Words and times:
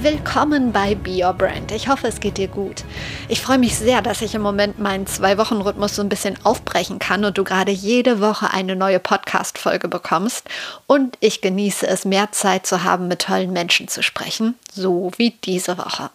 Willkommen 0.00 0.70
bei 0.70 0.94
Be 0.94 1.24
Your 1.24 1.32
Brand. 1.32 1.72
Ich 1.72 1.88
hoffe, 1.88 2.06
es 2.06 2.20
geht 2.20 2.38
dir 2.38 2.46
gut. 2.46 2.84
Ich 3.28 3.40
freue 3.40 3.58
mich 3.58 3.76
sehr, 3.76 4.00
dass 4.00 4.22
ich 4.22 4.32
im 4.36 4.42
Moment 4.42 4.78
meinen 4.78 5.08
Zwei-Wochen-Rhythmus 5.08 5.96
so 5.96 6.02
ein 6.02 6.08
bisschen 6.08 6.38
aufbrechen 6.44 7.00
kann 7.00 7.24
und 7.24 7.36
du 7.36 7.42
gerade 7.42 7.72
jede 7.72 8.20
Woche 8.20 8.52
eine 8.52 8.76
neue 8.76 9.00
Podcast-Folge 9.00 9.88
bekommst. 9.88 10.48
Und 10.86 11.16
ich 11.18 11.40
genieße 11.40 11.84
es, 11.84 12.04
mehr 12.04 12.30
Zeit 12.30 12.64
zu 12.64 12.84
haben, 12.84 13.08
mit 13.08 13.22
tollen 13.22 13.52
Menschen 13.52 13.88
zu 13.88 14.04
sprechen, 14.04 14.54
so 14.72 15.10
wie 15.16 15.32
diese 15.42 15.78
Woche. 15.78 16.10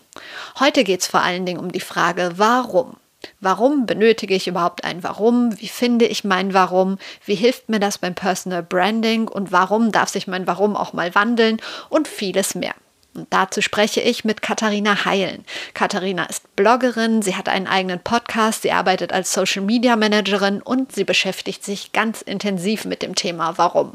Heute 0.62 0.86
geht 0.86 1.02
es 1.02 1.08
vor 1.08 1.22
allen 1.22 1.46
Dingen 1.46 1.60
um 1.60 1.74
die 1.74 1.82
Frage, 1.82 2.32
warum? 2.38 2.96
Warum 3.42 3.86
benötige 3.86 4.34
ich 4.34 4.48
überhaupt 4.48 4.86
ein 4.86 5.04
Warum? 5.04 5.60
Wie 5.60 5.68
finde 5.68 6.06
ich 6.06 6.24
mein 6.24 6.54
Warum? 6.54 7.00
Wie 7.26 7.36
hilft 7.36 7.68
mir 7.68 7.82
das 7.82 7.98
beim 7.98 8.16
Personal 8.16 8.64
Branding? 8.64 9.28
Und 9.28 9.52
warum 9.52 9.92
darf 9.92 10.08
sich 10.08 10.26
mein 10.26 10.48
Warum 10.48 10.78
auch 10.78 10.94
mal 10.94 11.14
wandeln? 11.16 11.58
Und 11.90 12.08
vieles 12.08 12.56
mehr. 12.56 12.76
Und 13.16 13.28
dazu 13.30 13.62
spreche 13.62 14.02
ich 14.02 14.26
mit 14.26 14.42
Katharina 14.42 15.06
Heilen. 15.06 15.46
Katharina 15.74 16.26
ist 16.26 16.56
Bloggerin, 16.56 17.22
sie 17.22 17.36
hat 17.36 17.48
einen 17.48 17.68
eigenen 17.68 18.00
Podcast, 18.00 18.64
sie 18.64 18.72
arbeitet 18.72 19.14
als 19.14 19.32
Social 19.34 19.64
Media 19.64 19.96
Managerin 19.96 20.62
und 20.62 20.92
sie 20.92 21.04
beschäftigt 21.04 21.64
sich 21.64 21.92
ganz 21.92 22.22
intensiv 22.22 22.86
mit 22.86 23.02
dem 23.02 23.16
Thema 23.16 23.58
Warum. 23.58 23.94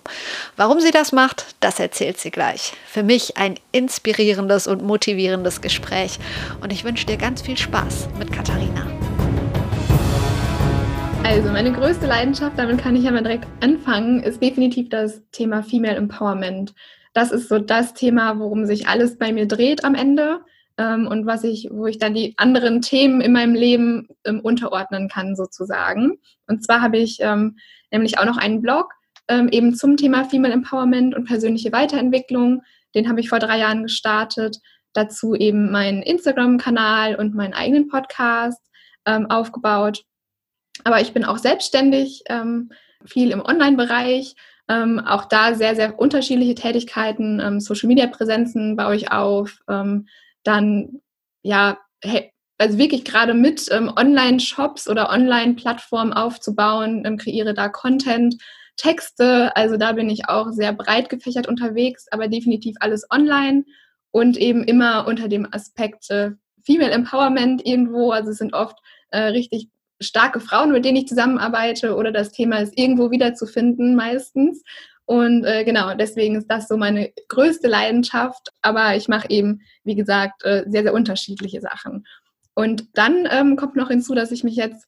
Warum 0.57 0.81
sie 0.81 0.93
das 0.93 1.13
macht, 1.13 1.55
das 1.61 1.81
erzählt 1.81 2.19
sie 2.21 2.31
gleich. 2.31 2.73
Für 2.87 3.03
mich 3.03 3.37
ein 3.37 3.59
inspirierendes 3.73 4.67
und 4.67 4.83
motivierendes 4.83 5.61
Gespräch 5.61 6.19
und 6.61 6.73
ich 6.73 6.85
wünsche 6.85 7.07
dir 7.07 7.17
ganz 7.17 7.43
viel 7.43 7.57
Spaß 7.57 8.09
mit 8.19 8.33
Katharina. 8.33 8.98
Also 11.29 11.51
meine 11.51 11.73
größte 11.73 12.07
Leidenschaft, 12.07 12.59
damit 12.59 12.79
kann 12.79 12.97
ich 12.97 13.05
ja 13.05 13.13
mal 13.13 13.23
direkt 13.23 13.47
anfangen, 13.63 14.23
ist 14.23 14.43
definitiv 14.43 14.89
das 14.89 15.23
Thema 15.31 15.63
Female 15.63 15.97
Empowerment 15.97 16.75
das 17.19 17.33
ist 17.33 17.49
so 17.49 17.59
das 17.59 17.95
Thema, 17.95 18.39
worum 18.39 18.65
sich 18.65 18.87
alles 18.87 19.19
bei 19.19 19.33
mir 19.33 19.47
dreht 19.47 19.85
am 19.85 19.97
Ende 19.97 20.41
ähm, 20.77 21.09
und 21.09 21.27
was 21.27 21.43
ich, 21.43 21.69
wo 21.71 21.87
ich 21.87 21.99
dann 21.99 22.15
die 22.15 22.35
anderen 22.37 22.81
Themen 22.81 23.21
in 23.21 23.33
meinem 23.33 23.55
Leben 23.55 24.09
ähm, 24.25 24.39
unterordnen 24.41 25.09
kann 25.09 25.35
sozusagen. 25.35 26.19
Und 26.47 26.65
zwar 26.65 26.81
habe 26.81 26.99
ich 26.99 27.19
ähm, 27.21 27.57
nämlich 27.91 28.19
auch 28.19 28.25
noch 28.25 28.37
einen 28.37 28.63
Blog 28.63 28.93
ähm, 29.27 29.49
eben 29.49 29.75
zum 29.75 29.97
Thema 29.97 30.25
Female 30.25 30.55
Empowerment 30.55 31.17
und 31.17 31.25
persönliche 31.25 31.73
Weiterentwicklung. 31.73 32.63
Den 32.95 33.09
habe 33.09 33.19
ich 33.19 33.29
vor 33.29 33.41
drei 33.41 33.59
Jahren 33.59 33.83
gestartet. 33.83 34.59
Dazu 34.93 35.35
eben 35.35 35.73
meinen 35.73 36.03
Instagram-Kanal 36.03 37.17
und 37.17 37.35
meinen 37.35 37.53
eigenen 37.53 37.89
Podcast 37.89 38.63
ähm, 39.07 39.27
aufgebaut. 39.27 40.05
Aber 40.85 41.01
ich 41.01 41.13
bin 41.13 41.25
auch 41.25 41.39
selbstständig, 41.39 42.23
ähm, 42.29 42.71
viel 43.05 43.31
im 43.31 43.45
Online-Bereich 43.45 44.35
ähm, 44.69 45.01
auch 45.01 45.25
da 45.25 45.55
sehr, 45.55 45.75
sehr 45.75 45.99
unterschiedliche 45.99 46.55
Tätigkeiten, 46.55 47.41
ähm, 47.41 47.61
Social-Media-Präsenzen 47.61 48.77
baue 48.77 48.97
ich 48.97 49.11
auf. 49.11 49.61
Ähm, 49.69 50.07
dann, 50.45 51.01
ja, 51.43 51.79
hey, 52.03 52.33
also 52.59 52.77
wirklich 52.77 53.05
gerade 53.05 53.35
mit 53.35 53.69
ähm, 53.71 53.91
Online-Shops 53.95 54.89
oder 54.89 55.11
Online-Plattformen 55.11 56.13
aufzubauen, 56.13 57.05
ähm, 57.07 57.17
kreiere 57.17 57.55
da 57.55 57.69
Content, 57.69 58.37
Texte. 58.77 59.57
Also 59.57 59.79
da 59.79 59.93
bin 59.93 60.11
ich 60.11 60.29
auch 60.29 60.51
sehr 60.51 60.73
breit 60.73 61.09
gefächert 61.09 61.49
unterwegs, 61.49 62.07
aber 62.11 62.29
definitiv 62.29 62.77
alles 62.81 63.07
online 63.11 63.65
und 64.11 64.37
eben 64.37 64.65
immer 64.65 65.07
unter 65.07 65.29
dem 65.29 65.49
Aspekt 65.51 66.11
äh, 66.11 66.33
Female 66.63 66.91
Empowerment 66.91 67.65
irgendwo. 67.67 68.11
Also 68.11 68.33
es 68.33 68.39
sind 68.39 68.53
oft 68.53 68.79
äh, 69.11 69.21
richtig 69.21 69.71
starke 70.01 70.41
Frauen, 70.41 70.73
mit 70.73 70.85
denen 70.85 70.97
ich 70.97 71.09
zusammenarbeite 71.09 71.95
oder 71.97 72.13
das 72.13 72.31
Thema 72.31 72.59
ist 72.59 72.79
irgendwo 72.79 73.11
wiederzufinden 73.11 73.95
meistens. 73.95 74.63
Und 75.07 75.45
äh, 75.45 75.65
genau, 75.65 75.95
deswegen 75.95 76.37
ist 76.37 76.49
das 76.49 76.69
so 76.69 76.77
meine 76.77 77.13
größte 77.29 77.67
Leidenschaft. 77.67 78.51
Aber 78.61 78.95
ich 78.95 79.09
mache 79.09 79.31
eben, 79.31 79.63
wie 79.83 79.95
gesagt, 79.95 80.45
äh, 80.45 80.65
sehr, 80.69 80.83
sehr 80.83 80.93
unterschiedliche 80.93 81.61
Sachen. 81.61 82.07
Und 82.55 82.89
dann 82.93 83.27
ähm, 83.31 83.57
kommt 83.57 83.77
noch 83.77 83.89
hinzu, 83.89 84.15
dass 84.15 84.33
ich 84.33 84.45
mich 84.45 84.57
jetzt 84.57 84.87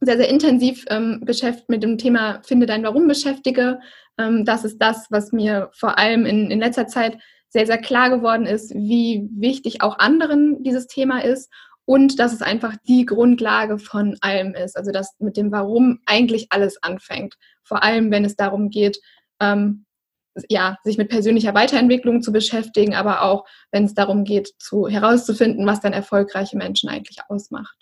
sehr, 0.00 0.16
sehr 0.16 0.28
intensiv 0.28 0.84
ähm, 0.90 1.20
beschäftigt 1.24 1.68
mit 1.70 1.82
dem 1.82 1.96
Thema 1.96 2.40
Finde 2.44 2.66
dein 2.66 2.84
Warum 2.84 3.08
beschäftige. 3.08 3.80
Ähm, 4.18 4.44
das 4.44 4.64
ist 4.64 4.78
das, 4.78 5.06
was 5.10 5.32
mir 5.32 5.70
vor 5.72 5.98
allem 5.98 6.26
in, 6.26 6.50
in 6.50 6.60
letzter 6.60 6.86
Zeit 6.86 7.18
sehr, 7.48 7.66
sehr 7.66 7.78
klar 7.78 8.10
geworden 8.10 8.46
ist, 8.46 8.74
wie 8.74 9.28
wichtig 9.32 9.80
auch 9.80 9.98
anderen 9.98 10.62
dieses 10.62 10.86
Thema 10.86 11.20
ist 11.20 11.50
und 11.88 12.18
dass 12.18 12.34
es 12.34 12.42
einfach 12.42 12.76
die 12.86 13.06
Grundlage 13.06 13.78
von 13.78 14.14
allem 14.20 14.54
ist. 14.54 14.76
Also 14.76 14.92
dass 14.92 15.14
mit 15.20 15.38
dem 15.38 15.50
Warum 15.50 16.00
eigentlich 16.04 16.48
alles 16.50 16.82
anfängt. 16.82 17.36
Vor 17.64 17.82
allem, 17.82 18.10
wenn 18.10 18.26
es 18.26 18.36
darum 18.36 18.68
geht, 18.68 19.00
ähm, 19.40 19.86
ja, 20.50 20.76
sich 20.84 20.98
mit 20.98 21.08
persönlicher 21.08 21.54
Weiterentwicklung 21.54 22.20
zu 22.20 22.30
beschäftigen, 22.30 22.94
aber 22.94 23.22
auch, 23.22 23.46
wenn 23.72 23.86
es 23.86 23.94
darum 23.94 24.24
geht, 24.24 24.52
zu, 24.58 24.86
herauszufinden, 24.86 25.64
was 25.64 25.80
dann 25.80 25.94
erfolgreiche 25.94 26.58
Menschen 26.58 26.90
eigentlich 26.90 27.20
ausmacht. 27.26 27.78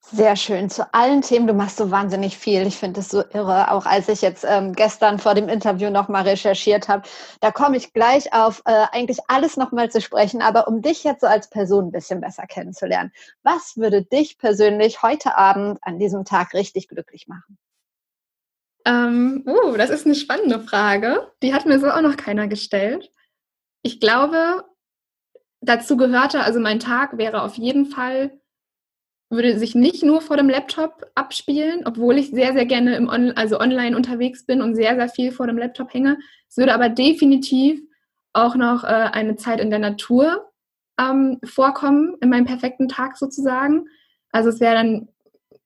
Sehr 0.00 0.36
schön. 0.36 0.70
Zu 0.70 0.94
allen 0.94 1.20
Themen, 1.20 1.46
du 1.46 1.52
machst 1.52 1.76
so 1.76 1.90
wahnsinnig 1.90 2.38
viel. 2.38 2.66
Ich 2.66 2.78
finde 2.78 3.00
es 3.00 3.10
so 3.10 3.22
irre. 3.34 3.70
Auch 3.70 3.84
als 3.84 4.08
ich 4.08 4.22
jetzt 4.22 4.44
ähm, 4.48 4.72
gestern 4.72 5.18
vor 5.18 5.34
dem 5.34 5.50
Interview 5.50 5.90
nochmal 5.90 6.22
recherchiert 6.22 6.88
habe, 6.88 7.06
da 7.40 7.50
komme 7.50 7.76
ich 7.76 7.92
gleich 7.92 8.32
auf 8.32 8.62
äh, 8.64 8.86
eigentlich 8.92 9.18
alles 9.28 9.58
nochmal 9.58 9.90
zu 9.90 10.00
sprechen. 10.00 10.40
Aber 10.40 10.66
um 10.66 10.80
dich 10.80 11.04
jetzt 11.04 11.20
so 11.20 11.26
als 11.26 11.50
Person 11.50 11.86
ein 11.86 11.92
bisschen 11.92 12.22
besser 12.22 12.46
kennenzulernen, 12.46 13.12
was 13.42 13.76
würde 13.76 14.02
dich 14.02 14.38
persönlich 14.38 15.02
heute 15.02 15.36
Abend 15.36 15.78
an 15.82 15.98
diesem 15.98 16.24
Tag 16.24 16.54
richtig 16.54 16.88
glücklich 16.88 17.28
machen? 17.28 17.58
Ähm, 18.86 19.44
uh, 19.46 19.76
das 19.76 19.90
ist 19.90 20.06
eine 20.06 20.14
spannende 20.14 20.60
Frage. 20.60 21.30
Die 21.42 21.52
hat 21.52 21.66
mir 21.66 21.78
so 21.78 21.90
auch 21.90 22.00
noch 22.00 22.16
keiner 22.16 22.48
gestellt. 22.48 23.10
Ich 23.82 24.00
glaube, 24.00 24.64
dazu 25.60 25.98
gehörte, 25.98 26.40
also 26.40 26.60
mein 26.60 26.80
Tag 26.80 27.18
wäre 27.18 27.42
auf 27.42 27.56
jeden 27.56 27.84
Fall 27.84 28.30
würde 29.30 29.58
sich 29.58 29.74
nicht 29.74 30.02
nur 30.02 30.20
vor 30.22 30.36
dem 30.36 30.48
Laptop 30.48 31.06
abspielen, 31.14 31.82
obwohl 31.84 32.16
ich 32.16 32.30
sehr, 32.30 32.54
sehr 32.54 32.64
gerne 32.64 32.96
im 32.96 33.08
On 33.08 33.32
also 33.32 33.60
online 33.60 33.96
unterwegs 33.96 34.44
bin 34.44 34.62
und 34.62 34.74
sehr, 34.74 34.96
sehr 34.96 35.08
viel 35.08 35.32
vor 35.32 35.46
dem 35.46 35.58
Laptop 35.58 35.92
hänge. 35.92 36.18
Es 36.48 36.56
würde 36.56 36.74
aber 36.74 36.88
definitiv 36.88 37.80
auch 38.32 38.54
noch 38.54 38.84
äh, 38.84 38.86
eine 38.86 39.36
Zeit 39.36 39.60
in 39.60 39.70
der 39.70 39.78
Natur 39.80 40.50
ähm, 40.98 41.38
vorkommen, 41.44 42.16
in 42.20 42.30
meinem 42.30 42.46
perfekten 42.46 42.88
Tag 42.88 43.18
sozusagen. 43.18 43.86
Also 44.32 44.48
es 44.48 44.60
wäre 44.60 44.74
dann, 44.74 45.08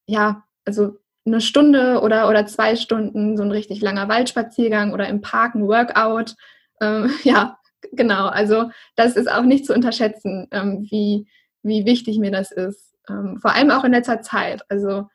ja, 0.07 0.45
also 0.65 0.97
eine 1.25 1.41
Stunde 1.41 2.01
oder, 2.01 2.29
oder 2.29 2.47
zwei 2.47 2.75
Stunden 2.75 3.37
so 3.37 3.45
ein 3.45 3.53
richtig 3.53 3.81
langer 3.81 4.09
Waldspaziergang 4.09 4.93
oder 4.93 5.09
im 5.09 5.21
Park 5.21 5.55
ein 5.55 5.69
Workout. 5.69 6.35
Ähm, 6.81 7.11
ja, 7.23 7.59
genau. 7.93 8.27
Also 8.27 8.71
das 8.97 9.17
ist 9.17 9.31
auch 9.31 9.45
nicht 9.45 9.67
zu 9.67 9.75
unterschätzen, 9.75 10.49
ähm, 10.51 10.87
wie, 10.91 11.27
wie 11.63 11.85
wichtig 11.85 12.19
mir 12.19 12.33
das 12.33 12.51
ist. 12.51 12.92
Ähm, 13.09 13.39
vor 13.41 13.55
allem 13.55 13.71
auch 13.71 13.85
in 13.85 13.93
letzter 13.93 14.23
Zeit. 14.23 14.63
Also, 14.69 15.09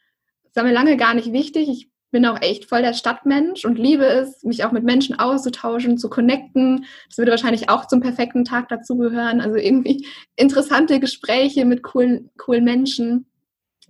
das 0.43 0.55
war 0.55 0.63
mir 0.63 0.73
lange 0.73 0.97
gar 0.97 1.13
nicht 1.13 1.31
wichtig. 1.31 1.69
Ich 1.69 1.89
bin 2.11 2.25
auch 2.25 2.41
echt 2.41 2.65
voll 2.65 2.81
der 2.81 2.93
Stadtmensch 2.93 3.65
und 3.65 3.77
liebe 3.77 4.05
es, 4.05 4.43
mich 4.43 4.63
auch 4.63 4.71
mit 4.71 4.83
Menschen 4.83 5.19
auszutauschen, 5.19 5.97
zu 5.97 6.09
connecten. 6.09 6.85
Das 7.09 7.17
würde 7.17 7.31
wahrscheinlich 7.31 7.69
auch 7.69 7.85
zum 7.85 7.99
perfekten 7.99 8.45
Tag 8.45 8.69
dazugehören. 8.69 9.41
Also 9.41 9.57
irgendwie 9.57 10.07
interessante 10.35 10.99
Gespräche 10.99 11.65
mit 11.65 11.83
coolen, 11.83 12.29
coolen 12.37 12.63
Menschen. 12.63 13.29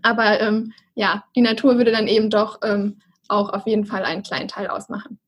Aber 0.01 0.39
ähm, 0.39 0.73
ja, 0.95 1.23
die 1.35 1.41
Natur 1.41 1.77
würde 1.77 1.91
dann 1.91 2.07
eben 2.07 2.29
doch 2.29 2.59
ähm, 2.63 2.99
auch 3.27 3.49
auf 3.49 3.67
jeden 3.67 3.85
Fall 3.85 4.03
einen 4.03 4.23
kleinen 4.23 4.47
Teil 4.47 4.67
ausmachen. 4.67 5.19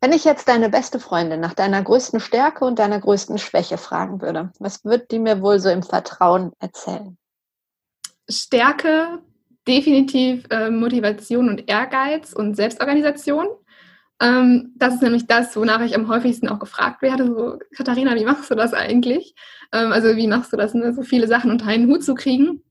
Wenn 0.00 0.12
ich 0.12 0.24
jetzt 0.24 0.48
deine 0.48 0.68
beste 0.68 1.00
Freundin 1.00 1.40
nach 1.40 1.54
deiner 1.54 1.82
größten 1.82 2.20
Stärke 2.20 2.64
und 2.64 2.78
deiner 2.78 3.00
größten 3.00 3.38
Schwäche 3.38 3.78
fragen 3.78 4.20
würde, 4.20 4.52
was 4.58 4.84
wird 4.84 5.10
die 5.10 5.18
mir 5.18 5.40
wohl 5.40 5.58
so 5.58 5.68
im 5.68 5.82
Vertrauen 5.82 6.52
erzählen? 6.58 7.16
Stärke 8.28 9.20
definitiv 9.66 10.44
äh, 10.50 10.70
Motivation 10.70 11.48
und 11.48 11.68
Ehrgeiz 11.68 12.32
und 12.32 12.54
Selbstorganisation. 12.54 13.46
Ähm, 14.20 14.72
das 14.76 14.94
ist 14.94 15.02
nämlich 15.02 15.26
das, 15.26 15.56
wonach 15.56 15.80
ich 15.82 15.94
am 15.94 16.08
häufigsten 16.08 16.48
auch 16.48 16.58
gefragt 16.58 17.02
werde. 17.02 17.26
So, 17.26 17.58
Katharina, 17.76 18.14
wie 18.14 18.24
machst 18.24 18.50
du 18.50 18.54
das 18.54 18.72
eigentlich? 18.72 19.34
Ähm, 19.72 19.92
also 19.92 20.16
wie 20.16 20.26
machst 20.26 20.52
du 20.52 20.56
das, 20.56 20.74
ne, 20.74 20.94
so 20.94 21.02
viele 21.02 21.26
Sachen 21.26 21.50
unter 21.50 21.66
einen 21.66 21.88
Hut 21.88 22.04
zu 22.04 22.14
kriegen? 22.14 22.62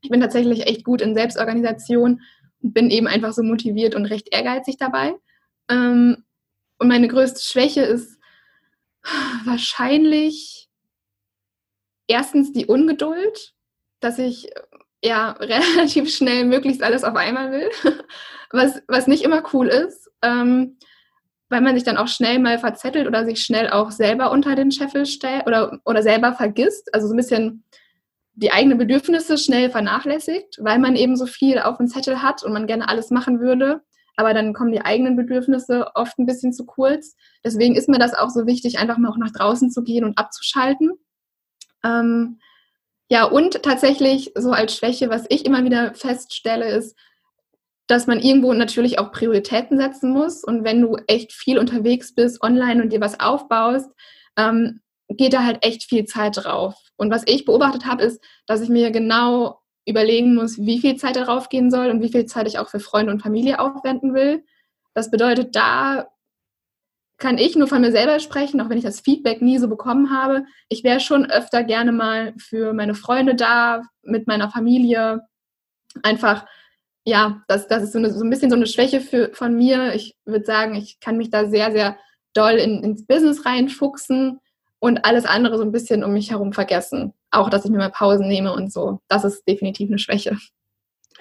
Ich 0.00 0.10
bin 0.10 0.20
tatsächlich 0.20 0.66
echt 0.66 0.84
gut 0.84 1.02
in 1.02 1.14
Selbstorganisation 1.14 2.22
und 2.62 2.74
bin 2.74 2.90
eben 2.90 3.06
einfach 3.06 3.32
so 3.32 3.42
motiviert 3.42 3.94
und 3.94 4.06
recht 4.06 4.28
ehrgeizig 4.32 4.78
dabei. 4.78 5.14
Ähm, 5.68 6.24
und 6.78 6.88
meine 6.88 7.08
größte 7.08 7.40
Schwäche 7.40 7.82
ist 7.82 8.18
wahrscheinlich 9.44 10.68
erstens 12.06 12.52
die 12.52 12.66
Ungeduld, 12.66 13.54
dass 14.00 14.18
ich 14.18 14.50
ja 15.02 15.30
relativ 15.40 16.14
schnell 16.14 16.44
möglichst 16.44 16.82
alles 16.82 17.04
auf 17.04 17.16
einmal 17.16 17.52
will, 17.52 17.70
was, 18.50 18.82
was 18.88 19.06
nicht 19.06 19.24
immer 19.24 19.42
cool 19.52 19.68
ist. 19.68 20.10
Ähm, 20.22 20.76
weil 21.50 21.62
man 21.62 21.74
sich 21.74 21.82
dann 21.82 21.96
auch 21.96 22.06
schnell 22.06 22.38
mal 22.38 22.58
verzettelt 22.60 23.08
oder 23.08 23.24
sich 23.24 23.40
schnell 23.40 23.70
auch 23.70 23.90
selber 23.90 24.30
unter 24.30 24.54
den 24.54 24.70
Scheffel 24.70 25.04
stellt 25.04 25.46
oder, 25.48 25.80
oder 25.84 26.00
selber 26.02 26.32
vergisst. 26.32 26.94
Also 26.94 27.08
so 27.08 27.14
ein 27.14 27.16
bisschen 27.16 27.64
die 28.34 28.52
eigenen 28.52 28.78
Bedürfnisse 28.78 29.36
schnell 29.36 29.68
vernachlässigt, 29.68 30.58
weil 30.60 30.78
man 30.78 30.94
eben 30.94 31.16
so 31.16 31.26
viel 31.26 31.58
auf 31.58 31.78
dem 31.78 31.88
Zettel 31.88 32.22
hat 32.22 32.44
und 32.44 32.52
man 32.52 32.68
gerne 32.68 32.88
alles 32.88 33.10
machen 33.10 33.40
würde. 33.40 33.82
Aber 34.16 34.32
dann 34.32 34.54
kommen 34.54 34.70
die 34.70 34.82
eigenen 34.82 35.16
Bedürfnisse 35.16 35.88
oft 35.94 36.18
ein 36.18 36.26
bisschen 36.26 36.52
zu 36.52 36.66
kurz. 36.66 37.16
Deswegen 37.44 37.74
ist 37.74 37.88
mir 37.88 37.98
das 37.98 38.14
auch 38.14 38.30
so 38.30 38.46
wichtig, 38.46 38.78
einfach 38.78 38.98
mal 38.98 39.10
auch 39.10 39.16
nach 39.16 39.32
draußen 39.32 39.70
zu 39.70 39.82
gehen 39.82 40.04
und 40.04 40.18
abzuschalten. 40.18 40.92
Ähm, 41.84 42.38
ja, 43.10 43.24
und 43.24 43.62
tatsächlich 43.64 44.32
so 44.36 44.52
als 44.52 44.76
Schwäche, 44.76 45.10
was 45.10 45.24
ich 45.28 45.44
immer 45.44 45.64
wieder 45.64 45.94
feststelle, 45.94 46.70
ist, 46.70 46.96
dass 47.88 48.06
man 48.06 48.20
irgendwo 48.20 48.52
natürlich 48.52 49.00
auch 49.00 49.10
Prioritäten 49.10 49.78
setzen 49.78 50.12
muss. 50.12 50.44
Und 50.44 50.62
wenn 50.62 50.80
du 50.80 50.96
echt 51.08 51.32
viel 51.32 51.58
unterwegs 51.58 52.14
bist, 52.14 52.40
online 52.40 52.80
und 52.80 52.92
dir 52.92 53.00
was 53.00 53.18
aufbaust, 53.18 53.90
ähm, 54.36 54.80
geht 55.08 55.32
da 55.32 55.44
halt 55.44 55.64
echt 55.66 55.84
viel 55.84 56.04
Zeit 56.04 56.36
drauf. 56.36 56.76
Und 56.96 57.10
was 57.10 57.24
ich 57.26 57.44
beobachtet 57.44 57.84
habe, 57.84 58.04
ist, 58.04 58.22
dass 58.46 58.60
ich 58.60 58.68
mir 58.68 58.92
genau 58.92 59.60
überlegen 59.86 60.36
muss, 60.36 60.58
wie 60.58 60.78
viel 60.78 60.94
Zeit 60.94 61.16
darauf 61.16 61.48
gehen 61.48 61.72
soll 61.72 61.90
und 61.90 62.00
wie 62.00 62.12
viel 62.12 62.26
Zeit 62.26 62.46
ich 62.46 62.60
auch 62.60 62.68
für 62.68 62.78
Freunde 62.78 63.10
und 63.10 63.22
Familie 63.22 63.58
aufwenden 63.58 64.14
will. 64.14 64.44
Das 64.94 65.10
bedeutet, 65.10 65.56
da 65.56 66.06
kann 67.20 67.38
ich 67.38 67.54
nur 67.54 67.68
von 67.68 67.82
mir 67.82 67.92
selber 67.92 68.18
sprechen, 68.18 68.60
auch 68.60 68.68
wenn 68.68 68.78
ich 68.78 68.84
das 68.84 69.00
Feedback 69.00 69.42
nie 69.42 69.58
so 69.58 69.68
bekommen 69.68 70.10
habe. 70.10 70.44
Ich 70.68 70.82
wäre 70.82 71.00
schon 71.00 71.30
öfter 71.30 71.62
gerne 71.62 71.92
mal 71.92 72.34
für 72.38 72.72
meine 72.72 72.94
Freunde 72.94 73.34
da, 73.34 73.82
mit 74.02 74.26
meiner 74.26 74.50
Familie. 74.50 75.20
Einfach, 76.02 76.46
ja, 77.04 77.42
das, 77.46 77.68
das 77.68 77.84
ist 77.84 77.92
so, 77.92 77.98
eine, 77.98 78.10
so 78.10 78.24
ein 78.24 78.30
bisschen 78.30 78.50
so 78.50 78.56
eine 78.56 78.66
Schwäche 78.66 79.00
für, 79.00 79.30
von 79.34 79.54
mir. 79.54 79.94
Ich 79.94 80.16
würde 80.24 80.46
sagen, 80.46 80.74
ich 80.74 80.98
kann 80.98 81.18
mich 81.18 81.30
da 81.30 81.48
sehr, 81.48 81.70
sehr 81.72 81.98
doll 82.32 82.54
in, 82.54 82.82
ins 82.82 83.06
Business 83.06 83.44
reinfuchsen 83.44 84.40
und 84.78 85.04
alles 85.04 85.26
andere 85.26 85.58
so 85.58 85.62
ein 85.62 85.72
bisschen 85.72 86.02
um 86.02 86.14
mich 86.14 86.30
herum 86.30 86.54
vergessen. 86.54 87.12
Auch, 87.30 87.50
dass 87.50 87.66
ich 87.66 87.70
mir 87.70 87.78
mal 87.78 87.90
Pausen 87.90 88.28
nehme 88.28 88.54
und 88.54 88.72
so. 88.72 89.00
Das 89.08 89.24
ist 89.24 89.46
definitiv 89.46 89.90
eine 89.90 89.98
Schwäche. 89.98 90.38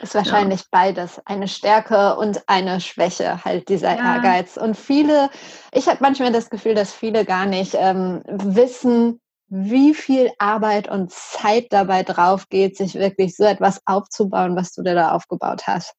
Ist 0.01 0.15
wahrscheinlich 0.15 0.61
ja. 0.61 0.67
beides, 0.71 1.21
eine 1.25 1.47
Stärke 1.47 2.15
und 2.15 2.41
eine 2.47 2.79
Schwäche, 2.79 3.43
halt 3.43 3.67
dieser 3.67 3.95
ja. 3.95 4.15
Ehrgeiz. 4.15 4.55
Und 4.55 4.77
viele, 4.77 5.29
ich 5.73 5.87
habe 5.87 5.97
manchmal 6.01 6.31
das 6.31 6.49
Gefühl, 6.49 6.73
dass 6.73 6.93
viele 6.93 7.25
gar 7.25 7.45
nicht 7.45 7.75
ähm, 7.77 8.21
wissen, 8.27 9.19
wie 9.49 9.93
viel 9.93 10.31
Arbeit 10.37 10.89
und 10.89 11.11
Zeit 11.11 11.67
dabei 11.71 12.03
drauf 12.03 12.47
geht, 12.49 12.77
sich 12.77 12.95
wirklich 12.95 13.35
so 13.35 13.43
etwas 13.43 13.81
aufzubauen, 13.85 14.55
was 14.55 14.73
du 14.73 14.83
dir 14.83 14.95
da 14.95 15.11
aufgebaut 15.11 15.67
hast. 15.67 15.93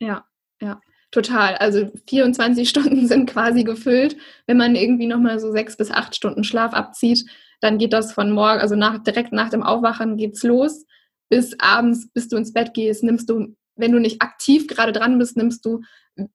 Ja, 0.00 0.24
ja, 0.60 0.80
total. 1.10 1.56
Also 1.56 1.90
24 2.08 2.68
Stunden 2.68 3.06
sind 3.06 3.30
quasi 3.30 3.64
gefüllt. 3.64 4.16
Wenn 4.46 4.56
man 4.56 4.74
irgendwie 4.74 5.06
nochmal 5.06 5.38
so 5.38 5.52
sechs 5.52 5.76
bis 5.76 5.90
acht 5.90 6.16
Stunden 6.16 6.42
Schlaf 6.42 6.72
abzieht, 6.72 7.26
dann 7.60 7.78
geht 7.78 7.92
das 7.92 8.12
von 8.12 8.32
morgen, 8.32 8.60
also 8.60 8.74
nach, 8.74 9.02
direkt 9.02 9.32
nach 9.32 9.50
dem 9.50 9.62
Aufwachen 9.62 10.16
geht's 10.16 10.42
los 10.42 10.84
bis 11.28 11.54
abends, 11.58 12.08
bis 12.12 12.28
du 12.28 12.36
ins 12.36 12.52
Bett 12.52 12.74
gehst, 12.74 13.02
nimmst 13.02 13.28
du, 13.28 13.54
wenn 13.76 13.92
du 13.92 13.98
nicht 13.98 14.22
aktiv 14.22 14.66
gerade 14.66 14.92
dran 14.92 15.18
bist, 15.18 15.36
nimmst 15.36 15.64
du 15.64 15.80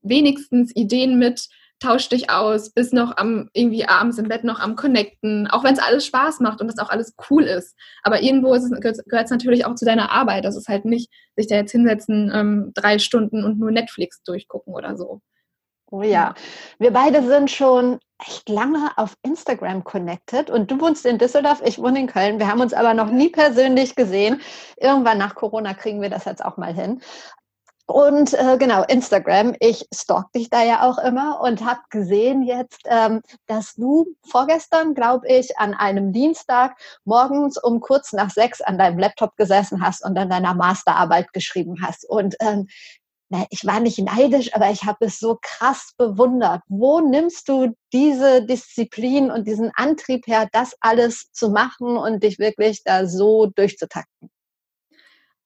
wenigstens 0.01 0.75
Ideen 0.75 1.17
mit, 1.17 1.47
tausch 1.79 2.09
dich 2.09 2.29
aus, 2.29 2.69
bis 2.71 2.93
noch 2.93 3.17
am 3.17 3.49
irgendwie 3.53 3.85
abends 3.85 4.19
im 4.19 4.27
Bett 4.27 4.43
noch 4.43 4.59
am 4.59 4.75
Connecten, 4.75 5.47
auch 5.47 5.63
wenn 5.63 5.73
es 5.73 5.79
alles 5.79 6.05
Spaß 6.05 6.39
macht 6.39 6.61
und 6.61 6.67
das 6.67 6.77
auch 6.77 6.89
alles 6.89 7.15
cool 7.29 7.43
ist. 7.43 7.75
Aber 8.03 8.21
irgendwo 8.21 8.51
gehört 8.51 9.25
es 9.25 9.31
natürlich 9.31 9.65
auch 9.65 9.75
zu 9.75 9.85
deiner 9.85 10.11
Arbeit. 10.11 10.45
Das 10.45 10.55
ist 10.55 10.67
halt 10.67 10.85
nicht, 10.85 11.11
sich 11.35 11.47
da 11.47 11.55
jetzt 11.55 11.71
hinsetzen, 11.71 12.31
ähm, 12.33 12.71
drei 12.75 12.99
Stunden 12.99 13.43
und 13.43 13.59
nur 13.59 13.71
Netflix 13.71 14.21
durchgucken 14.23 14.73
oder 14.73 14.95
so. 14.95 15.21
Oh 15.93 16.03
ja, 16.03 16.35
wir 16.79 16.93
beide 16.93 17.21
sind 17.21 17.51
schon 17.51 17.99
echt 18.17 18.47
lange 18.47 18.91
auf 18.95 19.13
Instagram 19.23 19.83
connected 19.83 20.49
und 20.49 20.71
du 20.71 20.79
wohnst 20.79 21.05
in 21.05 21.17
Düsseldorf, 21.17 21.61
ich 21.65 21.79
wohne 21.79 21.99
in 21.99 22.07
Köln. 22.07 22.39
Wir 22.39 22.47
haben 22.47 22.61
uns 22.61 22.73
aber 22.73 22.93
noch 22.93 23.11
nie 23.11 23.27
persönlich 23.27 23.95
gesehen. 23.95 24.41
Irgendwann 24.77 25.17
nach 25.17 25.35
Corona 25.35 25.73
kriegen 25.73 26.01
wir 26.01 26.09
das 26.09 26.23
jetzt 26.23 26.45
auch 26.45 26.55
mal 26.55 26.73
hin. 26.73 27.01
Und 27.88 28.33
äh, 28.35 28.57
genau, 28.57 28.83
Instagram, 28.83 29.53
ich 29.59 29.85
stalk 29.93 30.31
dich 30.31 30.49
da 30.49 30.63
ja 30.63 30.89
auch 30.89 30.97
immer 30.97 31.41
und 31.41 31.65
habe 31.65 31.81
gesehen 31.89 32.43
jetzt, 32.43 32.83
ähm, 32.85 33.21
dass 33.47 33.73
du 33.75 34.15
vorgestern, 34.25 34.93
glaube 34.93 35.27
ich, 35.27 35.57
an 35.57 35.73
einem 35.73 36.13
Dienstag 36.13 36.77
morgens 37.03 37.61
um 37.61 37.81
kurz 37.81 38.13
nach 38.13 38.29
sechs 38.29 38.61
an 38.61 38.77
deinem 38.77 38.97
Laptop 38.97 39.35
gesessen 39.35 39.85
hast 39.85 40.05
und 40.05 40.17
an 40.17 40.29
deiner 40.29 40.53
Masterarbeit 40.53 41.33
geschrieben 41.33 41.79
hast. 41.81 42.07
Und 42.07 42.38
ähm, 42.39 42.67
ich 43.50 43.66
war 43.66 43.80
nicht 43.80 44.00
neidisch, 44.00 44.54
aber 44.54 44.72
ich 44.72 44.83
habe 44.83 45.06
es 45.06 45.19
so 45.19 45.38
krass 45.42 45.94
bewundert. 45.98 46.62
Wo 46.68 47.00
nimmst 47.00 47.48
du 47.48 47.75
diese 47.94 48.45
Disziplin 48.45 49.31
und 49.31 49.48
diesen 49.48 49.72
Antrieb 49.75 50.28
her, 50.28 50.48
das 50.51 50.75
alles 50.81 51.31
zu 51.31 51.50
machen 51.50 51.98
und 51.98 52.24
dich 52.24 52.39
wirklich 52.39 52.83
da 52.83 53.06
so 53.06 53.48
durchzutakten? 53.48 54.30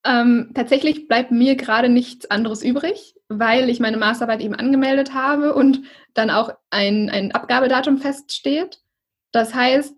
Ähm, 0.03 0.51
tatsächlich 0.53 1.07
bleibt 1.07 1.31
mir 1.31 1.55
gerade 1.55 1.89
nichts 1.89 2.29
anderes 2.29 2.63
übrig, 2.63 3.15
weil 3.27 3.69
ich 3.69 3.79
meine 3.79 3.97
Masterarbeit 3.97 4.41
eben 4.41 4.53
angemeldet 4.53 5.13
habe 5.13 5.55
und 5.55 5.81
dann 6.13 6.29
auch 6.29 6.51
ein, 6.69 7.09
ein 7.09 7.31
Abgabedatum 7.31 7.97
feststeht. 7.97 8.79
Das 9.31 9.55
heißt, 9.55 9.95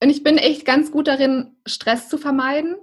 ich 0.00 0.22
bin 0.22 0.38
echt 0.38 0.64
ganz 0.64 0.90
gut 0.90 1.08
darin, 1.08 1.56
Stress 1.66 2.08
zu 2.08 2.18
vermeiden. 2.18 2.76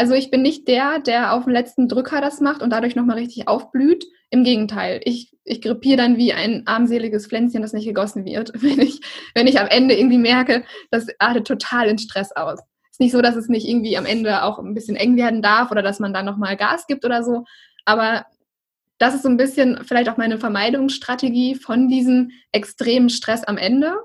Also 0.00 0.14
ich 0.14 0.30
bin 0.30 0.40
nicht 0.40 0.66
der, 0.66 0.98
der 0.98 1.34
auf 1.34 1.44
dem 1.44 1.52
letzten 1.52 1.86
Drücker 1.86 2.22
das 2.22 2.40
macht 2.40 2.62
und 2.62 2.70
dadurch 2.70 2.96
nochmal 2.96 3.18
richtig 3.18 3.48
aufblüht. 3.48 4.06
Im 4.30 4.44
Gegenteil, 4.44 5.02
ich, 5.04 5.36
ich 5.44 5.60
grippiere 5.60 5.98
dann 5.98 6.16
wie 6.16 6.32
ein 6.32 6.62
armseliges 6.66 7.26
Pflänzchen, 7.26 7.60
das 7.60 7.74
nicht 7.74 7.84
gegossen 7.84 8.24
wird, 8.24 8.50
wenn 8.62 8.80
ich, 8.80 9.02
wenn 9.34 9.46
ich 9.46 9.60
am 9.60 9.66
Ende 9.66 9.94
irgendwie 9.94 10.16
merke, 10.16 10.64
das 10.90 11.08
artet 11.18 11.46
total 11.46 11.86
in 11.86 11.98
Stress 11.98 12.32
aus. 12.32 12.60
Ist 12.90 12.98
nicht 12.98 13.12
so, 13.12 13.20
dass 13.20 13.36
es 13.36 13.48
nicht 13.48 13.68
irgendwie 13.68 13.98
am 13.98 14.06
Ende 14.06 14.42
auch 14.42 14.58
ein 14.58 14.72
bisschen 14.72 14.96
eng 14.96 15.18
werden 15.18 15.42
darf 15.42 15.70
oder 15.70 15.82
dass 15.82 16.00
man 16.00 16.14
dann 16.14 16.24
nochmal 16.24 16.56
Gas 16.56 16.86
gibt 16.86 17.04
oder 17.04 17.22
so. 17.22 17.44
Aber 17.84 18.24
das 18.96 19.14
ist 19.14 19.22
so 19.22 19.28
ein 19.28 19.36
bisschen 19.36 19.80
vielleicht 19.84 20.08
auch 20.08 20.16
meine 20.16 20.38
Vermeidungsstrategie 20.38 21.56
von 21.56 21.88
diesem 21.88 22.30
extremen 22.52 23.10
Stress 23.10 23.44
am 23.44 23.58
Ende, 23.58 23.96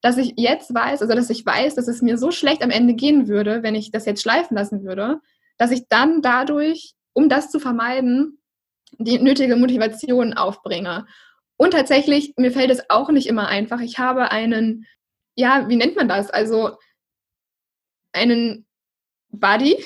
dass 0.00 0.16
ich 0.16 0.34
jetzt 0.36 0.74
weiß, 0.74 1.00
also 1.00 1.14
dass 1.14 1.30
ich 1.30 1.46
weiß, 1.46 1.76
dass 1.76 1.86
es 1.86 2.02
mir 2.02 2.18
so 2.18 2.32
schlecht 2.32 2.64
am 2.64 2.70
Ende 2.70 2.94
gehen 2.94 3.28
würde, 3.28 3.62
wenn 3.62 3.76
ich 3.76 3.92
das 3.92 4.04
jetzt 4.04 4.20
schleifen 4.20 4.56
lassen 4.56 4.82
würde, 4.82 5.20
dass 5.56 5.70
ich 5.70 5.88
dann 5.88 6.22
dadurch, 6.22 6.94
um 7.12 7.28
das 7.28 7.50
zu 7.50 7.60
vermeiden, 7.60 8.38
die 8.98 9.18
nötige 9.18 9.56
Motivation 9.56 10.34
aufbringe. 10.34 11.06
Und 11.56 11.72
tatsächlich, 11.72 12.34
mir 12.36 12.50
fällt 12.50 12.70
es 12.70 12.90
auch 12.90 13.10
nicht 13.10 13.26
immer 13.26 13.48
einfach. 13.48 13.80
Ich 13.80 13.98
habe 13.98 14.30
einen, 14.30 14.86
ja, 15.36 15.68
wie 15.68 15.76
nennt 15.76 15.96
man 15.96 16.08
das? 16.08 16.30
Also 16.30 16.76
einen 18.12 18.66
Buddy, 19.30 19.76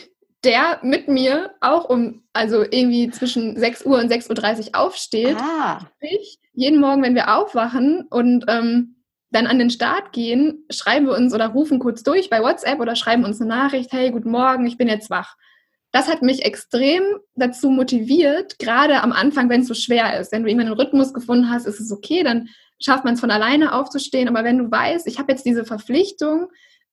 der 0.44 0.80
mit 0.82 1.08
mir 1.08 1.54
auch 1.60 1.88
um, 1.88 2.22
also 2.32 2.62
irgendwie 2.62 3.10
zwischen 3.10 3.58
6 3.58 3.84
Uhr 3.86 3.98
und 3.98 4.10
6.30 4.10 4.68
Uhr 4.68 4.80
aufsteht. 4.80 5.36
Ah. 5.38 5.90
Ich, 6.00 6.38
jeden 6.52 6.80
Morgen, 6.80 7.02
wenn 7.02 7.14
wir 7.14 7.36
aufwachen 7.36 8.06
und 8.08 8.44
ähm, 8.48 8.96
dann 9.30 9.46
an 9.46 9.58
den 9.58 9.70
Start 9.70 10.12
gehen, 10.12 10.64
schreiben 10.70 11.06
wir 11.06 11.14
uns 11.14 11.34
oder 11.34 11.48
rufen 11.48 11.78
kurz 11.78 12.02
durch 12.02 12.30
bei 12.30 12.40
WhatsApp 12.40 12.80
oder 12.80 12.96
schreiben 12.96 13.24
uns 13.24 13.40
eine 13.40 13.48
Nachricht, 13.48 13.92
hey, 13.92 14.10
guten 14.10 14.30
Morgen, 14.30 14.66
ich 14.66 14.78
bin 14.78 14.88
jetzt 14.88 15.10
wach 15.10 15.36
das 15.92 16.08
hat 16.08 16.22
mich 16.22 16.44
extrem 16.44 17.02
dazu 17.34 17.70
motiviert, 17.70 18.58
gerade 18.58 19.02
am 19.02 19.12
Anfang, 19.12 19.48
wenn 19.48 19.62
es 19.62 19.68
so 19.68 19.74
schwer 19.74 20.20
ist. 20.20 20.32
Wenn 20.32 20.42
du 20.42 20.48
irgendwann 20.48 20.68
einen 20.68 20.80
Rhythmus 20.80 21.14
gefunden 21.14 21.50
hast, 21.50 21.66
ist 21.66 21.80
es 21.80 21.90
okay, 21.90 22.22
dann 22.22 22.48
schafft 22.80 23.04
man 23.04 23.14
es 23.14 23.20
von 23.20 23.30
alleine 23.30 23.72
aufzustehen. 23.72 24.28
Aber 24.28 24.44
wenn 24.44 24.58
du 24.58 24.70
weißt, 24.70 25.06
ich 25.06 25.18
habe 25.18 25.32
jetzt 25.32 25.46
diese 25.46 25.64
Verpflichtung, 25.64 26.48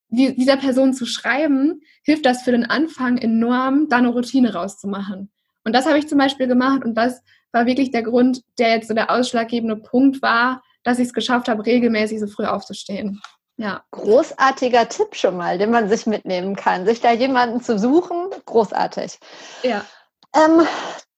dieser 0.08 0.56
Person 0.56 0.94
zu 0.94 1.04
schreiben, 1.04 1.82
hilft 2.04 2.24
das 2.24 2.42
für 2.42 2.52
den 2.52 2.64
Anfang 2.64 3.18
enorm, 3.18 3.88
da 3.88 3.96
eine 3.96 4.08
Routine 4.08 4.54
rauszumachen. 4.54 5.30
Und 5.64 5.74
das 5.74 5.86
habe 5.86 5.98
ich 5.98 6.08
zum 6.08 6.18
Beispiel 6.18 6.46
gemacht 6.46 6.84
und 6.84 6.94
das 6.94 7.22
war 7.52 7.66
wirklich 7.66 7.90
der 7.90 8.02
Grund, 8.02 8.42
der 8.58 8.70
jetzt 8.70 8.88
so 8.88 8.94
der 8.94 9.10
ausschlaggebende 9.10 9.76
Punkt 9.76 10.22
war, 10.22 10.62
dass 10.84 10.98
ich 10.98 11.08
es 11.08 11.12
geschafft 11.12 11.48
habe, 11.48 11.66
regelmäßig 11.66 12.20
so 12.20 12.28
früh 12.28 12.44
aufzustehen. 12.44 13.20
Ja. 13.56 13.82
Großartiger 13.90 14.88
Tipp 14.88 15.14
schon 15.14 15.36
mal, 15.36 15.58
den 15.58 15.70
man 15.70 15.88
sich 15.88 16.06
mitnehmen 16.06 16.56
kann. 16.56 16.84
Sich 16.84 17.00
da 17.00 17.12
jemanden 17.12 17.62
zu 17.62 17.78
suchen, 17.78 18.28
großartig. 18.44 19.18
Ja. 19.62 19.84
Ähm, 20.34 20.66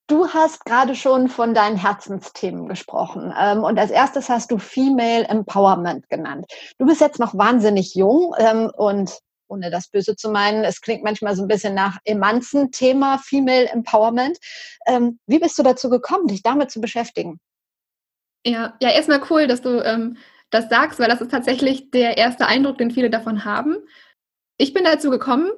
du 0.07 0.29
hast 0.29 0.65
gerade 0.65 0.95
schon 0.95 1.29
von 1.29 1.53
deinen 1.53 1.77
Herzensthemen 1.77 2.69
gesprochen. 2.69 3.35
Ähm, 3.37 3.65
und 3.65 3.79
als 3.79 3.91
erstes 3.91 4.29
hast 4.29 4.53
du 4.53 4.59
Female 4.59 5.25
Empowerment 5.25 6.09
genannt. 6.09 6.47
Du 6.79 6.87
bist 6.87 7.01
jetzt 7.01 7.19
noch 7.19 7.37
wahnsinnig 7.37 7.95
jung 7.95 8.35
ähm, 8.39 8.71
und 8.77 9.19
ohne 9.49 9.71
das 9.71 9.89
Böse 9.89 10.15
zu 10.15 10.31
meinen, 10.31 10.63
es 10.63 10.81
klingt 10.81 11.03
manchmal 11.03 11.35
so 11.35 11.43
ein 11.43 11.49
bisschen 11.49 11.75
nach 11.75 11.99
Emanzen-Thema, 12.05 13.19
Female 13.19 13.69
Empowerment. 13.69 14.39
Ähm, 14.87 15.19
wie 15.27 15.39
bist 15.39 15.59
du 15.59 15.63
dazu 15.63 15.89
gekommen, 15.89 16.29
dich 16.29 16.43
damit 16.43 16.71
zu 16.71 16.81
beschäftigen? 16.81 17.41
Ja, 18.45 18.77
ja, 18.81 18.91
erstmal 18.91 19.23
cool, 19.31 19.47
dass 19.47 19.63
du 19.63 19.83
ähm, 19.85 20.17
das 20.51 20.69
sagst, 20.69 20.99
weil 20.99 21.09
das 21.09 21.21
ist 21.21 21.31
tatsächlich 21.31 21.91
der 21.91 22.17
erste 22.17 22.47
Eindruck, 22.47 22.79
den 22.79 22.91
viele 22.91 23.11
davon 23.11 23.45
haben. 23.45 23.77
Ich 24.57 24.73
bin 24.73 24.85
dazu 24.85 25.11
gekommen 25.11 25.51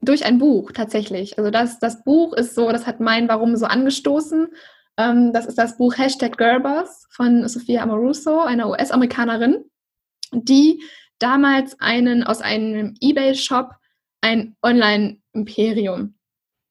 durch 0.00 0.24
ein 0.24 0.38
Buch 0.38 0.72
tatsächlich. 0.72 1.38
Also 1.38 1.50
das, 1.50 1.78
das 1.78 2.04
Buch 2.04 2.32
ist 2.32 2.54
so, 2.54 2.72
das 2.72 2.86
hat 2.86 3.00
mein 3.00 3.28
Warum 3.28 3.56
so 3.56 3.66
angestoßen. 3.66 4.48
Ähm, 4.96 5.32
das 5.32 5.46
ist 5.46 5.58
das 5.58 5.76
Buch 5.76 5.96
Hashtag 5.96 6.36
Girlboss 6.38 7.06
von 7.10 7.46
Sophia 7.48 7.82
Amoruso, 7.82 8.40
einer 8.40 8.68
US-Amerikanerin, 8.68 9.64
die 10.32 10.82
damals 11.18 11.78
einen 11.80 12.24
aus 12.24 12.40
einem 12.40 12.94
eBay-Shop 13.00 13.72
ein 14.22 14.56
Online-Imperium 14.62 16.14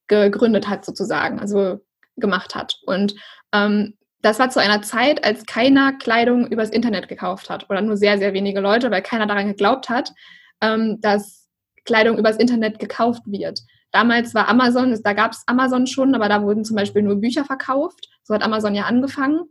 gegründet 0.08 0.68
hat, 0.68 0.84
sozusagen, 0.84 1.38
also 1.38 1.80
gemacht 2.16 2.54
hat. 2.54 2.78
Und 2.84 3.14
ähm, 3.52 3.96
das 4.22 4.38
war 4.38 4.50
zu 4.50 4.60
einer 4.60 4.82
Zeit, 4.82 5.24
als 5.24 5.46
keiner 5.46 5.92
Kleidung 5.92 6.46
übers 6.46 6.70
Internet 6.70 7.08
gekauft 7.08 7.48
hat 7.50 7.68
oder 7.70 7.80
nur 7.80 7.96
sehr, 7.96 8.18
sehr 8.18 8.32
wenige 8.32 8.60
Leute, 8.60 8.90
weil 8.90 9.02
keiner 9.02 9.26
daran 9.26 9.48
geglaubt 9.48 9.88
hat, 9.88 10.12
ähm, 10.60 11.00
dass 11.00 11.48
Kleidung 11.84 12.18
übers 12.18 12.36
Internet 12.36 12.78
gekauft 12.78 13.22
wird. 13.26 13.60
Damals 13.92 14.34
war 14.34 14.48
Amazon, 14.48 14.96
da 15.02 15.12
gab 15.14 15.32
es 15.32 15.42
Amazon 15.46 15.86
schon, 15.86 16.14
aber 16.14 16.28
da 16.28 16.42
wurden 16.42 16.64
zum 16.64 16.76
Beispiel 16.76 17.02
nur 17.02 17.16
Bücher 17.16 17.44
verkauft. 17.44 18.08
So 18.22 18.34
hat 18.34 18.42
Amazon 18.42 18.74
ja 18.74 18.84
angefangen. 18.84 19.42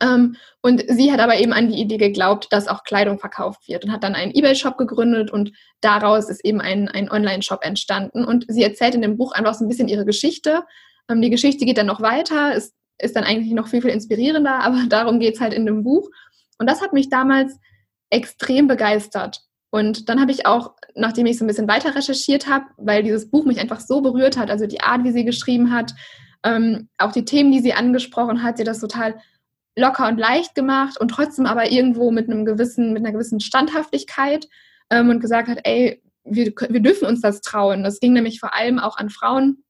Ähm, 0.00 0.36
und 0.60 0.84
sie 0.88 1.12
hat 1.12 1.20
aber 1.20 1.38
eben 1.38 1.52
an 1.52 1.68
die 1.68 1.80
Idee 1.80 1.96
geglaubt, 1.96 2.48
dass 2.50 2.68
auch 2.68 2.82
Kleidung 2.82 3.18
verkauft 3.18 3.68
wird 3.68 3.84
und 3.84 3.92
hat 3.92 4.02
dann 4.02 4.14
einen 4.14 4.32
Ebay-Shop 4.34 4.76
gegründet 4.76 5.30
und 5.30 5.52
daraus 5.80 6.28
ist 6.28 6.44
eben 6.44 6.60
ein, 6.60 6.88
ein 6.88 7.10
Online-Shop 7.10 7.64
entstanden. 7.64 8.24
Und 8.24 8.44
sie 8.48 8.64
erzählt 8.64 8.94
in 8.94 9.02
dem 9.02 9.16
Buch 9.16 9.32
einfach 9.32 9.54
so 9.54 9.64
ein 9.64 9.68
bisschen 9.68 9.88
ihre 9.88 10.04
Geschichte. 10.04 10.64
Ähm, 11.08 11.22
die 11.22 11.30
Geschichte 11.30 11.64
geht 11.64 11.78
dann 11.78 11.86
noch 11.86 12.00
weiter, 12.00 12.54
ist, 12.54 12.74
ist 12.98 13.16
dann 13.16 13.24
eigentlich 13.24 13.52
noch 13.52 13.68
viel, 13.68 13.82
viel 13.82 13.90
inspirierender, 13.90 14.60
aber 14.60 14.84
darum 14.88 15.20
geht 15.20 15.34
es 15.34 15.40
halt 15.40 15.54
in 15.54 15.66
dem 15.66 15.84
Buch. 15.84 16.08
Und 16.58 16.68
das 16.68 16.80
hat 16.80 16.92
mich 16.92 17.08
damals 17.08 17.58
extrem 18.10 18.68
begeistert. 18.68 19.40
Und 19.70 20.08
dann 20.08 20.20
habe 20.20 20.30
ich 20.30 20.46
auch, 20.46 20.74
nachdem 20.94 21.26
ich 21.26 21.36
so 21.36 21.44
ein 21.44 21.48
bisschen 21.48 21.66
weiter 21.66 21.96
recherchiert 21.96 22.48
habe, 22.48 22.66
weil 22.76 23.02
dieses 23.02 23.28
Buch 23.28 23.44
mich 23.44 23.58
einfach 23.58 23.80
so 23.80 24.02
berührt 24.02 24.36
hat, 24.36 24.48
also 24.48 24.66
die 24.66 24.80
Art, 24.80 25.02
wie 25.02 25.10
sie 25.10 25.24
geschrieben 25.24 25.72
hat, 25.72 25.92
ähm, 26.44 26.88
auch 26.98 27.10
die 27.10 27.24
Themen, 27.24 27.50
die 27.50 27.60
sie 27.60 27.72
angesprochen 27.72 28.44
hat, 28.44 28.58
sie 28.58 28.64
das 28.64 28.78
total 28.78 29.16
locker 29.76 30.06
und 30.06 30.18
leicht 30.18 30.54
gemacht 30.54 31.00
und 31.00 31.08
trotzdem 31.08 31.46
aber 31.46 31.72
irgendwo 31.72 32.12
mit 32.12 32.30
einem 32.30 32.44
gewissen, 32.44 32.92
mit 32.92 33.02
einer 33.02 33.12
gewissen 33.12 33.40
Standhaftigkeit 33.40 34.46
ähm, 34.90 35.08
und 35.10 35.18
gesagt 35.18 35.48
hat, 35.48 35.58
ey, 35.64 36.00
wir, 36.22 36.52
wir 36.68 36.80
dürfen 36.80 37.08
uns 37.08 37.20
das 37.20 37.40
trauen. 37.40 37.82
Das 37.82 37.98
ging 37.98 38.12
nämlich 38.12 38.40
vor 38.40 38.54
allem 38.54 38.78
auch 38.78 38.96
an 38.96 39.10
Frauen, 39.10 39.64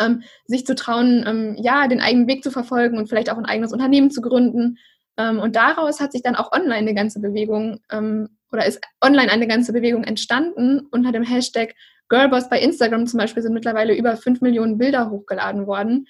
ähm, 0.00 0.22
sich 0.46 0.66
zu 0.66 0.74
trauen, 0.74 1.24
ähm, 1.26 1.56
ja, 1.58 1.88
den 1.88 2.00
eigenen 2.00 2.28
Weg 2.28 2.42
zu 2.42 2.50
verfolgen 2.50 2.98
und 2.98 3.08
vielleicht 3.08 3.30
auch 3.30 3.38
ein 3.38 3.46
eigenes 3.46 3.72
Unternehmen 3.72 4.10
zu 4.10 4.20
gründen. 4.20 4.78
Ähm, 5.16 5.38
und 5.38 5.56
daraus 5.56 6.00
hat 6.00 6.12
sich 6.12 6.22
dann 6.22 6.36
auch 6.36 6.52
online 6.52 6.78
eine 6.78 6.94
ganze 6.94 7.20
Bewegung 7.20 7.80
ähm, 7.90 8.28
oder 8.50 8.66
ist 8.66 8.80
online 9.02 9.30
eine 9.30 9.46
ganze 9.46 9.72
Bewegung 9.72 10.04
entstanden 10.04 10.86
unter 10.90 11.12
dem 11.12 11.22
Hashtag 11.22 11.74
Girlboss 12.08 12.50
bei 12.50 12.60
Instagram 12.60 13.06
zum 13.06 13.18
Beispiel 13.18 13.42
sind 13.42 13.54
mittlerweile 13.54 13.96
über 13.96 14.16
5 14.16 14.42
Millionen 14.42 14.76
Bilder 14.76 15.10
hochgeladen 15.10 15.66
worden 15.66 16.06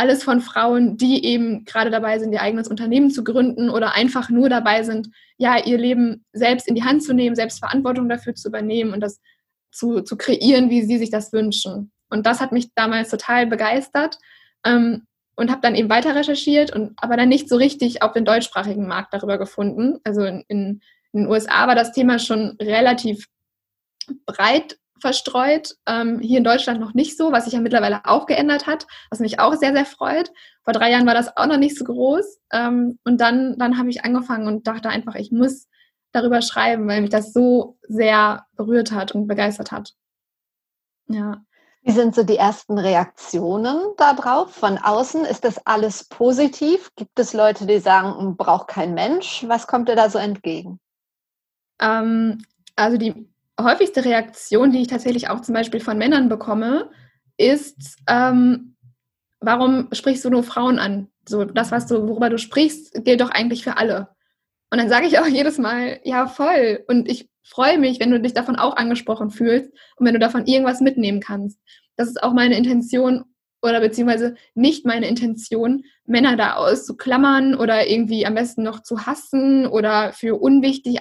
alles 0.00 0.22
von 0.22 0.40
Frauen, 0.40 0.96
die 0.96 1.26
eben 1.26 1.66
gerade 1.66 1.90
dabei 1.90 2.18
sind, 2.18 2.32
ihr 2.32 2.40
eigenes 2.40 2.68
Unternehmen 2.68 3.10
zu 3.10 3.22
gründen 3.22 3.68
oder 3.68 3.94
einfach 3.94 4.30
nur 4.30 4.48
dabei 4.48 4.82
sind, 4.82 5.10
ja, 5.36 5.62
ihr 5.62 5.76
Leben 5.76 6.24
selbst 6.32 6.66
in 6.68 6.74
die 6.74 6.84
Hand 6.84 7.02
zu 7.02 7.12
nehmen, 7.12 7.36
selbst 7.36 7.58
Verantwortung 7.58 8.08
dafür 8.08 8.34
zu 8.34 8.48
übernehmen 8.48 8.94
und 8.94 9.00
das 9.00 9.20
zu, 9.70 10.00
zu 10.00 10.16
kreieren, 10.16 10.70
wie 10.70 10.82
sie 10.82 10.96
sich 10.96 11.10
das 11.10 11.34
wünschen. 11.34 11.92
Und 12.10 12.26
das 12.26 12.40
hat 12.40 12.52
mich 12.52 12.74
damals 12.74 13.08
total 13.08 13.46
begeistert 13.46 14.18
ähm, 14.64 15.06
und 15.36 15.50
habe 15.50 15.60
dann 15.62 15.74
eben 15.74 15.88
weiter 15.88 16.14
recherchiert 16.14 16.74
und 16.74 16.92
aber 16.96 17.16
dann 17.16 17.28
nicht 17.28 17.48
so 17.48 17.56
richtig 17.56 18.02
auf 18.02 18.12
den 18.12 18.24
deutschsprachigen 18.24 18.86
Markt 18.86 19.14
darüber 19.14 19.38
gefunden. 19.38 19.98
Also 20.04 20.22
in, 20.24 20.44
in, 20.48 20.80
in 21.12 21.22
den 21.22 21.30
USA 21.30 21.66
war 21.66 21.74
das 21.74 21.92
Thema 21.92 22.18
schon 22.18 22.56
relativ 22.60 23.26
breit 24.26 24.78
verstreut. 25.00 25.76
Ähm, 25.86 26.20
hier 26.20 26.38
in 26.38 26.44
Deutschland 26.44 26.80
noch 26.80 26.94
nicht 26.94 27.16
so, 27.16 27.32
was 27.32 27.44
sich 27.44 27.54
ja 27.54 27.60
mittlerweile 27.60 28.04
auch 28.04 28.26
geändert 28.26 28.66
hat, 28.66 28.86
was 29.10 29.20
mich 29.20 29.40
auch 29.40 29.54
sehr, 29.54 29.72
sehr 29.72 29.86
freut. 29.86 30.30
Vor 30.62 30.72
drei 30.72 30.90
Jahren 30.90 31.06
war 31.06 31.14
das 31.14 31.36
auch 31.36 31.46
noch 31.46 31.56
nicht 31.56 31.78
so 31.78 31.84
groß. 31.84 32.40
Ähm, 32.52 32.98
und 33.04 33.20
dann, 33.20 33.56
dann 33.58 33.78
habe 33.78 33.90
ich 33.90 34.04
angefangen 34.04 34.46
und 34.46 34.66
dachte 34.66 34.90
einfach, 34.90 35.14
ich 35.14 35.32
muss 35.32 35.68
darüber 36.12 36.42
schreiben, 36.42 36.86
weil 36.88 37.00
mich 37.00 37.10
das 37.10 37.32
so 37.32 37.78
sehr 37.88 38.46
berührt 38.56 38.92
hat 38.92 39.12
und 39.12 39.26
begeistert 39.26 39.72
hat. 39.72 39.94
Ja. 41.08 41.42
Wie 41.82 41.92
sind 41.92 42.14
so 42.14 42.24
die 42.24 42.36
ersten 42.36 42.78
Reaktionen 42.78 43.94
darauf 43.96 44.54
von 44.54 44.76
außen? 44.76 45.24
Ist 45.24 45.44
das 45.44 45.66
alles 45.66 46.04
positiv? 46.04 46.90
Gibt 46.94 47.18
es 47.18 47.32
Leute, 47.32 47.66
die 47.66 47.78
sagen, 47.78 48.36
braucht 48.36 48.68
kein 48.68 48.92
Mensch? 48.92 49.44
Was 49.48 49.66
kommt 49.66 49.88
dir 49.88 49.96
da 49.96 50.10
so 50.10 50.18
entgegen? 50.18 50.78
Ähm, 51.80 52.44
also 52.76 52.98
die 52.98 53.28
häufigste 53.58 54.04
Reaktion, 54.04 54.72
die 54.72 54.82
ich 54.82 54.88
tatsächlich 54.88 55.30
auch 55.30 55.40
zum 55.40 55.54
Beispiel 55.54 55.80
von 55.80 55.96
Männern 55.96 56.28
bekomme, 56.28 56.90
ist, 57.38 57.96
ähm, 58.06 58.76
warum 59.40 59.88
sprichst 59.92 60.24
du 60.24 60.30
nur 60.30 60.42
Frauen 60.42 60.78
an? 60.78 61.08
So, 61.26 61.44
das, 61.44 61.70
was 61.70 61.86
du, 61.86 62.06
worüber 62.06 62.28
du 62.28 62.38
sprichst, 62.38 63.04
gilt 63.04 63.22
doch 63.22 63.30
eigentlich 63.30 63.64
für 63.64 63.78
alle. 63.78 64.08
Und 64.70 64.78
dann 64.78 64.88
sage 64.88 65.06
ich 65.06 65.18
auch 65.18 65.26
jedes 65.26 65.58
Mal, 65.58 66.00
ja, 66.04 66.26
voll. 66.26 66.84
Und 66.86 67.08
ich 67.08 67.28
freue 67.42 67.78
mich, 67.78 67.98
wenn 68.00 68.10
du 68.10 68.20
dich 68.20 68.34
davon 68.34 68.56
auch 68.56 68.76
angesprochen 68.76 69.30
fühlst 69.30 69.70
und 69.96 70.06
wenn 70.06 70.14
du 70.14 70.20
davon 70.20 70.46
irgendwas 70.46 70.80
mitnehmen 70.80 71.20
kannst. 71.20 71.58
Das 71.96 72.08
ist 72.08 72.22
auch 72.22 72.32
meine 72.32 72.56
Intention 72.56 73.24
oder 73.62 73.80
beziehungsweise 73.80 74.36
nicht 74.54 74.86
meine 74.86 75.06
Intention, 75.08 75.84
Männer 76.06 76.36
da 76.36 76.54
auszuklammern 76.54 77.54
oder 77.54 77.86
irgendwie 77.88 78.24
am 78.24 78.34
besten 78.34 78.62
noch 78.62 78.82
zu 78.82 79.06
hassen 79.06 79.66
oder 79.66 80.12
für 80.12 80.40
unwichtig, 80.40 80.98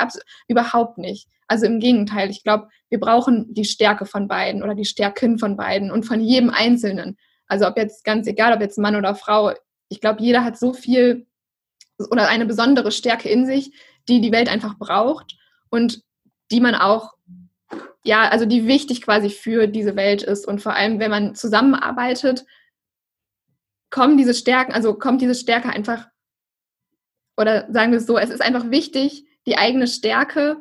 überhaupt 0.47 0.97
nicht. 0.97 1.27
Also 1.47 1.65
im 1.65 1.79
Gegenteil, 1.79 2.29
ich 2.29 2.43
glaube, 2.43 2.67
wir 2.89 2.99
brauchen 2.99 3.53
die 3.53 3.65
Stärke 3.65 4.05
von 4.05 4.27
beiden 4.27 4.61
oder 4.61 4.75
die 4.75 4.85
Stärken 4.85 5.39
von 5.39 5.55
beiden 5.55 5.89
und 5.89 6.03
von 6.03 6.19
jedem 6.19 6.49
Einzelnen. 6.49 7.17
Also 7.47 7.65
ob 7.65 7.77
jetzt 7.77 8.03
ganz 8.03 8.27
egal, 8.27 8.53
ob 8.53 8.61
jetzt 8.61 8.77
Mann 8.77 8.95
oder 8.95 9.15
Frau, 9.15 9.53
ich 9.87 10.01
glaube, 10.01 10.21
jeder 10.21 10.43
hat 10.43 10.59
so 10.59 10.73
viel 10.73 11.27
oder 12.11 12.29
eine 12.29 12.45
besondere 12.45 12.91
Stärke 12.91 13.29
in 13.29 13.45
sich, 13.45 13.73
die 14.07 14.21
die 14.21 14.31
Welt 14.31 14.49
einfach 14.49 14.77
braucht 14.77 15.37
und 15.69 16.01
die 16.51 16.61
man 16.61 16.75
auch 16.75 17.13
ja, 18.03 18.29
also 18.29 18.45
die 18.45 18.67
wichtig 18.67 19.01
quasi 19.01 19.29
für 19.29 19.67
diese 19.67 19.95
Welt 19.95 20.23
ist. 20.23 20.47
Und 20.47 20.61
vor 20.61 20.73
allem, 20.73 20.99
wenn 20.99 21.11
man 21.11 21.35
zusammenarbeitet, 21.35 22.45
kommen 23.89 24.17
diese 24.17 24.33
Stärken, 24.33 24.73
also 24.73 24.93
kommt 24.93 25.21
diese 25.21 25.35
Stärke 25.35 25.69
einfach, 25.69 26.07
oder 27.37 27.71
sagen 27.71 27.91
wir 27.91 27.99
es 27.99 28.05
so, 28.05 28.17
es 28.17 28.29
ist 28.29 28.41
einfach 28.41 28.69
wichtig, 28.69 29.25
die 29.45 29.57
eigene 29.57 29.87
Stärke 29.87 30.57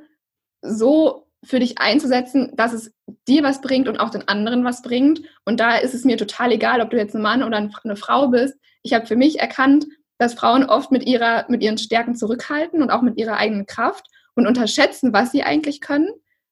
so 0.63 1.27
für 1.45 1.61
dich 1.61 1.79
einzusetzen, 1.79 2.53
dass 2.57 2.73
es 2.73 2.93
dir 3.29 3.43
was 3.43 3.61
bringt 3.61 3.89
und 3.89 3.99
auch 3.99 4.11
den 4.11 4.27
anderen 4.27 4.65
was 4.65 4.83
bringt. 4.83 5.23
Und 5.45 5.61
da 5.61 5.77
ist 5.77 5.95
es 5.95 6.05
mir 6.05 6.17
total 6.17 6.53
egal, 6.53 6.81
ob 6.81 6.91
du 6.91 6.97
jetzt 6.97 7.15
ein 7.15 7.23
Mann 7.23 7.43
oder 7.43 7.57
eine 7.57 7.97
Frau 7.97 8.29
bist. 8.29 8.57
Ich 8.83 8.93
habe 8.93 9.07
für 9.07 9.17
mich 9.17 9.39
erkannt, 9.39 9.87
dass 10.19 10.35
Frauen 10.35 10.65
oft 10.65 10.91
mit, 10.91 11.07
ihrer, 11.07 11.47
mit 11.49 11.63
ihren 11.63 11.79
Stärken 11.79 12.15
zurückhalten 12.15 12.83
und 12.83 12.91
auch 12.91 13.03
mit 13.03 13.19
ihrer 13.19 13.37
eigenen 13.37 13.67
Kraft 13.67 14.07
und 14.35 14.47
unterschätzen, 14.47 15.13
was 15.13 15.33
sie 15.33 15.43
eigentlich 15.43 15.81
können. 15.81 16.09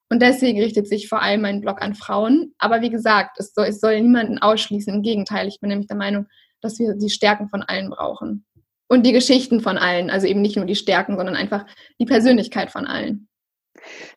Und 0.08 0.22
deswegen 0.22 0.60
richtet 0.60 0.88
sich 0.88 1.08
vor 1.08 1.20
allem 1.20 1.42
mein 1.42 1.60
Blog 1.60 1.82
an 1.82 1.94
Frauen. 1.94 2.54
Aber 2.58 2.80
wie 2.80 2.90
gesagt, 2.90 3.38
es 3.38 3.52
soll, 3.52 3.66
es 3.66 3.80
soll 3.80 4.00
niemanden 4.00 4.38
ausschließen. 4.38 4.94
Im 4.94 5.02
Gegenteil, 5.02 5.48
ich 5.48 5.60
bin 5.60 5.68
nämlich 5.68 5.88
der 5.88 5.96
Meinung, 5.96 6.26
dass 6.60 6.78
wir 6.78 6.94
die 6.94 7.10
Stärken 7.10 7.48
von 7.48 7.62
allen 7.62 7.90
brauchen. 7.90 8.44
Und 8.88 9.04
die 9.04 9.12
Geschichten 9.12 9.60
von 9.60 9.78
allen. 9.78 10.10
Also 10.10 10.28
eben 10.28 10.42
nicht 10.42 10.56
nur 10.56 10.64
die 10.64 10.76
Stärken, 10.76 11.16
sondern 11.16 11.34
einfach 11.34 11.66
die 11.98 12.04
Persönlichkeit 12.04 12.70
von 12.70 12.86
allen. 12.86 13.28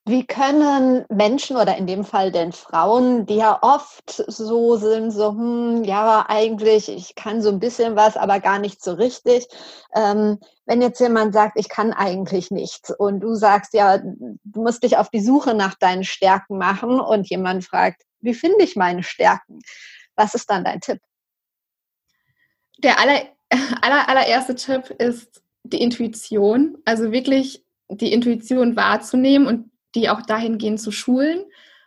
Wie 0.05 0.25
können 0.25 1.05
Menschen 1.09 1.57
oder 1.57 1.77
in 1.77 1.87
dem 1.87 2.03
Fall 2.03 2.31
denn 2.31 2.51
Frauen, 2.51 3.25
die 3.25 3.35
ja 3.35 3.59
oft 3.61 4.23
so 4.27 4.75
sind, 4.77 5.11
so, 5.11 5.31
hm, 5.31 5.83
ja, 5.83 6.25
eigentlich, 6.27 6.89
ich 6.89 7.15
kann 7.15 7.41
so 7.41 7.49
ein 7.49 7.59
bisschen 7.59 7.95
was, 7.95 8.17
aber 8.17 8.39
gar 8.39 8.59
nicht 8.59 8.83
so 8.83 8.93
richtig. 8.93 9.47
Ähm, 9.93 10.39
wenn 10.65 10.81
jetzt 10.81 10.99
jemand 10.99 11.33
sagt, 11.33 11.57
ich 11.59 11.69
kann 11.69 11.93
eigentlich 11.93 12.51
nichts 12.51 12.91
und 12.91 13.21
du 13.21 13.35
sagst, 13.35 13.73
ja, 13.73 13.97
du 13.97 14.61
musst 14.61 14.83
dich 14.83 14.97
auf 14.97 15.09
die 15.09 15.21
Suche 15.21 15.53
nach 15.53 15.75
deinen 15.75 16.03
Stärken 16.03 16.57
machen 16.57 16.99
und 16.99 17.29
jemand 17.29 17.65
fragt, 17.65 18.03
wie 18.21 18.33
finde 18.33 18.63
ich 18.63 18.75
meine 18.75 19.03
Stärken? 19.03 19.59
Was 20.15 20.33
ist 20.33 20.49
dann 20.49 20.63
dein 20.63 20.81
Tipp? 20.81 20.99
Der 22.79 22.99
aller, 22.99 23.21
aller, 23.81 24.09
allererste 24.09 24.55
Tipp 24.55 24.89
ist 24.97 25.41
die 25.63 25.81
Intuition. 25.81 26.77
Also 26.85 27.11
wirklich 27.11 27.63
die 27.89 28.13
Intuition 28.13 28.75
wahrzunehmen 28.75 29.47
und 29.47 29.71
die 29.95 30.09
auch 30.09 30.21
dahingehend 30.21 30.79
zu 30.79 30.91
schulen, 30.91 31.43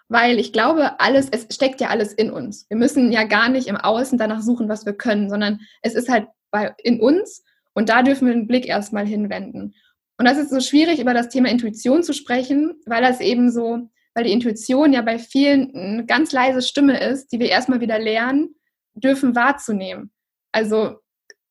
weil 0.09 0.39
ich 0.39 0.53
glaube, 0.53 1.01
alles, 1.01 1.29
es 1.31 1.47
steckt 1.55 1.81
ja 1.81 1.89
alles 1.89 2.13
in 2.13 2.31
uns. 2.31 2.67
Wir 2.69 2.77
müssen 2.77 3.13
ja 3.13 3.25
gar 3.25 3.49
nicht 3.49 3.69
im 3.69 3.77
Außen 3.77 4.19
danach 4.19 4.43
suchen, 4.43 4.69
was 4.69 4.85
wir 4.85 4.93
können, 4.93 5.31
sondern 5.31 5.61
es 5.81 5.95
ist 5.95 6.09
halt 6.09 6.27
bei, 6.51 6.75
in 6.83 7.01
uns 7.01 7.43
und 7.73 7.89
da 7.89 8.03
dürfen 8.03 8.27
wir 8.27 8.35
den 8.35 8.47
Blick 8.47 8.67
erstmal 8.67 9.07
hinwenden. 9.07 9.75
Und 10.19 10.27
das 10.27 10.39
ist 10.39 10.51
so 10.51 10.61
schwierig, 10.61 11.01
über 11.01 11.15
das 11.15 11.31
Thema 11.31 11.49
Intuition 11.49 12.03
zu 12.03 12.13
sprechen, 12.13 12.75
weil 12.87 13.03
das 13.03 13.21
eben 13.21 13.51
so, 13.51 13.89
weil 14.15 14.25
die 14.25 14.33
Intuition 14.33 14.93
ja 14.93 15.01
bei 15.03 15.19
vielen 15.19 15.75
eine 15.75 16.05
ganz 16.05 16.33
leise 16.33 16.63
Stimme 16.63 17.01
ist, 17.01 17.33
die 17.33 17.41
wir 17.41 17.49
erstmal 17.49 17.81
wieder 17.81 17.99
lernen 17.99 18.55
dürfen 18.95 19.35
wahrzunehmen. 19.35 20.13
Also 20.53 20.97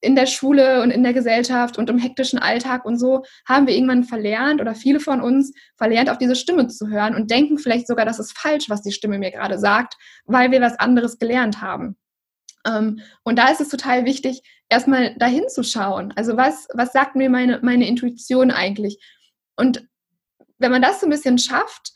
in 0.02 0.16
der 0.16 0.26
Schule 0.26 0.82
und 0.82 0.92
in 0.92 1.04
der 1.04 1.14
Gesellschaft 1.14 1.78
und 1.78 1.90
im 1.90 2.00
hektischen 2.00 2.40
Alltag 2.40 2.86
und 2.86 2.98
so 2.98 3.24
haben 3.48 3.68
wir 3.68 3.76
irgendwann 3.76 4.04
verlernt 4.04 4.60
oder 4.60 4.76
viele 4.76 5.00
von 5.00 5.22
uns 5.22 5.54
verlernt, 5.78 6.10
auf 6.10 6.18
diese 6.18 6.36
Stimme 6.36 6.68
zu 6.68 6.88
hören 6.88 7.16
und 7.16 7.30
denken 7.30 7.60
vielleicht 7.60 7.88
sogar, 7.88 8.06
das 8.06 8.20
ist 8.20 8.38
falsch, 8.38 8.70
was 8.70 8.82
die 8.82 8.92
Stimme 8.92 9.20
mir 9.20 9.32
gerade 9.32 9.60
sagt, 9.60 9.96
weil 10.26 10.52
wir 10.52 10.60
was 10.60 10.80
anderes 10.80 11.20
gelernt 11.20 11.62
haben. 11.62 11.96
Ähm, 12.66 13.00
und 13.24 13.38
da 13.38 13.50
ist 13.50 13.62
es 13.62 13.70
total 13.70 14.06
wichtig, 14.06 14.42
erstmal 14.70 15.16
dahin 15.18 15.48
zu 15.50 15.64
schauen. 15.64 16.14
Also 16.16 16.36
was, 16.36 16.68
was 16.74 16.92
sagt 16.92 17.16
mir 17.16 17.30
meine, 17.30 17.60
meine 17.62 17.88
Intuition 17.88 18.52
eigentlich? 18.52 19.00
Und 19.56 19.88
wenn 20.58 20.72
man 20.72 20.82
das 20.82 21.00
so 21.00 21.08
ein 21.08 21.12
bisschen 21.12 21.38
schafft, 21.38 21.94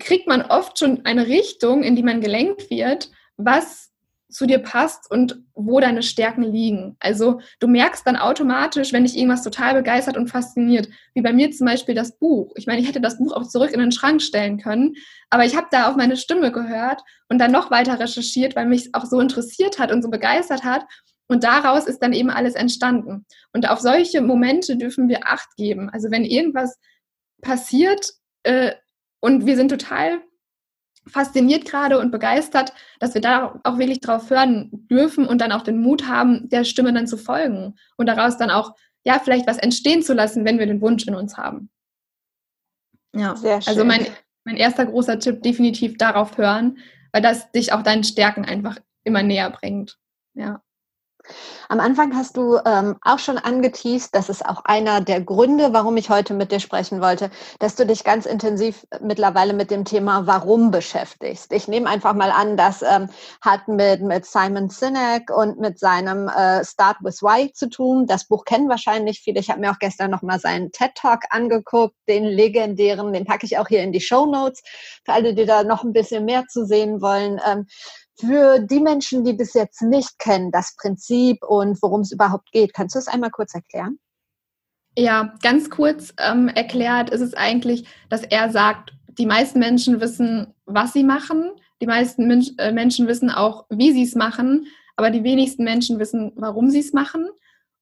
kriegt 0.00 0.26
man 0.26 0.42
oft 0.42 0.78
schon 0.78 1.04
eine 1.04 1.26
Richtung, 1.26 1.82
in 1.82 1.96
die 1.96 2.02
man 2.02 2.20
gelenkt 2.20 2.70
wird, 2.70 3.10
was 3.36 3.91
zu 4.32 4.46
dir 4.46 4.58
passt 4.58 5.10
und 5.10 5.42
wo 5.54 5.78
deine 5.78 6.02
Stärken 6.02 6.42
liegen. 6.42 6.96
Also 7.00 7.40
du 7.60 7.68
merkst 7.68 8.06
dann 8.06 8.16
automatisch, 8.16 8.92
wenn 8.92 9.04
dich 9.04 9.16
irgendwas 9.16 9.42
total 9.42 9.74
begeistert 9.74 10.16
und 10.16 10.28
fasziniert, 10.28 10.88
wie 11.14 11.22
bei 11.22 11.32
mir 11.32 11.50
zum 11.52 11.66
Beispiel 11.66 11.94
das 11.94 12.18
Buch. 12.18 12.52
Ich 12.56 12.66
meine, 12.66 12.80
ich 12.80 12.88
hätte 12.88 13.00
das 13.00 13.18
Buch 13.18 13.32
auch 13.32 13.46
zurück 13.46 13.72
in 13.72 13.80
den 13.80 13.92
Schrank 13.92 14.22
stellen 14.22 14.58
können, 14.58 14.94
aber 15.30 15.44
ich 15.44 15.56
habe 15.56 15.68
da 15.70 15.88
auf 15.88 15.96
meine 15.96 16.16
Stimme 16.16 16.50
gehört 16.50 17.02
und 17.28 17.38
dann 17.38 17.52
noch 17.52 17.70
weiter 17.70 18.00
recherchiert, 18.00 18.56
weil 18.56 18.66
mich 18.66 18.94
auch 18.94 19.04
so 19.04 19.20
interessiert 19.20 19.78
hat 19.78 19.92
und 19.92 20.02
so 20.02 20.10
begeistert 20.10 20.64
hat. 20.64 20.84
Und 21.28 21.44
daraus 21.44 21.86
ist 21.86 22.00
dann 22.00 22.12
eben 22.12 22.30
alles 22.30 22.54
entstanden. 22.54 23.24
Und 23.52 23.68
auf 23.68 23.80
solche 23.80 24.20
Momente 24.20 24.76
dürfen 24.76 25.08
wir 25.08 25.26
Acht 25.26 25.56
geben. 25.56 25.88
Also 25.88 26.10
wenn 26.10 26.24
irgendwas 26.24 26.78
passiert 27.40 28.12
äh, 28.42 28.72
und 29.20 29.46
wir 29.46 29.56
sind 29.56 29.68
total 29.68 30.20
fasziniert 31.06 31.64
gerade 31.64 31.98
und 31.98 32.10
begeistert, 32.10 32.72
dass 33.00 33.14
wir 33.14 33.20
da 33.20 33.60
auch 33.64 33.78
wirklich 33.78 34.00
drauf 34.00 34.30
hören 34.30 34.70
dürfen 34.90 35.26
und 35.26 35.40
dann 35.40 35.52
auch 35.52 35.62
den 35.62 35.80
Mut 35.80 36.06
haben, 36.06 36.48
der 36.48 36.64
Stimme 36.64 36.92
dann 36.92 37.06
zu 37.06 37.16
folgen 37.16 37.74
und 37.96 38.06
daraus 38.06 38.36
dann 38.36 38.50
auch, 38.50 38.74
ja, 39.04 39.18
vielleicht 39.18 39.46
was 39.46 39.58
entstehen 39.58 40.02
zu 40.02 40.14
lassen, 40.14 40.44
wenn 40.44 40.58
wir 40.58 40.66
den 40.66 40.80
Wunsch 40.80 41.06
in 41.06 41.14
uns 41.14 41.36
haben. 41.36 41.70
Ja, 43.14 43.36
Sehr 43.36 43.60
schön. 43.60 43.68
also 43.68 43.84
mein, 43.84 44.06
mein 44.44 44.56
erster 44.56 44.86
großer 44.86 45.18
Tipp, 45.18 45.42
definitiv 45.42 45.98
darauf 45.98 46.38
hören, 46.38 46.78
weil 47.12 47.22
das 47.22 47.50
dich 47.52 47.72
auch 47.72 47.82
deinen 47.82 48.04
Stärken 48.04 48.44
einfach 48.44 48.78
immer 49.04 49.22
näher 49.22 49.50
bringt. 49.50 49.98
Ja. 50.34 50.62
Am 51.68 51.80
Anfang 51.80 52.14
hast 52.16 52.36
du 52.36 52.58
ähm, 52.64 52.96
auch 53.02 53.18
schon 53.18 53.38
angeteased, 53.38 54.14
das 54.14 54.28
ist 54.28 54.44
auch 54.44 54.64
einer 54.64 55.00
der 55.00 55.20
Gründe, 55.20 55.72
warum 55.72 55.96
ich 55.96 56.10
heute 56.10 56.34
mit 56.34 56.52
dir 56.52 56.60
sprechen 56.60 57.00
wollte, 57.00 57.30
dass 57.58 57.76
du 57.76 57.86
dich 57.86 58.04
ganz 58.04 58.26
intensiv 58.26 58.86
mittlerweile 59.00 59.52
mit 59.52 59.70
dem 59.70 59.84
Thema 59.84 60.26
Warum 60.26 60.70
beschäftigst. 60.70 61.52
Ich 61.52 61.68
nehme 61.68 61.88
einfach 61.88 62.14
mal 62.14 62.30
an, 62.30 62.56
das 62.56 62.82
ähm, 62.82 63.08
hat 63.40 63.68
mit, 63.68 64.02
mit 64.02 64.26
Simon 64.26 64.68
Sinek 64.68 65.30
und 65.34 65.58
mit 65.58 65.78
seinem 65.78 66.28
äh, 66.28 66.64
Start 66.64 66.98
with 67.00 67.22
Why 67.22 67.52
zu 67.52 67.68
tun. 67.68 68.06
Das 68.06 68.24
Buch 68.26 68.44
kennen 68.44 68.68
wahrscheinlich 68.68 69.20
viele. 69.20 69.40
Ich 69.40 69.50
habe 69.50 69.60
mir 69.60 69.70
auch 69.70 69.78
gestern 69.78 70.10
nochmal 70.10 70.40
seinen 70.40 70.72
TED 70.72 70.94
Talk 70.94 71.20
angeguckt, 71.30 71.94
den 72.08 72.24
legendären, 72.24 73.12
den 73.12 73.24
packe 73.24 73.46
ich 73.46 73.58
auch 73.58 73.68
hier 73.68 73.82
in 73.82 73.92
die 73.92 74.00
Show 74.00 74.26
Notes, 74.26 74.62
für 75.04 75.12
alle, 75.12 75.34
die 75.34 75.46
da 75.46 75.62
noch 75.62 75.84
ein 75.84 75.92
bisschen 75.92 76.24
mehr 76.24 76.46
zu 76.48 76.66
sehen 76.66 77.00
wollen. 77.00 77.40
Ähm, 77.46 77.66
für 78.18 78.58
die 78.60 78.80
Menschen, 78.80 79.24
die 79.24 79.32
bis 79.32 79.54
jetzt 79.54 79.82
nicht 79.82 80.18
kennen, 80.18 80.50
das 80.50 80.76
Prinzip 80.76 81.42
und 81.44 81.80
worum 81.82 82.02
es 82.02 82.12
überhaupt 82.12 82.52
geht, 82.52 82.74
kannst 82.74 82.94
du 82.94 82.98
es 82.98 83.08
einmal 83.08 83.30
kurz 83.30 83.54
erklären? 83.54 83.98
Ja, 84.96 85.34
ganz 85.42 85.70
kurz 85.70 86.12
ähm, 86.18 86.48
erklärt 86.48 87.10
ist 87.10 87.22
es 87.22 87.34
eigentlich, 87.34 87.86
dass 88.10 88.22
er 88.24 88.50
sagt, 88.50 88.92
die 89.18 89.26
meisten 89.26 89.58
Menschen 89.58 90.00
wissen, 90.00 90.54
was 90.66 90.92
sie 90.92 91.04
machen, 91.04 91.50
die 91.80 91.86
meisten 91.86 92.26
Mensch, 92.26 92.50
äh, 92.58 92.72
Menschen 92.72 93.08
wissen 93.08 93.30
auch, 93.30 93.66
wie 93.70 93.92
sie 93.92 94.02
es 94.02 94.14
machen, 94.14 94.66
aber 94.96 95.10
die 95.10 95.24
wenigsten 95.24 95.64
Menschen 95.64 95.98
wissen, 95.98 96.32
warum 96.36 96.70
sie 96.70 96.80
es 96.80 96.92
machen. 96.92 97.28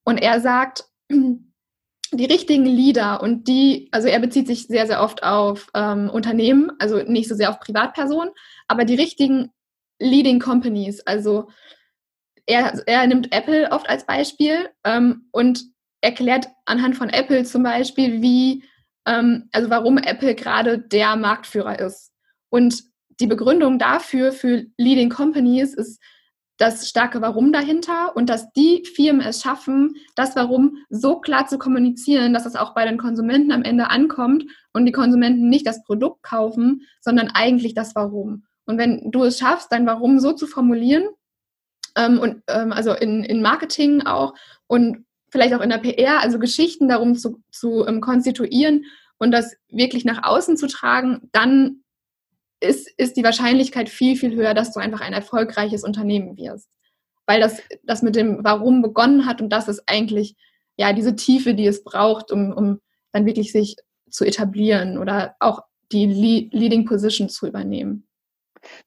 Und 0.03 0.17
er 0.17 0.39
sagt, 0.39 0.85
die 1.09 2.25
richtigen 2.25 2.65
Leader 2.65 3.21
und 3.21 3.47
die, 3.47 3.89
also 3.91 4.07
er 4.07 4.19
bezieht 4.19 4.47
sich 4.47 4.67
sehr, 4.67 4.87
sehr 4.87 5.01
oft 5.01 5.23
auf 5.23 5.67
ähm, 5.73 6.09
Unternehmen, 6.09 6.71
also 6.79 6.97
nicht 7.03 7.29
so 7.29 7.35
sehr 7.35 7.49
auf 7.49 7.59
Privatpersonen, 7.59 8.31
aber 8.67 8.85
die 8.85 8.95
richtigen 8.95 9.51
Leading 10.01 10.39
Companies. 10.39 10.99
Also 11.01 11.47
er, 12.45 12.81
er 12.85 13.07
nimmt 13.07 13.33
Apple 13.33 13.71
oft 13.71 13.89
als 13.89 14.05
Beispiel 14.05 14.69
ähm, 14.83 15.27
und 15.31 15.63
erklärt 16.01 16.47
anhand 16.65 16.97
von 16.97 17.09
Apple 17.09 17.43
zum 17.43 17.63
Beispiel, 17.63 18.21
wie, 18.21 18.63
ähm, 19.05 19.47
also 19.51 19.69
warum 19.69 19.97
Apple 19.97 20.35
gerade 20.35 20.79
der 20.79 21.15
Marktführer 21.15 21.79
ist. 21.79 22.11
Und 22.49 22.83
die 23.19 23.27
Begründung 23.27 23.77
dafür, 23.77 24.31
für 24.31 24.65
Leading 24.77 25.09
Companies, 25.09 25.73
ist 25.75 26.01
das 26.57 26.87
starke 26.87 27.21
Warum 27.21 27.51
dahinter 27.51 28.15
und 28.15 28.29
dass 28.29 28.51
die 28.53 28.83
Firmen 28.85 29.25
es 29.25 29.41
schaffen, 29.41 29.95
das 30.15 30.35
Warum 30.35 30.77
so 30.89 31.19
klar 31.19 31.47
zu 31.47 31.57
kommunizieren, 31.57 32.33
dass 32.33 32.45
es 32.45 32.55
auch 32.55 32.75
bei 32.75 32.85
den 32.85 32.99
Konsumenten 32.99 33.51
am 33.51 33.63
Ende 33.63 33.89
ankommt 33.89 34.45
und 34.71 34.85
die 34.85 34.91
Konsumenten 34.91 35.49
nicht 35.49 35.65
das 35.65 35.83
Produkt 35.83 36.21
kaufen, 36.21 36.83
sondern 36.99 37.29
eigentlich 37.29 37.73
das 37.73 37.95
Warum. 37.95 38.43
Und 38.65 38.77
wenn 38.77 39.11
du 39.11 39.23
es 39.23 39.39
schaffst, 39.39 39.71
dein 39.71 39.85
Warum 39.85 40.19
so 40.19 40.33
zu 40.33 40.47
formulieren, 40.47 41.07
ähm, 41.95 42.19
und 42.19 42.43
ähm, 42.47 42.71
also 42.71 42.93
in, 42.93 43.23
in 43.23 43.41
Marketing 43.41 44.01
auch 44.01 44.33
und 44.67 45.05
vielleicht 45.29 45.53
auch 45.53 45.61
in 45.61 45.69
der 45.69 45.77
PR, 45.77 46.19
also 46.21 46.39
Geschichten 46.39 46.87
darum 46.87 47.15
zu, 47.15 47.41
zu 47.51 47.85
ähm, 47.87 48.01
konstituieren 48.01 48.85
und 49.17 49.31
das 49.31 49.55
wirklich 49.69 50.05
nach 50.05 50.23
außen 50.23 50.57
zu 50.57 50.67
tragen, 50.67 51.29
dann 51.31 51.83
ist, 52.59 52.89
ist 52.97 53.17
die 53.17 53.23
Wahrscheinlichkeit 53.23 53.89
viel, 53.89 54.15
viel 54.15 54.35
höher, 54.35 54.53
dass 54.53 54.71
du 54.73 54.79
einfach 54.79 55.01
ein 55.01 55.13
erfolgreiches 55.13 55.83
Unternehmen 55.83 56.37
wirst. 56.37 56.69
Weil 57.25 57.39
das, 57.39 57.61
das 57.83 58.01
mit 58.01 58.15
dem 58.15 58.39
Warum 58.43 58.81
begonnen 58.81 59.25
hat 59.25 59.41
und 59.41 59.49
das 59.49 59.67
ist 59.67 59.83
eigentlich 59.87 60.35
ja 60.77 60.93
diese 60.93 61.15
Tiefe, 61.15 61.53
die 61.53 61.65
es 61.65 61.83
braucht, 61.83 62.31
um, 62.31 62.51
um 62.51 62.79
dann 63.11 63.25
wirklich 63.25 63.51
sich 63.51 63.75
zu 64.09 64.25
etablieren 64.25 64.97
oder 64.97 65.35
auch 65.39 65.61
die 65.91 66.05
Leading 66.51 66.85
Position 66.85 67.29
zu 67.29 67.47
übernehmen. 67.47 68.07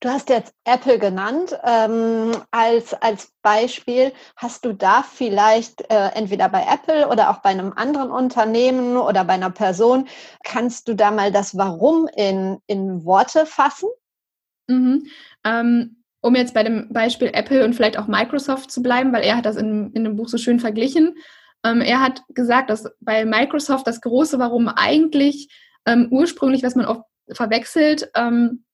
Du 0.00 0.08
hast 0.08 0.28
jetzt 0.28 0.54
Apple 0.64 0.98
genannt 0.98 1.58
ähm, 1.64 2.32
als, 2.50 2.94
als 2.94 3.32
Beispiel. 3.42 4.12
Hast 4.37 4.64
du 4.64 4.72
da 4.72 5.02
vielleicht 5.02 5.80
äh, 5.90 6.10
entweder 6.14 6.48
bei 6.48 6.64
Apple 6.64 7.08
oder 7.08 7.30
auch 7.30 7.38
bei 7.38 7.50
einem 7.50 7.72
anderen 7.72 8.10
Unternehmen 8.10 8.96
oder 8.96 9.24
bei 9.24 9.34
einer 9.34 9.50
Person, 9.50 10.08
kannst 10.44 10.88
du 10.88 10.94
da 10.94 11.10
mal 11.10 11.32
das 11.32 11.56
Warum 11.56 12.08
in, 12.16 12.58
in 12.66 13.04
Worte 13.04 13.46
fassen? 13.46 13.88
Mhm. 14.68 15.06
Ähm, 15.44 16.02
um 16.20 16.34
jetzt 16.37 16.54
bei 16.54 16.62
dem 16.62 16.90
Beispiel 16.90 17.30
Apple 17.34 17.64
und 17.64 17.74
vielleicht 17.74 17.98
auch 17.98 18.06
Microsoft 18.06 18.70
zu 18.70 18.82
bleiben, 18.82 19.12
weil 19.12 19.24
er 19.24 19.37
hat 19.37 19.46
das 19.46 19.56
in, 19.56 19.92
in 19.92 20.04
dem 20.04 20.16
Buch 20.16 20.28
so 20.28 20.38
schön 20.38 20.58
verglichen. 20.58 21.16
Ähm, 21.64 21.80
er 21.80 22.00
hat 22.00 22.22
gesagt, 22.28 22.70
dass 22.70 22.88
bei 23.00 23.24
Microsoft 23.24 23.87
das 23.87 24.00
große 24.00 24.38
Warum 24.38 24.68
eigentlich 24.68 25.48
ähm, 25.84 26.08
ursprünglich, 26.10 26.62
was 26.62 26.76
man 26.76 26.87
oft 26.87 27.02
verwechselt, 27.30 28.10
ähm, 28.14 28.64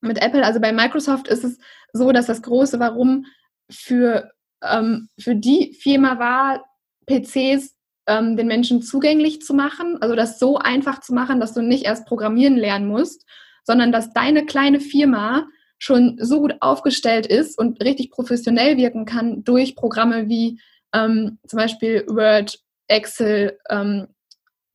mit 0.00 0.20
Apple, 0.22 0.44
also 0.44 0.60
bei 0.60 0.72
Microsoft 0.72 1.28
ist 1.28 1.44
es 1.44 1.58
so, 1.92 2.12
dass 2.12 2.26
das 2.26 2.42
große 2.42 2.78
Warum 2.80 3.26
für, 3.70 4.30
ähm, 4.62 5.08
für 5.18 5.34
die 5.34 5.74
Firma 5.80 6.18
war, 6.18 6.64
PCs 7.06 7.76
ähm, 8.06 8.36
den 8.36 8.46
Menschen 8.46 8.82
zugänglich 8.82 9.42
zu 9.42 9.54
machen, 9.54 9.98
also 10.00 10.14
das 10.14 10.38
so 10.38 10.58
einfach 10.58 11.00
zu 11.00 11.14
machen, 11.14 11.40
dass 11.40 11.54
du 11.54 11.62
nicht 11.62 11.84
erst 11.84 12.06
programmieren 12.06 12.56
lernen 12.56 12.88
musst, 12.88 13.26
sondern 13.64 13.92
dass 13.92 14.12
deine 14.12 14.46
kleine 14.46 14.80
Firma 14.80 15.46
schon 15.78 16.18
so 16.20 16.40
gut 16.40 16.56
aufgestellt 16.60 17.26
ist 17.26 17.58
und 17.58 17.82
richtig 17.82 18.10
professionell 18.10 18.76
wirken 18.76 19.06
kann 19.06 19.44
durch 19.44 19.76
Programme 19.76 20.28
wie 20.28 20.60
ähm, 20.92 21.38
zum 21.46 21.58
Beispiel 21.58 22.04
Word, 22.08 22.58
Excel, 22.88 23.58
ähm, 23.70 24.08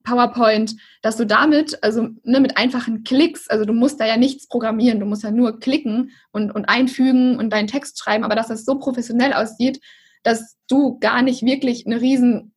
PowerPoint, 0.05 0.75
dass 1.01 1.17
du 1.17 1.25
damit, 1.25 1.83
also 1.83 2.07
ne, 2.23 2.39
mit 2.39 2.57
einfachen 2.57 3.03
Klicks, 3.03 3.49
also 3.49 3.65
du 3.65 3.73
musst 3.73 3.99
da 3.99 4.05
ja 4.05 4.15
nichts 4.15 4.47
programmieren, 4.47 5.01
du 5.01 5.05
musst 5.05 5.23
ja 5.23 5.31
nur 5.31 5.59
klicken 5.59 6.11
und, 6.31 6.51
und 6.51 6.65
einfügen 6.65 7.37
und 7.37 7.51
deinen 7.51 7.67
Text 7.67 7.99
schreiben, 7.99 8.23
aber 8.23 8.35
dass 8.35 8.47
das 8.47 8.63
so 8.63 8.79
professionell 8.79 9.33
aussieht, 9.33 9.81
dass 10.23 10.55
du 10.69 10.97
gar 10.99 11.21
nicht 11.21 11.43
wirklich 11.43 11.85
eine 11.85 11.99
riesen, 11.99 12.53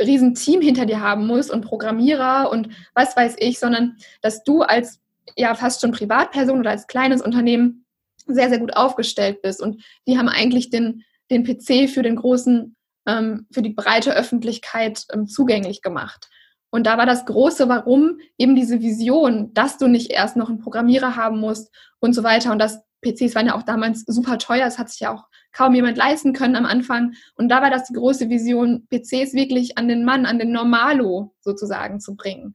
riesen 0.00 0.34
Team 0.34 0.60
hinter 0.60 0.86
dir 0.86 1.00
haben 1.00 1.26
musst 1.26 1.50
und 1.50 1.64
Programmierer 1.64 2.50
und 2.50 2.68
was 2.94 3.16
weiß 3.16 3.36
ich, 3.38 3.58
sondern 3.58 3.96
dass 4.22 4.44
du 4.44 4.62
als 4.62 5.00
ja 5.36 5.54
fast 5.54 5.80
schon 5.80 5.92
Privatperson 5.92 6.60
oder 6.60 6.70
als 6.70 6.86
kleines 6.86 7.22
Unternehmen 7.22 7.84
sehr, 8.26 8.48
sehr 8.48 8.58
gut 8.58 8.76
aufgestellt 8.76 9.42
bist. 9.42 9.60
Und 9.60 9.82
die 10.06 10.18
haben 10.18 10.28
eigentlich 10.28 10.70
den, 10.70 11.04
den 11.30 11.44
PC 11.44 11.90
für 11.90 12.02
den 12.02 12.16
großen, 12.16 12.76
ähm, 13.06 13.46
für 13.50 13.62
die 13.62 13.70
breite 13.74 14.14
Öffentlichkeit 14.14 15.04
ähm, 15.12 15.26
zugänglich 15.26 15.82
gemacht. 15.82 16.28
Und 16.70 16.86
da 16.86 16.98
war 16.98 17.06
das 17.06 17.26
große 17.26 17.68
Warum 17.68 18.18
eben 18.38 18.54
diese 18.54 18.80
Vision, 18.80 19.52
dass 19.54 19.76
du 19.76 19.88
nicht 19.88 20.10
erst 20.10 20.36
noch 20.36 20.48
einen 20.48 20.60
Programmierer 20.60 21.16
haben 21.16 21.40
musst 21.40 21.74
und 21.98 22.14
so 22.14 22.22
weiter. 22.22 22.52
Und 22.52 22.58
das 22.58 22.82
PCs 23.02 23.34
waren 23.34 23.46
ja 23.46 23.54
auch 23.54 23.62
damals 23.62 24.04
super 24.06 24.38
teuer. 24.38 24.64
Das 24.64 24.78
hat 24.78 24.90
sich 24.90 25.00
ja 25.00 25.12
auch 25.12 25.24
kaum 25.52 25.74
jemand 25.74 25.96
leisten 25.96 26.32
können 26.32 26.56
am 26.56 26.66
Anfang. 26.66 27.14
Und 27.34 27.48
da 27.48 27.62
war 27.62 27.70
das 27.70 27.84
die 27.84 27.94
große 27.94 28.28
Vision, 28.28 28.86
PCs 28.88 29.34
wirklich 29.34 29.78
an 29.78 29.88
den 29.88 30.04
Mann, 30.04 30.26
an 30.26 30.38
den 30.38 30.52
Normalo 30.52 31.34
sozusagen 31.40 32.00
zu 32.00 32.14
bringen. 32.14 32.54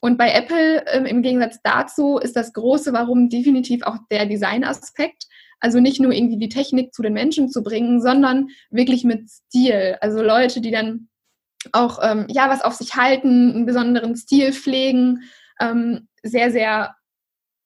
Und 0.00 0.16
bei 0.16 0.32
Apple 0.32 0.84
ähm, 0.86 1.04
im 1.04 1.22
Gegensatz 1.22 1.58
dazu 1.62 2.16
ist 2.16 2.34
das 2.34 2.54
große 2.54 2.94
Warum 2.94 3.28
definitiv 3.28 3.82
auch 3.82 3.98
der 4.10 4.24
Designaspekt. 4.24 5.26
Also 5.60 5.78
nicht 5.78 6.00
nur 6.00 6.12
irgendwie 6.12 6.38
die 6.38 6.48
Technik 6.48 6.94
zu 6.94 7.02
den 7.02 7.12
Menschen 7.12 7.50
zu 7.50 7.62
bringen, 7.62 8.00
sondern 8.00 8.48
wirklich 8.70 9.04
mit 9.04 9.28
Stil. 9.28 9.98
Also 10.00 10.22
Leute, 10.22 10.62
die 10.62 10.70
dann 10.70 11.09
auch 11.72 11.98
ähm, 12.02 12.26
ja 12.28 12.48
was 12.48 12.62
auf 12.62 12.74
sich 12.74 12.96
halten, 12.96 13.52
einen 13.54 13.66
besonderen 13.66 14.16
Stil 14.16 14.52
pflegen, 14.52 15.22
ähm, 15.60 16.08
sehr, 16.22 16.50
sehr 16.50 16.94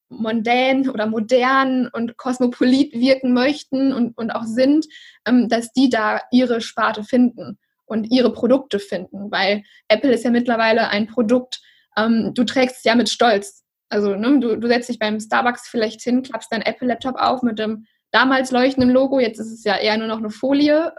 mondän 0.08 0.88
oder 0.88 1.06
modern 1.06 1.88
und 1.88 2.16
kosmopolit 2.16 2.92
wirken 2.92 3.32
möchten 3.32 3.92
und, 3.92 4.16
und 4.16 4.30
auch 4.30 4.44
sind, 4.44 4.86
ähm, 5.26 5.48
dass 5.48 5.72
die 5.72 5.88
da 5.88 6.20
ihre 6.30 6.60
Sparte 6.60 7.04
finden 7.04 7.58
und 7.86 8.10
ihre 8.10 8.32
Produkte 8.32 8.78
finden. 8.78 9.30
Weil 9.30 9.62
Apple 9.88 10.12
ist 10.12 10.24
ja 10.24 10.30
mittlerweile 10.30 10.88
ein 10.88 11.06
Produkt, 11.06 11.60
ähm, 11.96 12.32
du 12.34 12.44
trägst 12.44 12.78
es 12.78 12.84
ja 12.84 12.94
mit 12.94 13.08
Stolz. 13.08 13.64
Also 13.88 14.14
ne, 14.14 14.40
du, 14.40 14.56
du 14.56 14.68
setzt 14.68 14.88
dich 14.88 14.98
beim 14.98 15.20
Starbucks 15.20 15.68
vielleicht 15.68 16.02
hin, 16.02 16.22
klappst 16.22 16.50
deinen 16.52 16.62
Apple-Laptop 16.62 17.16
auf 17.16 17.42
mit 17.42 17.58
dem 17.58 17.86
damals 18.10 18.50
leuchtenden 18.50 18.90
Logo, 18.90 19.18
jetzt 19.18 19.40
ist 19.40 19.52
es 19.52 19.64
ja 19.64 19.76
eher 19.76 19.98
nur 19.98 20.06
noch 20.06 20.18
eine 20.18 20.30
Folie. 20.30 20.92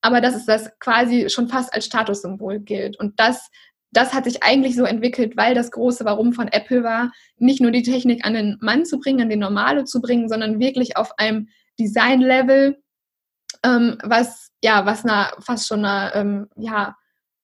Aber 0.00 0.20
dass 0.20 0.34
es 0.34 0.46
das 0.46 0.70
quasi 0.78 1.28
schon 1.30 1.48
fast 1.48 1.72
als 1.72 1.86
Statussymbol 1.86 2.60
gilt. 2.60 2.98
Und 2.98 3.18
das 3.18 3.48
das 3.92 4.12
hat 4.12 4.24
sich 4.24 4.42
eigentlich 4.42 4.76
so 4.76 4.84
entwickelt, 4.84 5.36
weil 5.36 5.54
das 5.54 5.70
große 5.70 6.04
Warum 6.04 6.34
von 6.34 6.48
Apple 6.48 6.84
war, 6.84 7.12
nicht 7.38 7.60
nur 7.60 7.70
die 7.70 7.82
Technik 7.82 8.26
an 8.26 8.34
den 8.34 8.58
Mann 8.60 8.84
zu 8.84 8.98
bringen, 8.98 9.22
an 9.22 9.30
den 9.30 9.38
Normale 9.38 9.84
zu 9.84 10.02
bringen, 10.02 10.28
sondern 10.28 10.58
wirklich 10.58 10.98
auf 10.98 11.18
einem 11.18 11.48
Design-Level, 11.78 12.76
ähm, 13.64 13.96
was 14.02 14.50
ja, 14.62 14.84
was 14.84 15.04
einer, 15.04 15.32
fast 15.40 15.66
schon 15.66 15.84
einer, 15.84 16.14
ähm, 16.14 16.48
ja, 16.56 16.96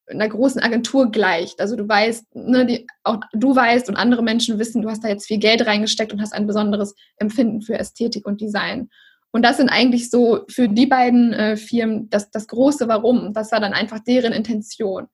einer 0.08 0.28
großen 0.28 0.60
Agentur 0.60 1.10
gleicht. 1.10 1.60
Also 1.60 1.76
du 1.76 1.88
weißt, 1.88 2.34
ne, 2.34 2.66
die, 2.66 2.86
auch 3.04 3.20
du 3.32 3.54
weißt 3.54 3.88
und 3.88 3.96
andere 3.96 4.22
Menschen 4.22 4.58
wissen, 4.58 4.82
du 4.82 4.90
hast 4.90 5.04
da 5.04 5.08
jetzt 5.08 5.26
viel 5.26 5.38
Geld 5.38 5.64
reingesteckt 5.66 6.12
und 6.12 6.20
hast 6.20 6.34
ein 6.34 6.46
besonderes 6.46 6.94
Empfinden 7.16 7.62
für 7.62 7.78
Ästhetik 7.78 8.26
und 8.26 8.40
Design. 8.40 8.90
Und 9.32 9.42
das 9.42 9.56
sind 9.56 9.70
eigentlich 9.70 10.10
so 10.10 10.44
für 10.48 10.68
die 10.68 10.86
beiden 10.86 11.32
äh, 11.32 11.56
Firmen 11.56 12.08
das, 12.10 12.30
das 12.30 12.46
große 12.46 12.86
Warum. 12.86 13.32
Das 13.32 13.50
war 13.50 13.60
dann 13.60 13.72
einfach 13.72 13.98
deren 13.98 14.32
Intention. 14.32 15.08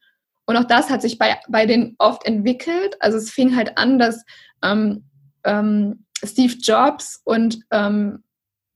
Und 0.45 0.57
auch 0.57 0.65
das 0.65 0.91
hat 0.91 1.03
sich 1.03 1.19
bei, 1.19 1.39
bei 1.49 1.67
denen 1.67 1.95
oft 1.99 2.27
entwickelt. 2.27 2.97
Also 3.01 3.17
es 3.17 3.31
fing 3.31 3.55
halt 3.55 3.79
an, 3.79 3.99
dass 3.99 4.25
ähm, 4.65 5.05
ähm, 5.45 6.05
Steve 6.25 6.55
Jobs 6.55 7.21
und 7.25 7.61
ähm, 7.71 8.25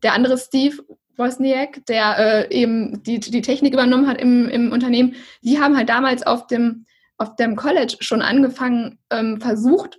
der 0.02 0.14
andere 0.14 0.38
Steve 0.38 0.76
Wozniak, 1.16 1.84
der 1.86 2.18
äh, 2.18 2.54
eben 2.54 3.02
die, 3.02 3.20
die 3.20 3.42
Technik 3.42 3.74
übernommen 3.74 4.06
hat 4.06 4.20
im, 4.20 4.48
im 4.48 4.72
Unternehmen, 4.72 5.14
die 5.42 5.60
haben 5.60 5.76
halt 5.76 5.88
damals 5.88 6.24
auf 6.24 6.46
dem, 6.46 6.86
auf 7.18 7.36
dem 7.36 7.56
College 7.56 7.96
schon 8.00 8.22
angefangen, 8.22 8.98
ähm, 9.10 9.40
versucht, 9.40 9.98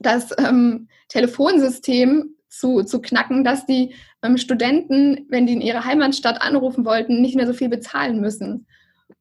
das 0.00 0.34
ähm, 0.38 0.88
Telefonsystem 1.08 2.34
zu, 2.48 2.82
zu 2.82 3.00
knacken, 3.00 3.44
dass 3.44 3.66
die 3.66 3.94
ähm, 4.22 4.36
Studenten, 4.36 5.26
wenn 5.28 5.46
die 5.46 5.52
in 5.52 5.60
ihre 5.60 5.84
Heimatstadt 5.84 6.42
anrufen 6.42 6.84
wollten, 6.84 7.20
nicht 7.20 7.36
mehr 7.36 7.46
so 7.46 7.52
viel 7.52 7.68
bezahlen 7.68 8.20
müssen. 8.20 8.66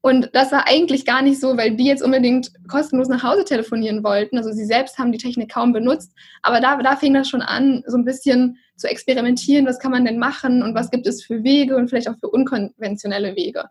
Und 0.01 0.29
das 0.33 0.51
war 0.51 0.67
eigentlich 0.67 1.05
gar 1.05 1.21
nicht 1.21 1.39
so, 1.39 1.57
weil 1.57 1.75
die 1.75 1.85
jetzt 1.85 2.03
unbedingt 2.03 2.51
kostenlos 2.67 3.07
nach 3.07 3.23
Hause 3.23 3.45
telefonieren 3.45 4.03
wollten. 4.03 4.37
Also 4.37 4.51
sie 4.51 4.65
selbst 4.65 4.97
haben 4.97 5.11
die 5.11 5.17
Technik 5.17 5.51
kaum 5.51 5.73
benutzt. 5.73 6.13
Aber 6.43 6.61
da, 6.61 6.77
da 6.77 6.95
fing 6.95 7.13
das 7.13 7.29
schon 7.29 7.41
an, 7.41 7.83
so 7.87 7.97
ein 7.97 8.05
bisschen 8.05 8.57
zu 8.75 8.87
experimentieren, 8.87 9.65
was 9.65 9.79
kann 9.79 9.91
man 9.91 10.05
denn 10.05 10.19
machen 10.19 10.61
und 10.61 10.75
was 10.75 10.91
gibt 10.91 11.07
es 11.07 11.23
für 11.23 11.43
Wege 11.43 11.75
und 11.75 11.89
vielleicht 11.89 12.09
auch 12.09 12.17
für 12.19 12.29
unkonventionelle 12.29 13.35
Wege. 13.35 13.65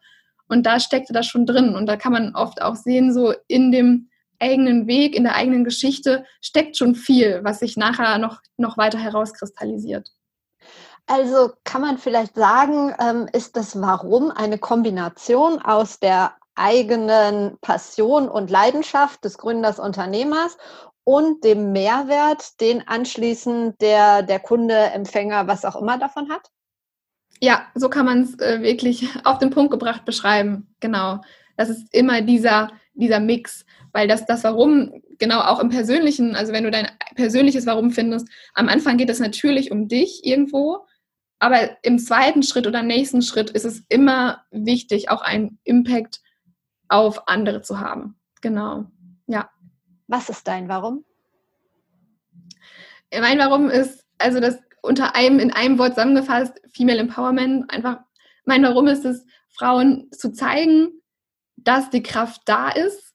Und 0.48 0.66
da 0.66 0.80
steckte 0.80 1.12
das 1.12 1.26
schon 1.26 1.46
drin. 1.46 1.74
Und 1.74 1.86
da 1.86 1.96
kann 1.96 2.12
man 2.12 2.34
oft 2.34 2.60
auch 2.60 2.76
sehen, 2.76 3.12
so 3.12 3.34
in 3.46 3.70
dem 3.70 4.08
eigenen 4.40 4.86
Weg, 4.86 5.14
in 5.14 5.24
der 5.24 5.34
eigenen 5.34 5.64
Geschichte 5.64 6.24
steckt 6.40 6.76
schon 6.76 6.94
viel, 6.94 7.40
was 7.42 7.60
sich 7.60 7.76
nachher 7.76 8.18
noch, 8.18 8.40
noch 8.56 8.76
weiter 8.76 8.98
herauskristallisiert. 8.98 10.10
Also 11.06 11.52
kann 11.64 11.82
man 11.82 11.98
vielleicht 11.98 12.34
sagen, 12.34 12.92
ähm, 13.00 13.28
ist 13.32 13.56
das 13.56 13.80
Warum 13.80 14.30
eine 14.30 14.58
Kombination 14.58 15.60
aus 15.60 16.00
der 16.00 16.34
eigenen 16.56 17.58
Passion 17.60 18.28
und 18.28 18.50
Leidenschaft 18.50 19.24
des 19.24 19.38
Gründers, 19.38 19.78
Unternehmers 19.78 20.56
und 21.04 21.44
dem 21.44 21.70
Mehrwert, 21.72 22.60
den 22.60 22.88
anschließend 22.88 23.80
der, 23.80 24.22
der 24.22 24.40
Kunde, 24.40 24.74
Empfänger, 24.74 25.46
was 25.46 25.64
auch 25.64 25.76
immer 25.76 25.98
davon 25.98 26.30
hat? 26.30 26.50
Ja, 27.40 27.66
so 27.74 27.88
kann 27.88 28.06
man 28.06 28.22
es 28.22 28.38
äh, 28.40 28.62
wirklich 28.62 29.08
auf 29.24 29.38
den 29.38 29.50
Punkt 29.50 29.70
gebracht 29.70 30.04
beschreiben. 30.04 30.74
Genau. 30.80 31.20
Das 31.56 31.68
ist 31.68 31.92
immer 31.94 32.22
dieser, 32.22 32.72
dieser 32.94 33.20
Mix, 33.20 33.64
weil 33.96 34.08
das, 34.08 34.26
das 34.26 34.44
Warum, 34.44 35.02
genau 35.16 35.40
auch 35.40 35.58
im 35.58 35.70
Persönlichen, 35.70 36.36
also 36.36 36.52
wenn 36.52 36.64
du 36.64 36.70
dein 36.70 36.90
persönliches 37.14 37.64
Warum 37.64 37.90
findest, 37.90 38.28
am 38.52 38.68
Anfang 38.68 38.98
geht 38.98 39.08
es 39.08 39.20
natürlich 39.20 39.70
um 39.70 39.88
dich 39.88 40.20
irgendwo, 40.22 40.86
aber 41.38 41.82
im 41.82 41.98
zweiten 41.98 42.42
Schritt 42.42 42.66
oder 42.66 42.82
nächsten 42.82 43.22
Schritt 43.22 43.48
ist 43.48 43.64
es 43.64 43.84
immer 43.88 44.44
wichtig, 44.50 45.08
auch 45.08 45.22
einen 45.22 45.58
Impact 45.64 46.20
auf 46.88 47.26
andere 47.26 47.62
zu 47.62 47.80
haben. 47.80 48.20
Genau. 48.42 48.84
Ja. 49.28 49.48
Was 50.08 50.28
ist 50.28 50.46
dein 50.46 50.68
Warum? 50.68 51.06
Mein 53.18 53.38
Warum 53.38 53.70
ist, 53.70 54.04
also 54.18 54.40
das 54.40 54.58
unter 54.82 55.16
einem, 55.16 55.38
in 55.38 55.54
einem 55.54 55.78
Wort 55.78 55.94
zusammengefasst, 55.94 56.60
Female 56.70 56.98
Empowerment. 56.98 57.72
Einfach, 57.72 58.00
mein 58.44 58.62
Warum 58.62 58.88
ist 58.88 59.06
es, 59.06 59.24
Frauen 59.48 60.10
zu 60.12 60.32
zeigen, 60.32 61.00
dass 61.56 61.88
die 61.88 62.02
Kraft 62.02 62.42
da 62.44 62.68
ist 62.68 63.05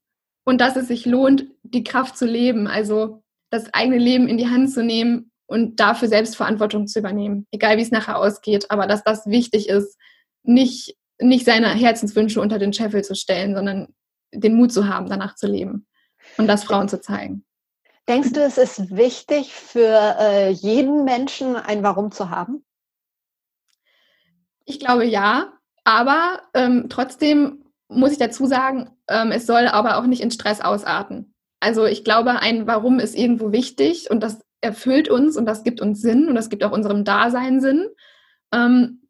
und 0.44 0.62
dass 0.62 0.76
es 0.76 0.88
sich 0.88 1.06
lohnt, 1.06 1.46
die 1.64 1.84
Kraft 1.84 2.18
zu 2.18 2.26
leben. 2.26 2.68
Also 2.68 3.24
das 3.50 3.74
eigene 3.74 3.98
Leben 3.98 4.28
in 4.28 4.38
die 4.38 4.50
Hand 4.50 4.72
zu 4.72 4.84
nehmen 4.84 5.32
und 5.46 5.80
dafür 5.80 6.08
Selbstverantwortung 6.08 6.88
zu 6.88 7.00
übernehmen, 7.00 7.46
egal 7.52 7.78
wie 7.78 7.82
es 7.82 7.92
nachher 7.92 8.18
ausgeht, 8.18 8.72
aber 8.72 8.88
dass 8.88 9.04
das 9.04 9.26
wichtig 9.28 9.68
ist, 9.68 9.98
nicht, 10.44 10.96
nicht 11.20 11.46
seine 11.46 11.70
Herzenswünsche 11.70 12.42
unter 12.42 12.58
den 12.58 12.74
Scheffel 12.74 13.04
zu 13.04 13.16
stellen, 13.16 13.54
sondern 13.54 13.94
den 14.34 14.56
Mut 14.56 14.72
zu 14.72 14.88
haben, 14.88 15.10
danach 15.10 15.36
zu 15.36 15.48
leben 15.48 15.86
und 16.38 16.48
das 16.48 16.64
Frauen 16.64 16.88
zu 16.88 17.02
zeigen. 17.02 17.46
Denkst 18.08 18.34
du, 18.34 18.44
es 18.44 18.58
ist 18.58 18.96
wichtig 18.96 19.54
für 19.54 20.16
äh, 20.20 20.50
jeden 20.50 21.04
Menschen 21.04 21.56
ein 21.56 21.84
Warum 21.84 22.12
zu 22.12 22.30
haben? 22.30 22.66
Ich 24.66 24.80
glaube 24.80 25.06
ja, 25.06 25.54
aber 25.84 26.42
ähm, 26.54 26.88
trotzdem 26.90 27.61
muss 27.92 28.12
ich 28.12 28.18
dazu 28.18 28.46
sagen, 28.46 28.90
ähm, 29.08 29.32
es 29.32 29.46
soll 29.46 29.68
aber 29.68 29.98
auch 29.98 30.06
nicht 30.06 30.22
in 30.22 30.32
Stress 30.32 30.62
ausarten. 30.62 31.34
Also 31.60 31.86
ich 31.86 32.04
glaube, 32.04 32.40
ein 32.40 32.68
Warum 32.68 33.00
ist 33.00 33.16
irgendwo 33.16 33.52
wichtig 33.52 34.10
und 34.10 34.22
das 34.22 34.40
erfüllt 34.62 35.10
uns 35.10 35.38
und 35.38 35.46
das 35.46 35.64
gibt 35.64 35.82
uns 35.82 36.02
Sinn 36.02 36.28
und 36.28 36.36
das 36.36 36.50
gibt 36.50 36.64
auch 36.64 36.72
unserem 36.72 37.04
Dasein 37.04 37.62
Sinn. 37.62 37.88
Ähm, 38.54 39.02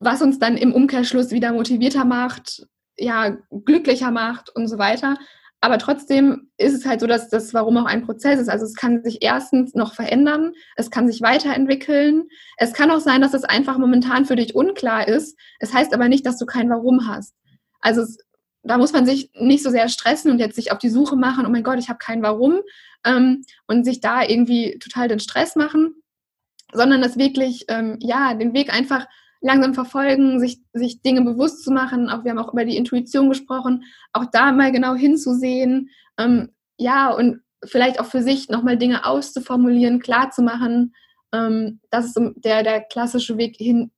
was 0.00 0.22
uns 0.22 0.38
dann 0.38 0.56
im 0.56 0.72
Umkehrschluss 0.72 1.30
wieder 1.30 1.52
motivierter 1.52 2.04
macht, 2.04 2.66
ja, 2.96 3.36
glücklicher 3.50 4.10
macht 4.10 4.54
und 4.54 4.68
so 4.68 4.78
weiter. 4.78 5.16
Aber 5.60 5.78
trotzdem 5.78 6.50
ist 6.58 6.74
es 6.74 6.84
halt 6.84 7.00
so, 7.00 7.06
dass 7.06 7.30
das 7.30 7.54
Warum 7.54 7.78
auch 7.78 7.86
ein 7.86 8.04
Prozess 8.04 8.38
ist. 8.38 8.50
Also 8.50 8.66
es 8.66 8.74
kann 8.74 9.02
sich 9.02 9.22
erstens 9.22 9.74
noch 9.74 9.94
verändern, 9.94 10.52
es 10.76 10.90
kann 10.90 11.10
sich 11.10 11.22
weiterentwickeln. 11.22 12.24
Es 12.58 12.74
kann 12.74 12.90
auch 12.90 13.00
sein, 13.00 13.22
dass 13.22 13.32
es 13.32 13.44
einfach 13.44 13.78
momentan 13.78 14.26
für 14.26 14.36
dich 14.36 14.54
unklar 14.54 15.08
ist. 15.08 15.38
Es 15.60 15.72
heißt 15.72 15.94
aber 15.94 16.08
nicht, 16.08 16.26
dass 16.26 16.36
du 16.38 16.44
kein 16.44 16.68
Warum 16.68 17.08
hast. 17.08 17.34
Also 17.84 18.02
da 18.62 18.78
muss 18.78 18.92
man 18.92 19.04
sich 19.04 19.30
nicht 19.34 19.62
so 19.62 19.70
sehr 19.70 19.88
stressen 19.88 20.30
und 20.30 20.38
jetzt 20.38 20.56
sich 20.56 20.72
auf 20.72 20.78
die 20.78 20.88
Suche 20.88 21.16
machen, 21.16 21.46
oh 21.46 21.50
mein 21.50 21.62
Gott, 21.62 21.78
ich 21.78 21.88
habe 21.88 21.98
kein 21.98 22.22
Warum 22.22 22.60
ähm, 23.04 23.44
und 23.66 23.84
sich 23.84 24.00
da 24.00 24.22
irgendwie 24.22 24.78
total 24.78 25.08
den 25.08 25.20
Stress 25.20 25.54
machen, 25.54 25.94
sondern 26.72 27.02
das 27.02 27.18
wirklich, 27.18 27.66
ähm, 27.68 27.98
ja, 28.00 28.34
den 28.34 28.54
Weg 28.54 28.72
einfach 28.72 29.06
langsam 29.42 29.74
verfolgen, 29.74 30.40
sich, 30.40 30.62
sich 30.72 31.02
Dinge 31.02 31.20
bewusst 31.20 31.62
zu 31.62 31.70
machen. 31.70 32.08
Auch 32.08 32.24
wir 32.24 32.30
haben 32.30 32.38
auch 32.38 32.54
über 32.54 32.64
die 32.64 32.78
Intuition 32.78 33.28
gesprochen, 33.28 33.84
auch 34.14 34.24
da 34.32 34.50
mal 34.52 34.72
genau 34.72 34.94
hinzusehen, 34.94 35.90
ähm, 36.18 36.48
ja, 36.78 37.10
und 37.10 37.42
vielleicht 37.64 38.00
auch 38.00 38.06
für 38.06 38.22
sich 38.22 38.48
nochmal 38.48 38.78
Dinge 38.78 39.04
auszuformulieren, 39.04 40.00
klar 40.00 40.30
zu. 40.30 40.42
Ähm, 41.32 41.80
das 41.90 42.06
ist 42.06 42.18
der, 42.36 42.62
der 42.62 42.80
klassische 42.80 43.36
Weg 43.36 43.56
hin, 43.56 43.90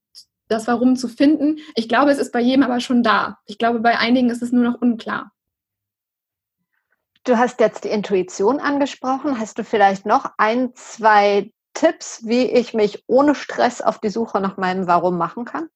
das 0.49 0.67
Warum 0.67 0.97
zu 0.97 1.09
finden. 1.09 1.59
Ich 1.75 1.89
glaube, 1.89 2.11
es 2.11 2.19
ist 2.19 2.33
bei 2.33 2.41
jedem 2.41 2.63
aber 2.63 2.81
schon 2.81 3.03
da. 3.03 3.39
Ich 3.47 3.59
glaube, 3.59 3.81
bei 3.81 3.99
einigen 3.99 4.31
ist 4.31 4.43
es 4.43 4.53
nur 4.53 4.65
noch 4.65 4.81
unklar. 4.81 5.33
Du 7.25 7.37
hast 7.37 7.59
jetzt 7.61 7.85
die 7.85 7.89
Intuition 7.89 8.61
angesprochen. 8.61 9.41
Hast 9.41 9.59
du 9.59 9.65
vielleicht 9.65 10.07
noch 10.07 10.31
ein, 10.39 10.75
zwei 10.75 11.51
Tipps, 11.75 12.25
wie 12.25 12.45
ich 12.45 12.73
mich 12.73 13.03
ohne 13.07 13.35
Stress 13.35 13.83
auf 13.83 13.99
die 14.01 14.11
Suche 14.11 14.41
nach 14.41 14.57
meinem 14.57 14.87
Warum 14.87 15.19
machen 15.19 15.45
kann? 15.45 15.69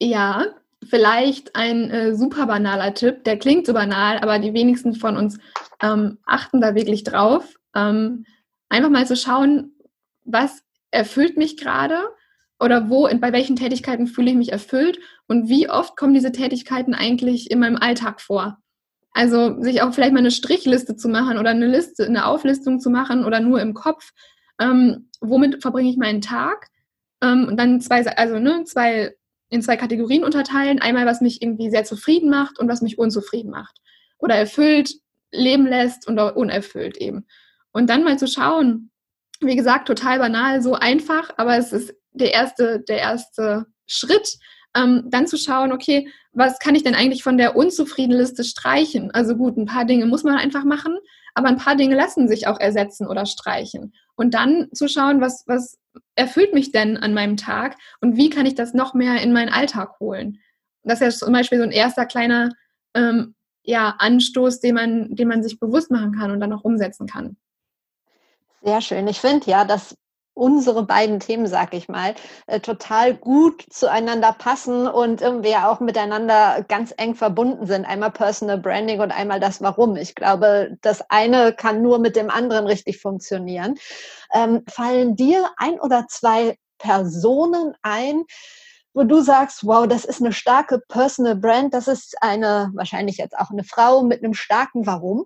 Ja, 0.00 0.46
vielleicht 0.88 1.54
ein 1.54 1.90
äh, 1.90 2.14
super 2.14 2.46
banaler 2.46 2.94
Tipp. 2.94 3.24
Der 3.24 3.38
klingt 3.38 3.66
so 3.66 3.74
banal, 3.74 4.18
aber 4.18 4.38
die 4.38 4.54
wenigsten 4.54 4.94
von 4.94 5.16
uns 5.16 5.38
ähm, 5.82 6.18
achten 6.24 6.60
da 6.60 6.74
wirklich 6.74 7.04
drauf. 7.04 7.54
Ähm, 7.74 8.24
einfach 8.68 8.90
mal 8.90 9.06
zu 9.06 9.16
schauen, 9.16 9.72
was 10.24 10.62
erfüllt 10.90 11.36
mich 11.36 11.56
gerade 11.56 12.08
oder 12.58 12.88
wo, 12.88 13.08
bei 13.20 13.32
welchen 13.32 13.56
Tätigkeiten 13.56 14.06
fühle 14.06 14.30
ich 14.30 14.36
mich 14.36 14.52
erfüllt 14.52 14.98
und 15.26 15.48
wie 15.48 15.68
oft 15.68 15.96
kommen 15.96 16.14
diese 16.14 16.32
Tätigkeiten 16.32 16.94
eigentlich 16.94 17.50
in 17.50 17.58
meinem 17.58 17.76
Alltag 17.76 18.20
vor. 18.20 18.58
Also 19.12 19.60
sich 19.62 19.82
auch 19.82 19.94
vielleicht 19.94 20.12
mal 20.12 20.18
eine 20.18 20.30
Strichliste 20.30 20.96
zu 20.96 21.08
machen 21.08 21.38
oder 21.38 21.50
eine 21.50 21.66
Liste, 21.66 22.04
eine 22.04 22.26
Auflistung 22.26 22.80
zu 22.80 22.90
machen 22.90 23.24
oder 23.24 23.40
nur 23.40 23.60
im 23.60 23.74
Kopf, 23.74 24.12
ähm, 24.60 25.08
womit 25.20 25.62
verbringe 25.62 25.90
ich 25.90 25.96
meinen 25.96 26.20
Tag 26.20 26.68
ähm, 27.22 27.46
und 27.48 27.58
dann 27.58 27.80
zwei, 27.80 28.06
also 28.06 28.38
ne, 28.38 28.64
zwei 28.64 29.14
in 29.48 29.62
zwei 29.62 29.76
Kategorien 29.76 30.24
unterteilen. 30.24 30.80
Einmal, 30.80 31.06
was 31.06 31.20
mich 31.20 31.40
irgendwie 31.40 31.70
sehr 31.70 31.84
zufrieden 31.84 32.30
macht 32.30 32.58
und 32.58 32.68
was 32.68 32.82
mich 32.82 32.98
unzufrieden 32.98 33.50
macht 33.50 33.78
oder 34.18 34.34
erfüllt, 34.34 34.94
leben 35.32 35.66
lässt 35.66 36.06
und 36.06 36.18
unerfüllt 36.18 36.96
eben. 36.96 37.26
Und 37.72 37.90
dann 37.90 38.04
mal 38.04 38.18
zu 38.18 38.26
schauen, 38.26 38.90
wie 39.40 39.56
gesagt, 39.56 39.86
total 39.86 40.18
banal, 40.18 40.62
so 40.62 40.74
einfach, 40.74 41.30
aber 41.36 41.56
es 41.58 41.72
ist 41.72 41.94
der 42.16 42.32
erste, 42.32 42.80
der 42.80 42.98
erste 42.98 43.66
Schritt, 43.86 44.38
ähm, 44.76 45.04
dann 45.08 45.26
zu 45.26 45.36
schauen, 45.38 45.72
okay, 45.72 46.08
was 46.32 46.58
kann 46.58 46.74
ich 46.74 46.82
denn 46.82 46.94
eigentlich 46.94 47.22
von 47.22 47.38
der 47.38 47.56
Unzufriedenliste 47.56 48.44
streichen? 48.44 49.10
Also 49.12 49.36
gut, 49.36 49.56
ein 49.56 49.66
paar 49.66 49.84
Dinge 49.84 50.06
muss 50.06 50.22
man 50.22 50.36
einfach 50.36 50.64
machen, 50.64 50.98
aber 51.34 51.48
ein 51.48 51.56
paar 51.56 51.76
Dinge 51.76 51.94
lassen 51.94 52.28
sich 52.28 52.46
auch 52.46 52.60
ersetzen 52.60 53.06
oder 53.06 53.26
streichen. 53.26 53.94
Und 54.16 54.34
dann 54.34 54.68
zu 54.72 54.88
schauen, 54.88 55.20
was, 55.20 55.44
was 55.46 55.78
erfüllt 56.14 56.52
mich 56.52 56.72
denn 56.72 56.96
an 56.96 57.14
meinem 57.14 57.36
Tag 57.36 57.76
und 58.00 58.16
wie 58.16 58.30
kann 58.30 58.46
ich 58.46 58.54
das 58.54 58.74
noch 58.74 58.94
mehr 58.94 59.22
in 59.22 59.32
meinen 59.32 59.52
Alltag 59.52 59.98
holen? 60.00 60.38
Das 60.82 61.00
ist 61.00 61.20
ja 61.20 61.26
zum 61.26 61.32
Beispiel 61.32 61.58
so 61.58 61.64
ein 61.64 61.72
erster 61.72 62.06
kleiner 62.06 62.50
ähm, 62.94 63.34
ja, 63.62 63.96
Anstoß, 63.98 64.60
den 64.60 64.74
man, 64.74 65.14
den 65.14 65.28
man 65.28 65.42
sich 65.42 65.58
bewusst 65.58 65.90
machen 65.90 66.12
kann 66.12 66.30
und 66.30 66.40
dann 66.40 66.52
auch 66.52 66.64
umsetzen 66.64 67.06
kann. 67.06 67.36
Sehr 68.62 68.80
schön. 68.80 69.08
Ich 69.08 69.20
finde 69.20 69.50
ja, 69.50 69.64
dass 69.64 69.96
unsere 70.36 70.84
beiden 70.84 71.18
Themen, 71.18 71.46
sag 71.46 71.72
ich 71.72 71.88
mal, 71.88 72.14
äh, 72.46 72.60
total 72.60 73.14
gut 73.14 73.64
zueinander 73.70 74.32
passen 74.32 74.86
und 74.86 75.22
irgendwie 75.22 75.56
auch 75.56 75.80
miteinander 75.80 76.62
ganz 76.68 76.92
eng 76.96 77.14
verbunden 77.14 77.66
sind. 77.66 77.86
Einmal 77.86 78.10
Personal 78.10 78.58
Branding 78.58 79.00
und 79.00 79.10
einmal 79.10 79.40
das 79.40 79.62
Warum. 79.62 79.96
Ich 79.96 80.14
glaube, 80.14 80.76
das 80.82 81.02
eine 81.10 81.54
kann 81.54 81.82
nur 81.82 81.98
mit 81.98 82.16
dem 82.16 82.30
anderen 82.30 82.66
richtig 82.66 83.00
funktionieren. 83.00 83.76
Ähm, 84.32 84.62
fallen 84.68 85.16
dir 85.16 85.50
ein 85.56 85.80
oder 85.80 86.06
zwei 86.08 86.58
Personen 86.78 87.74
ein, 87.80 88.24
wo 88.92 89.04
du 89.04 89.22
sagst, 89.22 89.66
wow, 89.66 89.88
das 89.88 90.04
ist 90.04 90.20
eine 90.20 90.32
starke 90.32 90.80
Personal 90.86 91.36
Brand, 91.36 91.72
das 91.72 91.88
ist 91.88 92.14
eine, 92.20 92.70
wahrscheinlich 92.74 93.16
jetzt 93.16 93.38
auch 93.38 93.50
eine 93.50 93.64
Frau 93.64 94.02
mit 94.02 94.22
einem 94.22 94.34
starken 94.34 94.86
Warum? 94.86 95.24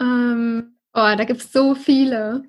Ähm, 0.00 0.76
oh, 0.92 1.14
da 1.16 1.24
gibt 1.24 1.42
es 1.42 1.52
so 1.52 1.76
viele. 1.76 2.42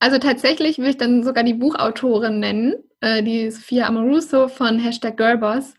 Also 0.00 0.18
tatsächlich 0.18 0.78
will 0.78 0.90
ich 0.90 0.96
dann 0.96 1.24
sogar 1.24 1.42
die 1.42 1.54
Buchautorin 1.54 2.38
nennen, 2.38 2.74
äh, 3.00 3.22
die 3.22 3.50
Sophia 3.50 3.86
Amoruso 3.86 4.48
von 4.48 4.78
Hashtag 4.78 5.16
Girlboss, 5.16 5.74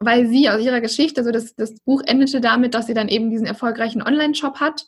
weil 0.00 0.26
sie 0.26 0.48
aus 0.50 0.60
ihrer 0.60 0.80
Geschichte, 0.80 1.20
also 1.20 1.30
das, 1.30 1.54
das 1.54 1.78
Buch 1.84 2.02
endete 2.06 2.40
damit, 2.40 2.74
dass 2.74 2.86
sie 2.86 2.94
dann 2.94 3.08
eben 3.08 3.30
diesen 3.30 3.46
erfolgreichen 3.46 4.02
Online-Shop 4.02 4.58
hat. 4.58 4.84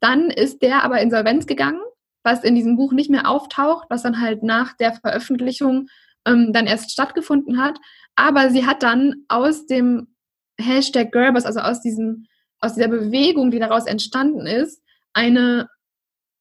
Dann 0.00 0.30
ist 0.30 0.62
der 0.62 0.84
aber 0.84 1.00
insolvenz 1.00 1.46
gegangen, 1.46 1.80
was 2.22 2.44
in 2.44 2.54
diesem 2.54 2.76
Buch 2.76 2.92
nicht 2.92 3.10
mehr 3.10 3.28
auftaucht, 3.28 3.86
was 3.90 4.02
dann 4.02 4.20
halt 4.20 4.44
nach 4.44 4.76
der 4.76 4.92
Veröffentlichung 4.92 5.88
ähm, 6.24 6.52
dann 6.52 6.66
erst 6.66 6.92
stattgefunden 6.92 7.60
hat. 7.60 7.78
Aber 8.14 8.50
sie 8.50 8.66
hat 8.66 8.84
dann 8.84 9.24
aus 9.26 9.66
dem 9.66 10.14
Hashtag 10.60 11.10
Girlboss, 11.10 11.44
also 11.44 11.60
aus 11.60 11.80
diesem, 11.80 12.26
aus 12.60 12.74
dieser 12.74 12.88
Bewegung, 12.88 13.50
die 13.50 13.58
daraus 13.58 13.86
entstanden 13.86 14.46
ist, 14.46 14.80
eine 15.12 15.68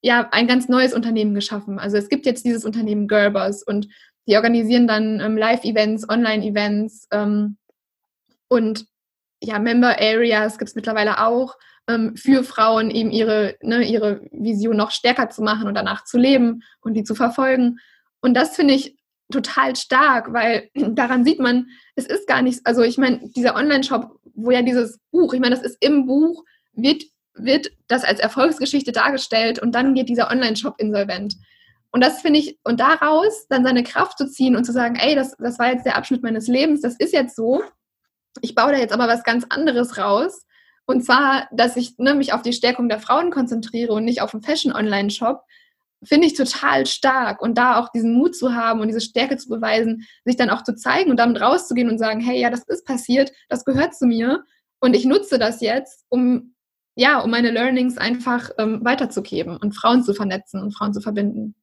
ja, 0.02 0.28
ein 0.32 0.48
ganz 0.48 0.68
neues 0.68 0.94
Unternehmen 0.94 1.34
geschaffen. 1.34 1.80
Also 1.80 1.98
es 1.98 2.10
gibt 2.10 2.26
jetzt 2.26 2.46
dieses 2.46 2.66
Unternehmen 2.66 3.08
Gerbers 3.08 3.64
und 3.64 3.88
die 4.28 4.36
organisieren 4.36 4.88
dann 4.88 5.20
ähm, 5.20 5.38
Live-Events, 5.38 6.10
Online-Events 6.10 7.08
ähm, 7.12 7.58
und 8.48 8.86
ja, 9.44 9.60
Member-Areas 9.60 10.58
gibt 10.60 10.70
es 10.70 10.76
mittlerweile 10.76 11.26
auch 11.26 11.56
ähm, 11.88 12.16
für 12.16 12.44
Frauen, 12.44 12.92
eben 12.92 13.12
ihre, 13.12 13.56
ne, 13.62 13.84
ihre 13.84 14.22
Vision 14.32 14.78
noch 14.78 14.92
stärker 14.92 15.30
zu 15.30 15.42
machen 15.42 15.68
und 15.68 15.74
danach 15.74 16.04
zu 16.04 16.18
leben 16.18 16.62
und 16.82 16.94
die 16.94 17.04
zu 17.04 17.16
verfolgen. 17.16 17.80
Und 18.22 18.36
das 18.36 18.56
finde 18.56 18.76
ich 18.76 18.98
total 19.32 19.76
stark, 19.76 20.34
weil 20.34 20.70
daran 20.76 21.24
sieht 21.26 21.40
man, 21.40 21.68
es 21.96 22.06
ist 22.06 22.28
gar 22.28 22.42
nichts, 22.42 22.66
also 22.66 22.84
ich 22.84 22.98
meine, 22.98 23.30
dieser 23.36 23.56
Online-Shop, 23.56 24.20
wo 24.34 24.52
ja 24.52 24.62
dieses 24.62 25.00
Buch, 25.12 25.34
ich 25.34 25.40
meine, 25.40 25.56
das 25.56 25.64
ist 25.64 25.78
im 25.80 26.06
Buch, 26.06 26.44
wird 26.74 27.04
wird 27.34 27.72
das 27.88 28.04
als 28.04 28.20
Erfolgsgeschichte 28.20 28.92
dargestellt 28.92 29.60
und 29.60 29.74
dann 29.74 29.94
geht 29.94 30.10
dieser 30.10 30.30
Online-Shop 30.30 30.76
insolvent. 30.78 31.36
Und 31.92 32.02
das 32.02 32.22
finde 32.22 32.40
ich, 32.40 32.58
und 32.64 32.80
daraus 32.80 33.48
dann 33.50 33.66
seine 33.66 33.84
Kraft 33.84 34.18
zu 34.18 34.28
ziehen 34.28 34.56
und 34.56 34.64
zu 34.64 34.72
sagen, 34.72 34.96
ey, 34.96 35.16
das, 35.16 35.36
das 35.38 35.60
war 35.60 35.72
jetzt 35.72 35.86
der 35.86 35.98
Abschnitt 35.98 36.24
meines 36.24 36.48
Lebens, 36.48 36.82
das 36.82 36.96
ist 36.96 37.14
jetzt 37.14 37.36
so. 37.36 37.64
Ich 38.42 38.56
baue 38.56 38.72
da 38.72 38.78
jetzt 38.78 38.94
aber 38.94 39.08
was 39.08 39.24
ganz 39.24 39.46
anderes 39.50 39.98
raus. 39.98 40.46
Und 40.86 41.04
zwar, 41.04 41.48
dass 41.52 41.76
ich 41.76 41.98
ne, 41.98 42.16
mich 42.16 42.34
auf 42.34 42.42
die 42.42 42.54
Stärkung 42.54 42.90
der 42.90 43.00
Frauen 43.00 43.30
konzentriere 43.30 43.94
und 43.94 44.06
nicht 44.06 44.22
auf 44.22 44.32
den 44.32 44.42
Fashion-Online-Shop, 44.42 45.44
finde 46.04 46.28
ich 46.28 46.34
total 46.34 46.86
stark. 46.86 47.42
Und 47.42 47.58
da 47.58 47.80
auch 47.80 47.90
diesen 47.90 48.14
Mut 48.14 48.36
zu 48.36 48.56
haben 48.56 48.80
und 48.80 48.88
diese 48.88 49.02
Stärke 49.02 49.38
zu 49.38 49.50
beweisen, 49.50 50.08
sich 50.26 50.38
dann 50.38 50.50
auch 50.50 50.64
zu 50.64 50.76
zeigen 50.76 51.12
und 51.12 51.18
damit 51.18 51.42
rauszugehen 51.42 51.90
und 51.90 51.98
sagen, 51.98 52.22
hey, 52.22 52.40
ja, 52.40 52.50
das 52.50 52.64
ist 52.64 52.86
passiert, 52.86 53.32
das 53.50 53.66
gehört 53.66 53.96
zu 53.96 54.06
mir. 54.06 54.44
Und 54.80 54.96
ich 54.96 55.06
nutze 55.06 55.38
das 55.38 55.62
jetzt, 55.62 56.06
um 56.10 56.56
ja, 56.96 57.20
um 57.20 57.32
meine 57.32 57.52
Learnings 57.52 57.98
einfach 57.98 58.50
ähm, 58.58 58.84
weiterzugeben 58.84 59.58
und 59.58 59.74
Frauen 59.74 60.04
zu 60.04 60.14
vernetzen 60.14 60.62
und 60.62 60.76
Frauen 60.76 60.94
zu 60.94 61.02
verbinden. 61.02 61.56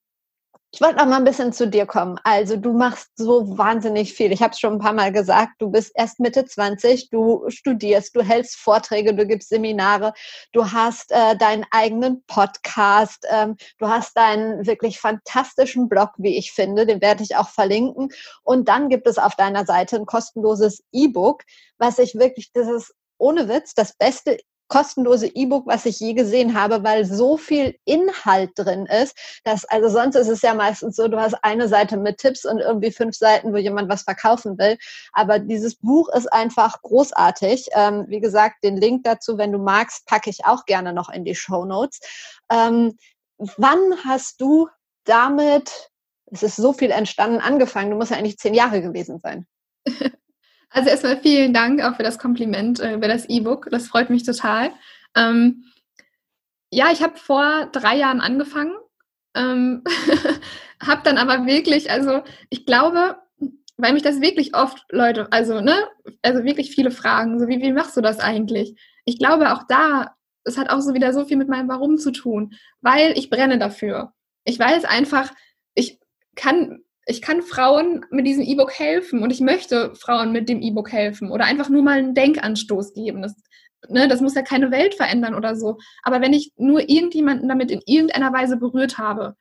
Ich 0.70 0.82
wollte 0.82 0.96
noch 0.96 1.06
mal 1.06 1.16
ein 1.16 1.24
bisschen 1.24 1.54
zu 1.54 1.66
dir 1.66 1.86
kommen. 1.86 2.20
Also 2.24 2.56
du 2.58 2.74
machst 2.74 3.08
so 3.16 3.56
wahnsinnig 3.56 4.12
viel. 4.12 4.32
Ich 4.32 4.42
habe 4.42 4.52
es 4.52 4.60
schon 4.60 4.74
ein 4.74 4.78
paar 4.78 4.92
Mal 4.92 5.12
gesagt. 5.12 5.52
Du 5.60 5.70
bist 5.70 5.92
erst 5.94 6.20
Mitte 6.20 6.44
20, 6.44 7.08
du 7.08 7.46
studierst, 7.48 8.14
du 8.14 8.20
hältst 8.20 8.56
Vorträge, 8.56 9.14
du 9.14 9.26
gibst 9.26 9.48
Seminare, 9.48 10.12
du 10.52 10.70
hast 10.70 11.10
äh, 11.10 11.38
deinen 11.38 11.64
eigenen 11.70 12.22
Podcast, 12.26 13.26
ähm, 13.30 13.56
du 13.78 13.88
hast 13.88 14.14
deinen 14.14 14.66
wirklich 14.66 15.00
fantastischen 15.00 15.88
Blog, 15.88 16.10
wie 16.18 16.36
ich 16.36 16.52
finde. 16.52 16.84
Den 16.84 17.00
werde 17.00 17.22
ich 17.22 17.36
auch 17.36 17.48
verlinken. 17.48 18.10
Und 18.42 18.68
dann 18.68 18.90
gibt 18.90 19.06
es 19.06 19.16
auf 19.16 19.36
deiner 19.36 19.64
Seite 19.64 19.96
ein 19.96 20.04
kostenloses 20.04 20.82
E-Book, 20.92 21.44
was 21.78 21.98
ich 21.98 22.14
wirklich, 22.14 22.52
das 22.52 22.68
ist 22.68 22.94
ohne 23.16 23.48
Witz 23.48 23.74
das 23.74 23.96
beste 23.96 24.38
kostenlose 24.68 25.26
E-Book, 25.26 25.66
was 25.66 25.86
ich 25.86 25.98
je 25.98 26.14
gesehen 26.14 26.54
habe, 26.54 26.84
weil 26.84 27.04
so 27.04 27.36
viel 27.36 27.76
Inhalt 27.84 28.50
drin 28.54 28.86
ist, 28.86 29.16
dass, 29.44 29.64
also 29.64 29.88
sonst 29.88 30.14
ist 30.14 30.28
es 30.28 30.42
ja 30.42 30.54
meistens 30.54 30.96
so, 30.96 31.08
du 31.08 31.18
hast 31.18 31.34
eine 31.42 31.68
Seite 31.68 31.96
mit 31.96 32.18
Tipps 32.18 32.44
und 32.44 32.58
irgendwie 32.58 32.92
fünf 32.92 33.16
Seiten, 33.16 33.52
wo 33.52 33.56
jemand 33.56 33.88
was 33.88 34.02
verkaufen 34.02 34.58
will. 34.58 34.78
Aber 35.12 35.38
dieses 35.38 35.76
Buch 35.76 36.08
ist 36.14 36.32
einfach 36.32 36.80
großartig. 36.82 37.68
Ähm, 37.72 38.04
wie 38.08 38.20
gesagt, 38.20 38.62
den 38.62 38.76
Link 38.76 39.04
dazu, 39.04 39.38
wenn 39.38 39.52
du 39.52 39.58
magst, 39.58 40.06
packe 40.06 40.30
ich 40.30 40.44
auch 40.44 40.66
gerne 40.66 40.92
noch 40.92 41.08
in 41.08 41.24
die 41.24 41.34
Show 41.34 41.64
Notes. 41.64 42.00
Ähm, 42.50 42.96
wann 43.38 44.04
hast 44.04 44.40
du 44.40 44.68
damit, 45.04 45.90
es 46.26 46.42
ist 46.42 46.56
so 46.56 46.72
viel 46.72 46.90
entstanden, 46.90 47.40
angefangen? 47.40 47.90
Du 47.90 47.96
musst 47.96 48.10
ja 48.10 48.18
eigentlich 48.18 48.38
zehn 48.38 48.54
Jahre 48.54 48.82
gewesen 48.82 49.18
sein. 49.18 49.46
Also 50.70 50.90
erstmal 50.90 51.18
vielen 51.20 51.54
Dank 51.54 51.82
auch 51.82 51.96
für 51.96 52.02
das 52.02 52.18
Kompliment 52.18 52.80
äh, 52.80 52.94
über 52.94 53.08
das 53.08 53.28
E-Book. 53.28 53.68
Das 53.70 53.88
freut 53.88 54.10
mich 54.10 54.24
total. 54.24 54.70
Ähm, 55.16 55.64
ja, 56.70 56.90
ich 56.92 57.02
habe 57.02 57.16
vor 57.16 57.68
drei 57.72 57.96
Jahren 57.96 58.20
angefangen, 58.20 58.76
ähm, 59.34 59.82
habe 60.82 61.00
dann 61.04 61.16
aber 61.18 61.46
wirklich, 61.46 61.90
also 61.90 62.22
ich 62.50 62.66
glaube, 62.66 63.16
weil 63.78 63.92
mich 63.92 64.02
das 64.02 64.20
wirklich 64.20 64.54
oft 64.54 64.84
Leute, 64.90 65.28
also 65.30 65.60
ne, 65.60 65.88
also 66.22 66.44
wirklich 66.44 66.70
viele 66.74 66.90
fragen, 66.90 67.38
so 67.38 67.48
wie 67.48 67.62
wie 67.62 67.72
machst 67.72 67.96
du 67.96 68.00
das 68.00 68.18
eigentlich? 68.18 68.78
Ich 69.04 69.18
glaube 69.18 69.52
auch 69.52 69.62
da, 69.68 70.14
es 70.44 70.58
hat 70.58 70.70
auch 70.70 70.80
so 70.80 70.94
wieder 70.94 71.12
so 71.12 71.24
viel 71.24 71.36
mit 71.36 71.48
meinem 71.48 71.68
Warum 71.68 71.96
zu 71.96 72.10
tun, 72.10 72.54
weil 72.80 73.16
ich 73.16 73.30
brenne 73.30 73.58
dafür. 73.58 74.12
Ich 74.44 74.58
weiß 74.58 74.84
einfach, 74.84 75.32
ich 75.74 76.00
kann 76.34 76.80
ich 77.08 77.22
kann 77.22 77.40
Frauen 77.42 78.04
mit 78.10 78.26
diesem 78.26 78.44
E-Book 78.44 78.78
helfen 78.78 79.22
und 79.22 79.30
ich 79.30 79.40
möchte 79.40 79.94
Frauen 79.94 80.30
mit 80.30 80.48
dem 80.48 80.60
E-Book 80.60 80.92
helfen 80.92 81.30
oder 81.30 81.46
einfach 81.46 81.70
nur 81.70 81.82
mal 81.82 81.98
einen 81.98 82.14
Denkanstoß 82.14 82.92
geben. 82.92 83.22
Das, 83.22 83.34
ne, 83.88 84.08
das 84.08 84.20
muss 84.20 84.34
ja 84.34 84.42
keine 84.42 84.70
Welt 84.70 84.94
verändern 84.94 85.34
oder 85.34 85.56
so. 85.56 85.78
Aber 86.02 86.20
wenn 86.20 86.34
ich 86.34 86.52
nur 86.56 86.86
irgendjemanden 86.86 87.48
damit 87.48 87.70
in 87.70 87.80
irgendeiner 87.86 88.30
Weise 88.34 88.58
berührt 88.58 88.98
habe, 88.98 89.36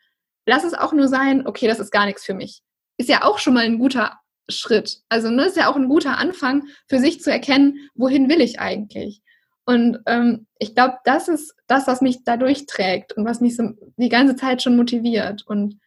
lass 0.45 0.63
es 0.63 0.73
auch 0.73 0.93
nur 0.93 1.09
sein, 1.09 1.45
okay, 1.45 1.67
das 1.67 1.79
ist 1.79 1.91
gar 1.91 2.05
nichts 2.05 2.23
für 2.23 2.33
mich. 2.33 2.61
Ist 2.97 3.09
ja 3.09 3.25
auch 3.25 3.37
schon 3.37 3.53
mal 3.53 3.65
ein 3.65 3.79
guter 3.79 4.17
Schritt. 4.47 5.01
Also 5.09 5.29
ne, 5.29 5.47
ist 5.47 5.57
ja 5.57 5.69
auch 5.69 5.75
ein 5.75 5.89
guter 5.89 6.17
Anfang 6.17 6.67
für 6.87 6.99
sich 6.99 7.21
zu 7.21 7.29
erkennen, 7.29 7.89
wohin 7.95 8.29
will 8.29 8.39
ich 8.39 8.61
eigentlich. 8.61 9.21
Und 9.65 9.99
ähm, 10.05 10.47
ich 10.57 10.73
glaube, 10.73 10.99
das 11.03 11.27
ist 11.27 11.53
das, 11.67 11.85
was 11.85 11.99
mich 11.99 12.23
da 12.23 12.37
durchträgt 12.37 13.11
und 13.11 13.25
was 13.25 13.41
mich 13.41 13.57
so 13.57 13.71
die 13.97 14.07
ganze 14.07 14.37
Zeit 14.37 14.63
schon 14.63 14.77
motiviert. 14.77 15.43
Und 15.45 15.81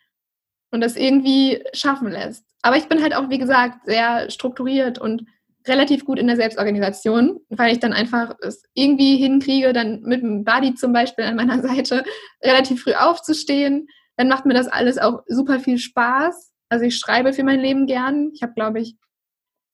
und 0.70 0.80
das 0.80 0.96
irgendwie 0.96 1.62
schaffen 1.72 2.10
lässt. 2.10 2.44
Aber 2.62 2.76
ich 2.76 2.88
bin 2.88 3.02
halt 3.02 3.14
auch, 3.14 3.30
wie 3.30 3.38
gesagt, 3.38 3.86
sehr 3.86 4.30
strukturiert 4.30 4.98
und 4.98 5.26
relativ 5.66 6.04
gut 6.04 6.18
in 6.18 6.26
der 6.26 6.36
Selbstorganisation, 6.36 7.40
weil 7.48 7.72
ich 7.72 7.80
dann 7.80 7.92
einfach 7.92 8.34
es 8.40 8.62
irgendwie 8.74 9.16
hinkriege, 9.16 9.72
dann 9.72 10.02
mit 10.02 10.22
dem 10.22 10.44
Buddy 10.44 10.74
zum 10.74 10.92
Beispiel 10.92 11.24
an 11.24 11.36
meiner 11.36 11.60
Seite 11.66 12.04
relativ 12.42 12.82
früh 12.82 12.94
aufzustehen. 12.94 13.88
Dann 14.16 14.28
macht 14.28 14.46
mir 14.46 14.54
das 14.54 14.68
alles 14.68 14.98
auch 14.98 15.22
super 15.26 15.60
viel 15.60 15.78
Spaß. 15.78 16.52
Also 16.68 16.84
ich 16.84 16.96
schreibe 16.96 17.32
für 17.32 17.44
mein 17.44 17.60
Leben 17.60 17.86
gern. 17.86 18.30
Ich 18.34 18.42
habe, 18.42 18.54
glaube 18.54 18.80
ich, 18.80 18.96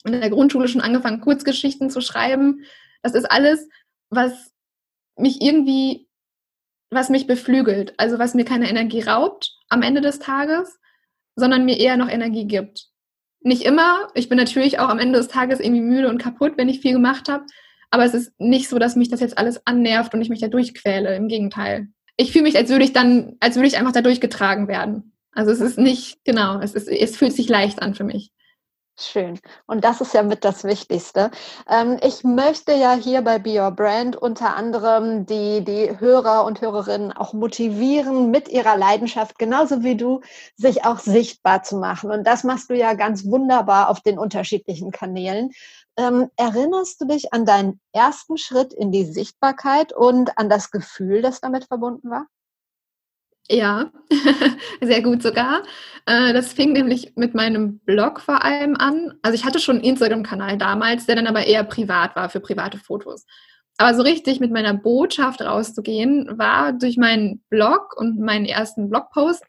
in 0.05 0.21
der 0.21 0.31
Grundschule 0.31 0.69
schon 0.69 0.81
angefangen, 0.81 1.21
Kurzgeschichten 1.21 1.91
zu 1.91 2.01
schreiben. 2.01 2.65
Das 3.03 3.15
ist 3.15 3.31
alles, 3.31 3.69
was 4.11 4.53
mich 5.17 5.41
irgendwie, 5.41 6.09
was 6.91 7.11
mich 7.11 7.27
beflügelt, 7.27 7.95
also 7.99 8.19
was 8.19 8.35
mir 8.35 8.45
keine 8.45 8.69
Energie 8.69 9.03
raubt 9.03 9.57
am 9.69 9.83
Ende 9.83 10.01
des 10.01 10.19
Tages, 10.19 10.79
sondern 11.37 11.65
mir 11.65 11.79
eher 11.79 11.97
noch 11.97 12.09
Energie 12.09 12.47
gibt. 12.47 12.87
Nicht 13.41 13.63
immer. 13.63 14.09
Ich 14.15 14.29
bin 14.29 14.39
natürlich 14.39 14.81
auch 14.81 14.89
am 14.89 14.99
Ende 14.99 15.19
des 15.19 15.29
Tages 15.29 15.61
irgendwie 15.61 15.83
müde 15.83 16.09
und 16.09 16.19
kaputt, 16.19 16.55
wenn 16.57 16.69
ich 16.69 16.81
viel 16.81 16.93
gemacht 16.93 17.29
habe. 17.29 17.45
Aber 17.91 18.05
es 18.05 18.15
ist 18.15 18.33
nicht 18.41 18.69
so, 18.69 18.79
dass 18.79 18.97
mich 18.97 19.09
das 19.09 19.21
jetzt 19.21 19.39
alles 19.39 19.65
annervt 19.67 20.13
und 20.15 20.21
ich 20.21 20.29
mich 20.29 20.41
da 20.41 20.49
durchquäle. 20.49 21.15
Im 21.15 21.29
Gegenteil. 21.29 21.89
ich 22.17 22.33
fühle 22.33 22.45
mich, 22.45 22.57
als 22.57 22.71
würde 22.71 22.85
ich 22.85 22.93
dann, 22.93 23.37
als 23.41 23.57
würde 23.57 23.69
ich 23.69 23.77
einfach 23.77 23.93
da 23.93 24.03
durchgetragen 24.03 24.69
werden. 24.69 25.13
Also 25.33 25.53
es 25.53 25.61
ist 25.61 25.79
nicht, 25.79 26.25
genau, 26.25 26.61
es, 26.61 26.75
ist, 26.75 26.89
es 26.89 27.17
fühlt 27.17 27.35
sich 27.35 27.49
leicht 27.49 27.83
an 27.83 27.95
für 27.95 28.05
mich. 28.05 28.33
Schön. 28.99 29.39
Und 29.67 29.85
das 29.85 30.01
ist 30.01 30.15
ja 30.15 30.23
mit 30.23 30.43
das 30.43 30.65
Wichtigste. 30.65 31.31
Ähm, 31.69 31.99
ich 32.03 32.25
möchte 32.25 32.73
ja 32.73 32.95
hier 32.95 33.21
bei 33.21 33.39
Be 33.39 33.61
Your 33.61 33.71
Brand 33.71 34.17
unter 34.17 34.57
anderem 34.57 35.27
die, 35.27 35.63
die 35.63 36.01
Hörer 36.01 36.47
und 36.47 36.63
Hörerinnen 36.63 37.13
auch 37.13 37.35
motivieren, 37.35 38.31
mit 38.31 38.49
ihrer 38.49 38.75
Leidenschaft, 38.79 39.39
genauso 39.39 39.83
wie 39.83 39.97
du, 39.97 40.23
sich 40.57 40.87
auch 40.87 40.99
sichtbar 40.99 41.63
zu 41.63 41.77
machen. 41.77 42.11
Und 42.11 42.27
das 42.27 42.43
machst 42.43 42.71
du 42.71 42.75
ja 42.75 42.95
ganz 42.95 43.27
wunderbar 43.27 43.91
auf 43.91 44.01
den 44.01 44.19
unterschiedlichen 44.19 44.93
Kanälen. 44.93 45.51
Ähm, 45.99 46.31
erinnerst 46.37 46.99
du 47.03 47.05
dich 47.07 47.35
an 47.35 47.45
deinen 47.45 47.81
ersten 47.93 48.39
Schritt 48.39 48.73
in 48.73 48.93
die 48.93 49.05
Sichtbarkeit 49.05 49.93
und 49.93 50.39
an 50.39 50.49
das 50.49 50.71
Gefühl, 50.71 51.21
das 51.21 51.41
damit 51.43 51.67
verbunden 51.67 52.09
war? 52.11 52.27
Ja, 53.49 53.91
sehr 54.81 55.03
gut 55.03 55.23
sogar. 55.23 55.63
Äh, 56.07 56.33
das 56.33 56.53
fing 56.53 56.73
nämlich 56.73 57.13
mit 57.17 57.35
meinem 57.35 57.79
Blog 57.81 58.21
vor 58.21 58.45
allem 58.45 58.77
an. 58.77 59.15
Also 59.23 59.37
ich 59.37 59.45
hatte 59.45 59.61
schon 59.61 59.77
einen 59.77 59.85
Instagram-Kanal 59.85 60.59
damals, 60.59 61.07
der 61.07 61.17
dann 61.17 61.27
aber 61.27 61.47
eher 61.47 61.65
privat 61.65 62.17
war 62.17 62.29
für 62.29 62.41
private 62.41 62.79
Fotos. 62.79 63.25
Aber 63.79 63.95
so 63.95 64.03
richtig 64.03 64.41
mit 64.41 64.53
meiner 64.53 64.75
Botschaft 64.75 65.43
rauszugehen, 65.43 66.39
war 66.39 66.73
durch 66.73 66.97
meinen 66.97 67.45
Blog 67.51 67.95
und 67.97 68.19
meinen 68.19 68.47
ersten 68.47 68.89
Blogpost 68.89 69.45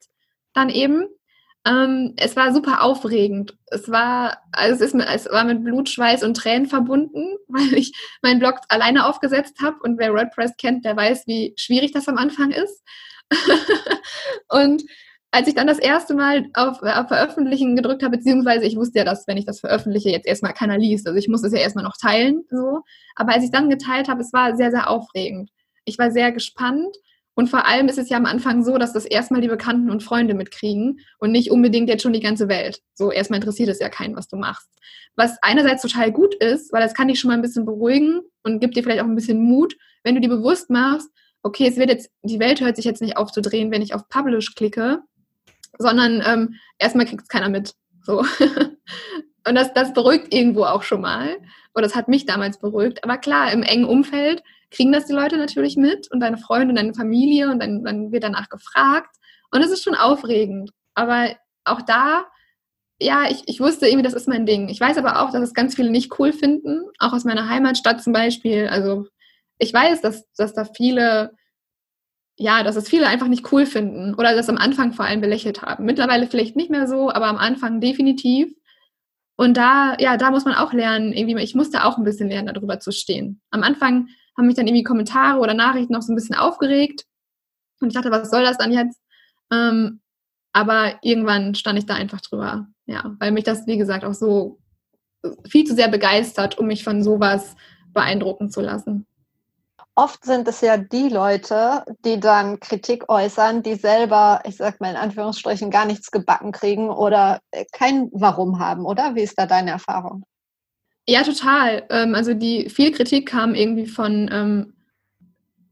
dann 0.54 0.70
eben. 0.70 1.08
Ähm, 1.66 2.14
es 2.18 2.36
war 2.36 2.54
super 2.54 2.84
aufregend. 2.84 3.58
Es 3.68 3.90
war, 3.90 4.38
also 4.52 4.84
es, 4.84 4.94
ist, 4.94 5.02
es 5.02 5.32
war 5.32 5.44
mit 5.44 5.64
Blut, 5.64 5.90
Schweiß 5.90 6.24
und 6.24 6.36
Tränen 6.36 6.68
verbunden, 6.68 7.38
weil 7.48 7.74
ich 7.74 7.94
meinen 8.22 8.40
Blog 8.40 8.56
alleine 8.70 9.06
aufgesetzt 9.08 9.58
habe. 9.62 9.78
Und 9.82 9.98
wer 9.98 10.14
WordPress 10.14 10.56
kennt, 10.58 10.86
der 10.86 10.96
weiß, 10.96 11.26
wie 11.28 11.54
schwierig 11.58 11.94
das 11.94 12.08
am 12.08 12.18
Anfang 12.18 12.52
ist. 12.52 12.84
und 14.50 14.84
als 15.32 15.48
ich 15.48 15.56
dann 15.56 15.68
das 15.68 15.80
erste 15.80 16.16
Mal 16.16 16.48
auf, 16.54 16.82
auf, 16.82 17.08
Veröffentlichen 17.08 17.76
gedrückt 17.76 18.04
habe, 18.04 18.18
beziehungsweise 18.18 18.66
ich 18.66 18.76
wusste 18.76 19.00
ja, 19.00 19.06
dass 19.06 19.28
wenn 19.28 19.38
ich 19.38 19.46
das 19.46 19.60
veröffentliche, 19.60 20.10
jetzt 20.10 20.26
erstmal 20.26 20.54
keiner 20.54 20.78
liest. 20.78 21.06
Also 21.06 21.20
ich 21.20 21.28
muss 21.28 21.44
es 21.44 21.54
ja 21.54 21.60
erstmal 21.60 21.84
noch 21.84 21.98
teilen. 21.98 22.44
So. 22.50 22.82
Aber 23.16 23.34
als 23.34 23.44
ich 23.44 23.52
dann 23.52 23.70
geteilt 23.70 24.08
habe, 24.08 24.22
es 24.22 24.32
war 24.34 24.56
sehr, 24.56 24.72
sehr 24.72 24.90
aufregend. 24.90 25.52
Ich 25.86 26.00
war 26.00 26.12
sehr 26.12 26.32
gespannt. 26.32 26.96
Und 27.36 27.52
vor 27.52 27.68
allem 27.68 27.88
ist 27.88 28.00
es 28.00 28.10
ja 28.10 28.18
am 28.18 28.26
Anfang 28.26 28.63
so, 28.63 28.80
dass 28.80 28.94
das 28.94 29.06
erstmal 29.06 29.42
die 29.42 29.48
Bekannten 29.48 29.92
und 29.92 30.02
Freunde 30.02 30.34
mitkriegen 30.34 31.02
und 31.20 31.32
nicht 31.32 31.52
unbedingt 31.52 31.88
jetzt 31.88 32.02
schon 32.02 32.13
die 32.13 32.20
ganze 32.20 32.48
Welt. 32.48 32.82
So 32.96 33.12
erstmal 33.12 33.40
interessiert 33.40 33.70
es 33.70 33.80
ja 33.80 33.90
keinen, 33.90 34.16
was 34.16 34.28
du 34.28 34.38
machst. 34.38 34.68
Was 35.16 35.38
einerseits 35.44 35.84
total 35.84 36.12
gut 36.12 36.34
ist, 36.34 36.74
weil 36.74 36.82
das 36.82 36.96
kann 36.96 37.10
dich 37.10 37.20
schon 37.20 37.28
mal 37.28 37.36
ein 37.36 37.44
bisschen 37.44 37.66
beruhigen 37.66 38.22
und 38.42 38.60
gibt 38.60 38.76
dir 38.76 38.82
vielleicht 38.82 39.02
auch 39.02 39.08
ein 39.08 39.13
bisschen 39.13 39.40
Mut, 39.40 39.78
wenn 40.04 40.16
du 40.16 40.22
dir 40.22 40.30
bewusst 40.30 40.72
machst, 40.72 41.12
okay, 41.48 41.68
es 41.68 41.78
wird 41.78 41.90
jetzt, 41.90 42.12
die 42.22 42.40
Welt 42.40 42.62
hört 42.62 42.76
sich 42.76 42.86
jetzt 42.86 43.02
nicht 43.02 43.18
auf 43.18 43.32
zu 43.32 43.42
drehen, 43.42 43.72
wenn 43.72 43.82
ich 43.82 43.94
auf 43.94 44.08
Publish 44.10 44.54
klicke, 44.56 45.00
sondern 45.80 46.22
ähm, 46.26 46.56
erstmal 46.78 47.06
kriegt 47.06 47.24
es 47.24 47.28
keiner 47.28 47.50
mit. 47.50 47.74
So. 48.04 48.24
Und 49.48 49.56
das, 49.56 49.74
das 49.74 49.94
beruhigt 49.94 50.34
irgendwo 50.34 50.64
auch 50.64 50.84
schon 50.84 51.02
mal. 51.02 51.38
Oder 51.74 51.84
das 51.84 51.96
hat 51.96 52.10
mich 52.10 52.26
damals 52.26 52.60
beruhigt. 52.60 53.04
Aber 53.04 53.18
klar, 53.18 53.52
im 53.52 53.64
engen 53.64 53.86
Umfeld 53.86 54.44
kriegen 54.72 54.92
das 54.92 55.06
die 55.06 55.14
Leute 55.14 55.38
natürlich 55.38 55.78
mit 55.78 56.12
und 56.12 56.20
deine 56.20 56.38
Freunde 56.38 56.70
und 56.70 56.76
deine 56.76 56.94
Familie 56.94 57.50
und 57.50 57.60
dann, 57.60 57.84
dann 57.84 58.12
wird 58.12 58.24
danach 58.24 58.50
gefragt. 58.50 59.16
Und 59.52 59.62
es 59.62 59.72
ist 59.72 59.84
schon 59.84 59.96
aufregend. 59.96 60.72
Aber 60.96 61.36
auch 61.64 61.82
da, 61.82 62.26
ja, 63.00 63.30
ich, 63.30 63.44
ich 63.46 63.62
wusste 63.62 63.88
irgendwie, 63.88 64.04
das 64.04 64.14
ist 64.14 64.28
mein 64.28 64.46
Ding. 64.46 64.68
Ich 64.68 64.82
weiß 64.82 64.98
aber 64.98 65.22
auch, 65.22 65.32
dass 65.32 65.44
es 65.44 65.54
ganz 65.54 65.76
viele 65.76 65.92
nicht 65.92 66.20
cool 66.20 66.34
finden, 66.34 66.84
auch 67.00 67.14
aus 67.14 67.24
meiner 67.24 67.48
Heimatstadt 67.48 68.04
zum 68.04 68.12
Beispiel. 68.12 68.68
Also 68.68 69.08
ich 69.60 69.74
weiß, 69.74 70.02
dass, 70.02 70.32
dass 70.34 70.54
da 70.54 70.65
viele, 70.65 71.36
ja, 72.38 72.63
dass 72.63 72.76
es 72.76 72.89
viele 72.89 73.08
einfach 73.08 73.28
nicht 73.28 73.52
cool 73.52 73.65
finden 73.65 74.13
oder 74.13 74.36
das 74.36 74.50
am 74.50 74.58
Anfang 74.58 74.93
vor 74.93 75.06
allem 75.06 75.22
belächelt 75.22 75.62
haben. 75.62 75.86
Mittlerweile 75.86 76.28
vielleicht 76.28 76.56
nicht 76.56 76.70
mehr 76.70 76.88
so, 76.88 77.12
aber 77.12 77.28
am 77.28 77.38
Anfang 77.38 77.82
definitiv. 77.82 78.54
Und 79.36 79.58
da, 79.58 79.96
ja, 80.00 80.17
da 80.17 80.32
muss 80.32 80.46
man 80.46 80.56
auch 80.56 80.74
lernen, 80.74 81.13
irgendwie, 81.13 81.41
ich 81.43 81.56
musste 81.56 81.84
auch 81.86 81.98
ein 81.98 82.04
bisschen 82.04 82.30
lernen, 82.30 82.54
darüber 82.54 82.80
zu 82.80 82.91
stehen. 82.91 83.41
Am 83.52 83.63
Anfang 83.63 84.08
haben 84.36 84.48
mich 84.48 84.56
dann 84.56 84.67
irgendwie 84.67 84.84
Kommentare 84.84 85.39
oder 85.39 85.54
Nachrichten 85.54 85.93
noch 85.93 86.02
so 86.02 86.12
ein 86.12 86.15
bisschen 86.15 86.36
aufgeregt. 86.36 87.06
Und 87.80 87.89
ich 87.89 87.93
dachte, 87.93 88.12
was 88.12 88.30
soll 88.30 88.43
das 88.43 88.58
dann 88.58 88.72
jetzt? 88.72 89.00
Ähm, 89.52 90.02
aber 90.54 90.98
irgendwann 91.04 91.54
stand 91.54 91.78
ich 91.78 91.86
da 91.86 91.93
einfach 91.93 92.22
drüber. 92.22 92.67
Ja, 92.88 93.15
weil 93.20 93.32
mich 93.32 93.43
das, 93.43 93.67
wie 93.67 93.78
gesagt, 93.78 94.06
auch 94.06 94.13
so 94.13 94.60
viel 95.48 95.65
zu 95.65 95.76
sehr 95.76 95.88
begeistert, 95.88 96.58
um 96.58 96.67
mich 96.67 96.84
von 96.84 97.04
sowas 97.04 97.56
beeindrucken 97.93 98.50
zu 98.50 98.62
lassen 98.62 99.06
oft 99.98 100.24
sind 100.24 100.48
es 100.48 100.62
ja 100.62 100.78
die 100.78 101.10
Leute, 101.10 101.84
die 102.06 102.20
dann 102.20 102.60
Kritik 102.60 103.10
äußern, 103.10 103.64
die 103.64 103.74
selber, 103.74 104.42
ich 104.46 104.58
sag 104.58 104.80
mal 104.80 104.92
in 104.92 104.96
Anführungsstrichen, 104.96 105.72
gar 105.72 105.86
nichts 105.86 106.12
gebacken 106.12 106.52
kriegen 106.52 106.90
oder 106.90 107.42
äh, 107.52 107.66
kein 107.72 108.10
Warum 108.14 108.60
haben, 108.60 108.86
oder? 108.86 109.16
Wie 109.16 109.24
ist 109.24 109.40
da 109.40 109.48
deine 109.48 109.72
Erfahrung? 109.72 110.24
Ja, 111.08 111.24
total. 111.24 111.88
Ähm, 111.90 112.14
also 112.14 112.36
die 112.36 112.70
viel 112.70 112.92
Kritik 112.92 113.28
kam 113.28 113.56
irgendwie 113.56 113.88
von 113.88 114.30
ähm, 114.32 114.74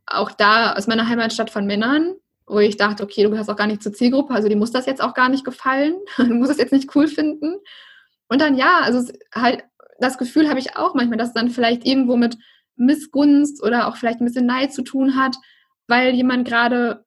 auch 0.07 0.31
da 0.31 0.73
aus 0.73 0.87
meiner 0.87 1.07
Heimatstadt 1.07 1.51
von 1.51 1.67
Männern, 1.67 2.15
wo 2.47 2.57
ich 2.57 2.77
dachte, 2.77 3.03
okay, 3.03 3.23
du 3.23 3.29
gehörst 3.29 3.49
auch 3.51 3.55
gar 3.55 3.67
nicht 3.67 3.83
zur 3.83 3.93
Zielgruppe, 3.93 4.33
also 4.33 4.49
die 4.49 4.55
muss 4.55 4.71
das 4.71 4.87
jetzt 4.87 5.03
auch 5.03 5.13
gar 5.13 5.29
nicht 5.29 5.45
gefallen, 5.45 5.97
du 6.17 6.33
musst 6.33 6.49
das 6.49 6.57
jetzt 6.57 6.73
nicht 6.73 6.95
cool 6.95 7.07
finden. 7.07 7.57
Und 8.27 8.41
dann 8.41 8.57
ja, 8.57 8.79
also 8.81 9.07
halt 9.35 9.65
das 9.99 10.17
Gefühl 10.17 10.49
habe 10.49 10.59
ich 10.59 10.75
auch 10.77 10.95
manchmal, 10.95 11.19
dass 11.19 11.33
dann 11.33 11.51
vielleicht 11.51 11.85
irgendwo 11.85 12.17
mit 12.17 12.37
Missgunst 12.75 13.63
oder 13.63 13.87
auch 13.87 13.97
vielleicht 13.97 14.21
ein 14.21 14.25
bisschen 14.25 14.45
Neid 14.45 14.73
zu 14.73 14.83
tun 14.83 15.15
hat, 15.15 15.35
weil 15.87 16.13
jemand 16.13 16.47
gerade 16.47 17.05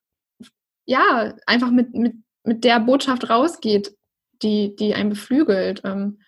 ja 0.87 1.35
einfach 1.47 1.71
mit, 1.71 1.95
mit, 1.95 2.15
mit 2.45 2.65
der 2.65 2.81
Botschaft 2.81 3.29
rausgeht, 3.29 3.95
die, 4.43 4.75
die 4.77 4.95
einen 4.95 5.11
beflügelt. 5.11 5.83
Ähm, 5.85 6.21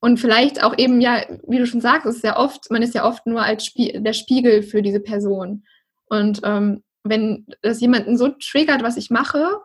und 0.00 0.18
vielleicht 0.18 0.62
auch 0.62 0.78
eben, 0.78 1.00
ja, 1.00 1.24
wie 1.46 1.58
du 1.58 1.66
schon 1.66 1.80
sagst, 1.80 2.06
ist 2.06 2.24
ja 2.24 2.38
oft, 2.38 2.70
man 2.70 2.82
ist 2.82 2.94
ja 2.94 3.04
oft 3.04 3.26
nur 3.26 3.42
als 3.42 3.66
Spie 3.66 4.00
der 4.00 4.12
Spiegel 4.12 4.62
für 4.62 4.82
diese 4.82 5.00
Person. 5.00 5.64
Und 6.06 6.40
ähm, 6.44 6.82
wenn 7.02 7.46
das 7.62 7.80
jemanden 7.80 8.16
so 8.16 8.28
triggert, 8.28 8.82
was 8.82 8.96
ich 8.96 9.10
mache, 9.10 9.60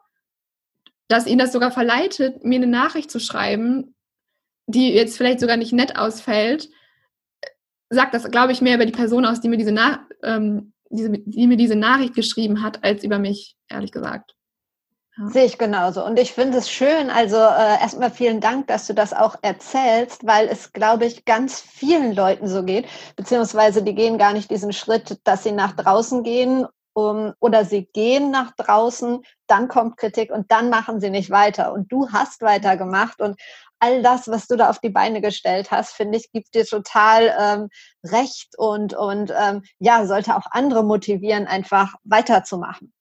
dass 1.08 1.26
ihn 1.26 1.40
das 1.40 1.54
sogar 1.54 1.72
verleitet, 1.72 2.44
mir 2.44 2.58
eine 2.58 2.68
Nachricht 2.68 3.10
zu 3.10 3.20
schreiben, 3.20 3.96
die 4.68 4.94
jetzt 4.94 5.18
vielleicht 5.18 5.40
sogar 5.40 5.58
nicht 5.58 5.74
nett 5.74 5.96
ausfällt, 5.96 6.70
sagt 7.90 8.14
das, 8.14 8.30
glaube 8.30 8.52
ich, 8.52 8.62
mehr 8.62 8.76
über 8.76 8.86
die 8.86 8.92
Person 8.92 9.26
aus, 9.26 9.42
die 9.42 9.50
mir 9.50 9.58
diese, 9.58 9.72
Na 9.72 10.06
ähm, 10.24 10.74
diese, 10.90 11.10
die 11.10 11.48
mir 11.48 11.58
diese 11.58 11.76
Nachricht 11.76 12.16
geschrieben 12.16 12.64
hat, 12.64 12.84
als 12.84 13.04
über 13.04 13.20
mich, 13.20 13.56
ehrlich 13.70 13.92
gesagt. 13.92 14.36
Ja. 15.18 15.30
Sehe 15.30 15.46
ich 15.46 15.58
genauso. 15.58 16.06
Und 16.06 16.18
ich 16.18 16.34
finde 16.34 16.58
es 16.58 16.70
schön, 16.70 17.10
also 17.10 17.36
äh, 17.36 17.82
erstmal 17.82 18.12
vielen 18.12 18.42
Dank, 18.42 18.68
dass 18.68 18.88
du 18.88 18.94
das 18.94 19.14
auch 19.14 19.36
erzählst, 19.42 20.26
weil 20.26 20.48
es, 20.48 20.72
glaube 20.72 21.06
ich, 21.06 21.26
ganz 21.26 21.62
vielen 21.62 22.16
Leuten 22.16 22.48
so 22.48 22.64
geht, 22.64 22.88
beziehungsweise 23.16 23.84
die 23.84 23.96
gehen 23.96 24.18
gar 24.18 24.34
nicht 24.34 24.50
diesen 24.50 24.72
Schritt, 24.72 25.20
dass 25.26 25.44
sie 25.44 25.52
nach 25.52 25.74
draußen 25.74 26.24
gehen 26.24 26.66
um, 26.94 27.34
oder 27.40 27.66
sie 27.66 27.86
gehen 27.86 28.32
nach 28.32 28.52
draußen, 28.56 29.24
dann 29.48 29.68
kommt 29.68 29.98
Kritik 29.98 30.32
und 30.32 30.52
dann 30.52 30.70
machen 30.70 31.00
sie 31.00 31.10
nicht 31.10 31.30
weiter. 31.30 31.72
Und 31.72 31.92
du 31.92 32.10
hast 32.12 32.42
weitergemacht 32.42 33.22
und 33.22 33.40
all 33.80 34.02
das, 34.02 34.28
was 34.28 34.48
du 34.48 34.56
da 34.56 34.70
auf 34.70 34.80
die 34.80 34.90
Beine 34.90 35.22
gestellt 35.22 35.72
hast, 35.72 35.94
finde 35.94 36.18
ich, 36.18 36.32
gibt 36.32 36.54
dir 36.54 36.66
total 36.66 37.34
ähm, 37.40 37.70
recht 38.04 38.58
und, 38.58 38.94
und 38.94 39.32
ähm, 39.38 39.64
ja, 39.80 40.06
sollte 40.06 40.36
auch 40.36 40.46
andere 40.52 40.84
motivieren, 40.84 41.48
einfach 41.48 41.96
weiterzumachen. 42.04 42.94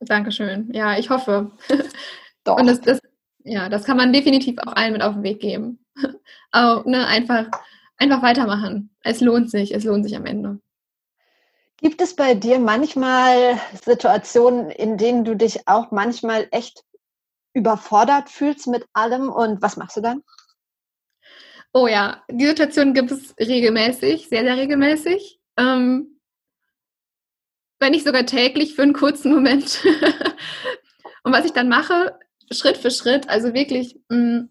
Dankeschön. 0.00 0.70
Ja, 0.72 0.98
ich 0.98 1.10
hoffe. 1.10 1.50
Doch. 2.44 2.58
Und 2.58 2.66
das, 2.66 2.80
das, 2.80 3.00
ja, 3.44 3.68
das 3.68 3.84
kann 3.84 3.96
man 3.96 4.12
definitiv 4.12 4.58
auch 4.58 4.74
allen 4.74 4.92
mit 4.92 5.02
auf 5.02 5.14
den 5.14 5.22
Weg 5.22 5.40
geben. 5.40 5.84
auch, 6.52 6.84
ne, 6.84 7.06
einfach, 7.06 7.46
einfach 7.96 8.22
weitermachen. 8.22 8.94
Es 9.02 9.20
lohnt 9.20 9.50
sich, 9.50 9.74
es 9.74 9.84
lohnt 9.84 10.04
sich 10.04 10.16
am 10.16 10.26
Ende. 10.26 10.60
Gibt 11.78 12.02
es 12.02 12.14
bei 12.14 12.34
dir 12.34 12.58
manchmal 12.58 13.58
Situationen, 13.84 14.70
in 14.70 14.98
denen 14.98 15.24
du 15.24 15.34
dich 15.34 15.66
auch 15.66 15.90
manchmal 15.90 16.46
echt 16.50 16.84
überfordert 17.60 18.28
fühlst 18.28 18.66
mit 18.66 18.86
allem 18.92 19.28
und 19.28 19.62
was 19.62 19.76
machst 19.76 19.96
du 19.96 20.00
dann? 20.00 20.22
Oh 21.72 21.86
ja, 21.86 22.24
die 22.30 22.46
Situation 22.46 22.94
gibt 22.94 23.10
es 23.12 23.34
regelmäßig, 23.38 24.28
sehr, 24.28 24.42
sehr 24.42 24.56
regelmäßig. 24.56 25.38
Ähm, 25.56 26.20
wenn 27.78 27.92
nicht 27.92 28.04
sogar 28.04 28.26
täglich 28.26 28.74
für 28.74 28.82
einen 28.82 28.92
kurzen 28.92 29.32
Moment. 29.32 29.84
und 31.22 31.32
was 31.32 31.44
ich 31.44 31.52
dann 31.52 31.68
mache, 31.68 32.18
Schritt 32.50 32.76
für 32.76 32.90
Schritt, 32.90 33.28
also 33.28 33.54
wirklich, 33.54 33.98
mh, 34.08 34.18
mm, 34.18 34.48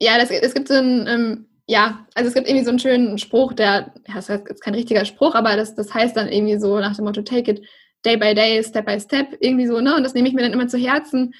ja, 0.00 0.18
das, 0.18 0.30
es 0.30 0.52
gibt 0.52 0.68
so 0.68 0.74
ein, 0.74 1.06
ähm, 1.06 1.48
ja, 1.66 2.06
also 2.14 2.28
es 2.28 2.34
gibt 2.34 2.48
irgendwie 2.48 2.64
so 2.64 2.70
einen 2.70 2.78
schönen 2.78 3.18
Spruch, 3.18 3.54
der, 3.54 3.94
ja, 4.06 4.14
das 4.14 4.28
ist 4.28 4.60
kein 4.60 4.74
richtiger 4.74 5.04
Spruch, 5.04 5.34
aber 5.34 5.56
das, 5.56 5.74
das 5.74 5.94
heißt 5.94 6.16
dann 6.16 6.28
irgendwie 6.28 6.58
so 6.58 6.78
nach 6.78 6.96
dem 6.96 7.06
Motto, 7.06 7.22
take 7.22 7.50
it 7.50 7.66
Day 8.06 8.16
by 8.16 8.34
Day, 8.34 8.62
Step 8.62 8.86
by 8.86 9.00
Step, 9.00 9.36
irgendwie 9.40 9.66
so, 9.66 9.80
ne? 9.80 9.96
Und 9.96 10.04
das 10.04 10.14
nehme 10.14 10.28
ich 10.28 10.34
mir 10.34 10.42
dann 10.42 10.52
immer 10.52 10.68
zu 10.68 10.78
Herzen, 10.78 11.34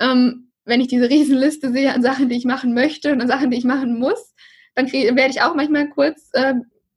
ähm, 0.00 0.52
wenn 0.64 0.80
ich 0.80 0.88
diese 0.88 1.08
Riesenliste 1.14 1.72
sehe 1.72 1.92
an 1.92 2.02
Sachen, 2.02 2.28
die 2.28 2.36
ich 2.36 2.44
machen 2.44 2.74
möchte 2.74 3.12
und 3.12 3.20
an 3.20 3.28
Sachen, 3.28 3.50
die 3.50 3.58
ich 3.58 3.64
machen 3.64 3.98
muss, 3.98 4.34
dann 4.74 4.92
werde 4.92 5.30
ich 5.30 5.40
auch 5.42 5.54
manchmal 5.54 5.88
kurz 5.88 6.30
äh, 6.34 6.54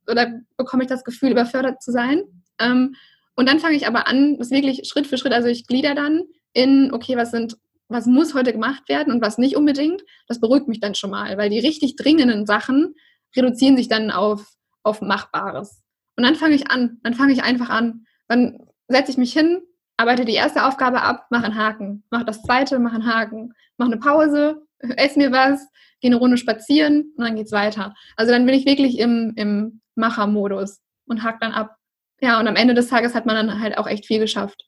oder 0.09 0.41
bekomme 0.57 0.83
ich 0.83 0.89
das 0.89 1.03
Gefühl, 1.03 1.31
überfördert 1.31 1.81
zu 1.81 1.91
sein. 1.91 2.23
Ähm, 2.59 2.95
Und 3.35 3.47
dann 3.47 3.59
fange 3.59 3.75
ich 3.75 3.85
aber 3.87 4.07
an, 4.07 4.37
das 4.37 4.49
wirklich 4.51 4.87
Schritt 4.87 5.05
für 5.05 5.17
Schritt, 5.17 5.33
also 5.33 5.47
ich 5.47 5.67
glieder 5.67 5.93
dann 5.93 6.23
in, 6.53 6.91
okay, 6.91 7.15
was 7.17 7.31
sind, 7.31 7.57
was 7.87 8.07
muss 8.07 8.33
heute 8.33 8.51
gemacht 8.51 8.89
werden 8.89 9.13
und 9.13 9.21
was 9.21 9.37
nicht 9.37 9.55
unbedingt. 9.55 10.01
Das 10.27 10.39
beruhigt 10.39 10.67
mich 10.67 10.79
dann 10.79 10.95
schon 10.95 11.11
mal, 11.11 11.37
weil 11.37 11.49
die 11.49 11.59
richtig 11.59 11.95
dringenden 11.95 12.45
Sachen 12.47 12.95
reduzieren 13.35 13.77
sich 13.77 13.89
dann 13.89 14.09
auf, 14.09 14.55
auf 14.81 15.01
Machbares. 15.01 15.83
Und 16.15 16.25
dann 16.25 16.35
fange 16.35 16.55
ich 16.55 16.71
an, 16.71 16.99
dann 17.03 17.13
fange 17.13 17.33
ich 17.33 17.43
einfach 17.43 17.69
an. 17.69 18.05
Dann 18.27 18.66
setze 18.87 19.11
ich 19.11 19.17
mich 19.17 19.33
hin, 19.33 19.61
arbeite 19.97 20.25
die 20.25 20.33
erste 20.33 20.65
Aufgabe 20.65 21.01
ab, 21.01 21.27
mache 21.29 21.45
einen 21.45 21.55
Haken, 21.57 22.03
mache 22.09 22.25
das 22.25 22.41
zweite, 22.43 22.79
mache 22.79 22.95
einen 22.95 23.13
Haken, 23.13 23.53
mache 23.77 23.91
eine 23.91 23.99
Pause, 23.99 24.61
esse 24.79 25.19
mir 25.19 25.31
was, 25.31 25.67
gehe 25.99 26.09
eine 26.09 26.17
Runde 26.17 26.37
spazieren 26.37 27.13
und 27.17 27.23
dann 27.23 27.35
geht's 27.35 27.51
weiter. 27.51 27.93
Also 28.15 28.31
dann 28.31 28.45
bin 28.45 28.55
ich 28.55 28.65
wirklich 28.65 28.99
im, 28.99 29.33
im 29.35 29.81
Machermodus 29.95 30.81
und 31.07 31.23
hake 31.23 31.39
dann 31.41 31.53
ab. 31.53 31.75
Ja, 32.21 32.39
und 32.39 32.47
am 32.47 32.55
Ende 32.55 32.73
des 32.73 32.87
Tages 32.87 33.13
hat 33.15 33.25
man 33.25 33.35
dann 33.35 33.61
halt 33.61 33.77
auch 33.77 33.87
echt 33.87 34.05
viel 34.05 34.19
geschafft. 34.19 34.67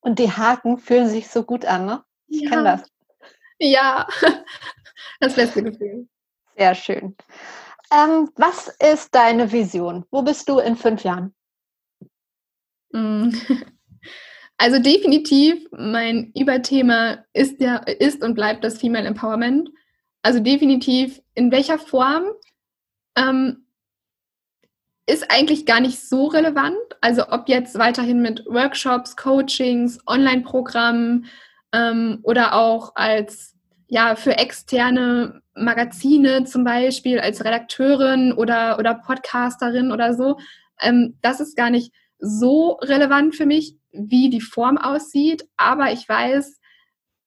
Und 0.00 0.18
die 0.18 0.30
Haken 0.30 0.78
fühlen 0.78 1.08
sich 1.08 1.28
so 1.28 1.44
gut 1.44 1.64
an, 1.64 1.86
ne? 1.86 2.04
Ich 2.26 2.42
ja. 2.42 2.50
kenne 2.50 2.64
das. 2.64 2.82
Ja, 3.58 4.06
das 5.20 5.34
beste 5.34 5.62
Gefühl. 5.62 6.08
Sehr 6.56 6.74
schön. 6.74 7.16
Ähm, 7.92 8.30
was 8.36 8.68
ist 8.92 9.14
deine 9.14 9.52
Vision? 9.52 10.04
Wo 10.10 10.22
bist 10.22 10.48
du 10.48 10.58
in 10.58 10.76
fünf 10.76 11.04
Jahren? 11.04 11.34
Mm. 12.92 13.30
Also 14.58 14.78
definitiv, 14.78 15.66
mein 15.72 16.30
Überthema 16.36 17.24
ist 17.32 17.60
ja, 17.60 17.78
ist 17.78 18.22
und 18.22 18.34
bleibt 18.34 18.62
das 18.62 18.78
Female 18.78 19.08
Empowerment. 19.08 19.70
Also 20.22 20.38
definitiv, 20.38 21.20
in 21.34 21.50
welcher 21.50 21.80
Form 21.80 22.26
ähm, 23.16 23.66
ist 25.06 25.28
eigentlich 25.32 25.66
gar 25.66 25.80
nicht 25.80 25.98
so 25.98 26.26
relevant. 26.26 26.76
Also 27.00 27.28
ob 27.30 27.48
jetzt 27.48 27.76
weiterhin 27.76 28.22
mit 28.22 28.44
Workshops, 28.46 29.16
Coachings, 29.16 29.98
Online-Programmen 30.06 31.26
ähm, 31.72 32.20
oder 32.22 32.54
auch 32.54 32.92
als 32.94 33.56
ja 33.88 34.14
für 34.14 34.38
externe 34.38 35.42
Magazine 35.56 36.44
zum 36.44 36.62
Beispiel 36.62 37.18
als 37.18 37.44
Redakteurin 37.44 38.32
oder 38.32 38.78
oder 38.78 38.94
Podcasterin 38.94 39.90
oder 39.90 40.14
so. 40.14 40.38
Ähm, 40.80 41.18
das 41.20 41.40
ist 41.40 41.56
gar 41.56 41.70
nicht 41.70 41.92
so 42.22 42.78
relevant 42.82 43.34
für 43.34 43.46
mich, 43.46 43.76
wie 43.90 44.30
die 44.30 44.40
Form 44.40 44.78
aussieht. 44.78 45.44
Aber 45.56 45.92
ich 45.92 46.08
weiß, 46.08 46.60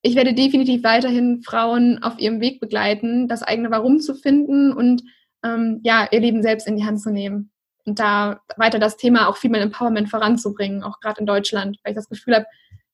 ich 0.02 0.16
werde 0.16 0.34
definitiv 0.34 0.84
weiterhin 0.84 1.44
Frauen 1.44 2.02
auf 2.02 2.18
ihrem 2.18 2.40
Weg 2.40 2.60
begleiten, 2.60 3.28
das 3.28 3.44
eigene 3.44 3.72
Warum 3.72 4.00
zu 4.00 4.16
finden 4.16 4.72
und 4.72 5.04
ähm, 5.44 5.82
ja, 5.84 6.08
ihr 6.12 6.22
Leben 6.22 6.42
selbst 6.42 6.68
in 6.68 6.78
die 6.78 6.86
Hand 6.86 7.02
zu 7.02 7.12
nehmen. 7.12 7.52
Und 7.86 8.00
da 8.00 8.40
weiter 8.58 8.80
das 8.80 8.98
Thema 8.98 9.28
auch 9.28 9.38
Female 9.38 9.64
Empowerment 9.64 10.10
voranzubringen, 10.10 10.82
auch 10.82 11.00
gerade 11.00 11.20
in 11.20 11.28
Deutschland, 11.28 11.78
weil 11.84 11.92
ich 11.92 11.98
das 11.98 12.10
Gefühl 12.10 12.36
habe, 12.36 12.46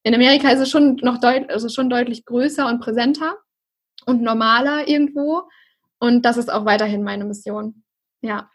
in 0.04 0.16
Amerika 0.16 0.50
ist 0.50 0.60
es 0.60 0.70
schon 0.70 0.96
noch 1.04 1.20
deut 1.20 1.50
also 1.50 1.70
schon 1.70 1.90
deutlich 1.90 2.26
größer 2.26 2.68
und 2.68 2.82
präsenter 2.82 3.36
und 4.06 4.22
normaler 4.22 4.88
irgendwo. 4.88 5.44
Und 6.00 6.26
das 6.26 6.38
ist 6.38 6.52
auch 6.52 6.66
weiterhin 6.66 7.04
meine 7.04 7.26
Mission. 7.26 7.84
Ja. 8.22 8.50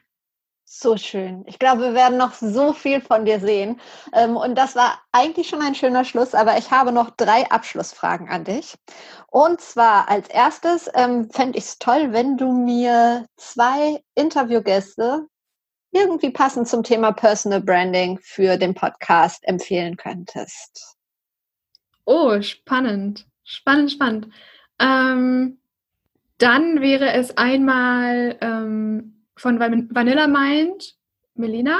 So 0.68 0.96
schön. 0.96 1.44
Ich 1.46 1.60
glaube, 1.60 1.82
wir 1.82 1.94
werden 1.94 2.18
noch 2.18 2.34
so 2.34 2.72
viel 2.72 3.00
von 3.00 3.24
dir 3.24 3.38
sehen. 3.38 3.80
Ähm, 4.12 4.36
und 4.36 4.56
das 4.56 4.74
war 4.74 5.00
eigentlich 5.12 5.48
schon 5.48 5.62
ein 5.62 5.76
schöner 5.76 6.04
Schluss, 6.04 6.34
aber 6.34 6.58
ich 6.58 6.72
habe 6.72 6.90
noch 6.90 7.10
drei 7.10 7.48
Abschlussfragen 7.48 8.28
an 8.28 8.42
dich. 8.42 8.74
Und 9.28 9.60
zwar 9.60 10.08
als 10.10 10.28
erstes 10.28 10.90
ähm, 10.94 11.30
fände 11.30 11.56
ich 11.56 11.64
es 11.66 11.78
toll, 11.78 12.12
wenn 12.12 12.36
du 12.36 12.50
mir 12.50 13.26
zwei 13.36 14.02
Interviewgäste 14.16 15.28
irgendwie 15.92 16.30
passend 16.30 16.66
zum 16.66 16.82
Thema 16.82 17.12
Personal 17.12 17.60
Branding 17.60 18.18
für 18.20 18.56
den 18.56 18.74
Podcast 18.74 19.46
empfehlen 19.46 19.96
könntest. 19.96 20.96
Oh, 22.06 22.42
spannend. 22.42 23.24
Spannend, 23.44 23.92
spannend. 23.92 24.28
Ähm, 24.80 25.60
dann 26.38 26.80
wäre 26.80 27.12
es 27.12 27.36
einmal 27.36 28.36
ähm, 28.40 29.15
von 29.36 29.58
Vanilla 29.60 30.26
Mind, 30.26 30.96
Melina. 31.34 31.78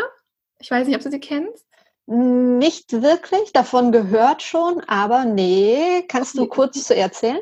Ich 0.59 0.71
weiß 0.71 0.87
nicht, 0.87 0.97
ob 0.97 1.03
du 1.03 1.11
sie 1.11 1.21
kennst. 1.21 1.67
Nicht 2.07 2.93
wirklich, 2.93 3.53
davon 3.53 3.91
gehört 3.91 4.43
schon, 4.43 4.81
aber 4.87 5.25
nee. 5.25 6.05
Kannst 6.07 6.39
du 6.39 6.47
kurz 6.47 6.85
zu 6.85 6.95
erzählen? 6.95 7.41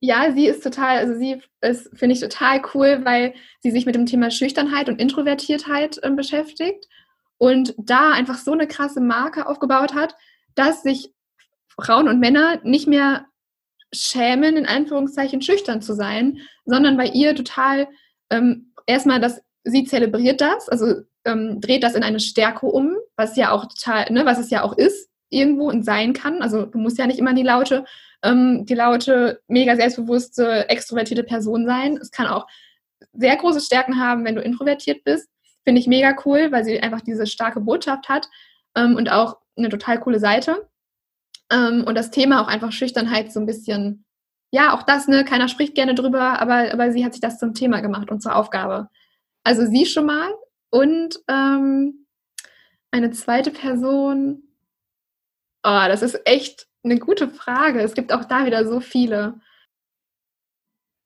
Ja, 0.00 0.32
sie 0.32 0.46
ist 0.46 0.62
total, 0.62 0.98
also 0.98 1.18
sie 1.18 1.42
ist, 1.60 1.90
finde 1.94 2.14
ich, 2.14 2.20
total 2.20 2.62
cool, 2.74 3.00
weil 3.04 3.34
sie 3.60 3.70
sich 3.70 3.86
mit 3.86 3.94
dem 3.94 4.06
Thema 4.06 4.30
Schüchternheit 4.30 4.88
und 4.88 5.00
Introvertiertheit 5.00 5.98
äh, 6.02 6.10
beschäftigt 6.10 6.86
und 7.38 7.74
da 7.76 8.12
einfach 8.12 8.38
so 8.38 8.52
eine 8.52 8.66
krasse 8.66 9.00
Marke 9.00 9.46
aufgebaut 9.46 9.94
hat, 9.94 10.14
dass 10.54 10.82
sich 10.82 11.12
Frauen 11.78 12.08
und 12.08 12.20
Männer 12.20 12.60
nicht 12.62 12.86
mehr 12.86 13.26
schämen, 13.92 14.56
in 14.56 14.66
Anführungszeichen 14.66 15.42
schüchtern 15.42 15.82
zu 15.82 15.94
sein, 15.94 16.38
sondern 16.64 16.96
bei 16.96 17.06
ihr 17.06 17.34
total 17.34 17.88
ähm, 18.30 18.72
erstmal 18.86 19.20
das 19.20 19.42
sie 19.66 19.84
zelebriert 19.84 20.40
das, 20.40 20.68
also 20.68 21.02
ähm, 21.24 21.60
dreht 21.60 21.82
das 21.82 21.94
in 21.94 22.04
eine 22.04 22.20
Stärke 22.20 22.66
um, 22.66 22.96
was 23.16 23.36
ja 23.36 23.50
auch 23.50 23.66
total, 23.66 24.10
ne, 24.12 24.24
was 24.24 24.38
es 24.38 24.48
ja 24.50 24.62
auch 24.62 24.76
ist 24.76 25.10
irgendwo 25.28 25.68
und 25.68 25.84
sein 25.84 26.12
kann. 26.12 26.40
Also 26.40 26.66
du 26.66 26.78
musst 26.78 26.98
ja 26.98 27.06
nicht 27.06 27.18
immer 27.18 27.34
die 27.34 27.42
laute, 27.42 27.84
ähm, 28.22 28.64
die 28.64 28.74
laute, 28.74 29.40
mega 29.48 29.74
selbstbewusste, 29.74 30.68
extrovertierte 30.68 31.24
Person 31.24 31.66
sein. 31.66 31.96
Es 31.96 32.12
kann 32.12 32.28
auch 32.28 32.46
sehr 33.12 33.36
große 33.36 33.60
Stärken 33.60 34.00
haben, 34.00 34.24
wenn 34.24 34.36
du 34.36 34.40
introvertiert 34.40 35.02
bist. 35.02 35.28
Finde 35.64 35.80
ich 35.80 35.88
mega 35.88 36.14
cool, 36.24 36.52
weil 36.52 36.64
sie 36.64 36.80
einfach 36.80 37.00
diese 37.00 37.26
starke 37.26 37.60
Botschaft 37.60 38.08
hat 38.08 38.28
ähm, 38.76 38.94
und 38.94 39.10
auch 39.10 39.38
eine 39.56 39.68
total 39.68 39.98
coole 39.98 40.20
Seite. 40.20 40.68
Ähm, 41.50 41.82
und 41.84 41.96
das 41.96 42.12
Thema 42.12 42.40
auch 42.40 42.48
einfach 42.48 42.70
Schüchternheit 42.70 43.32
so 43.32 43.40
ein 43.40 43.46
bisschen, 43.46 44.04
ja, 44.52 44.74
auch 44.74 44.84
das, 44.84 45.08
ne, 45.08 45.24
keiner 45.24 45.48
spricht 45.48 45.74
gerne 45.74 45.96
drüber, 45.96 46.40
aber, 46.40 46.72
aber 46.72 46.92
sie 46.92 47.04
hat 47.04 47.14
sich 47.14 47.20
das 47.20 47.40
zum 47.40 47.52
Thema 47.52 47.80
gemacht 47.80 48.12
und 48.12 48.22
zur 48.22 48.36
Aufgabe. 48.36 48.88
Also 49.46 49.64
sie 49.64 49.86
schon 49.86 50.06
mal 50.06 50.34
und 50.70 51.20
ähm, 51.28 52.04
eine 52.90 53.12
zweite 53.12 53.52
Person. 53.52 54.42
Oh, 55.62 55.84
das 55.86 56.02
ist 56.02 56.20
echt 56.24 56.66
eine 56.82 56.98
gute 56.98 57.28
Frage. 57.28 57.80
Es 57.80 57.94
gibt 57.94 58.12
auch 58.12 58.24
da 58.24 58.44
wieder 58.44 58.66
so 58.66 58.80
viele. 58.80 59.38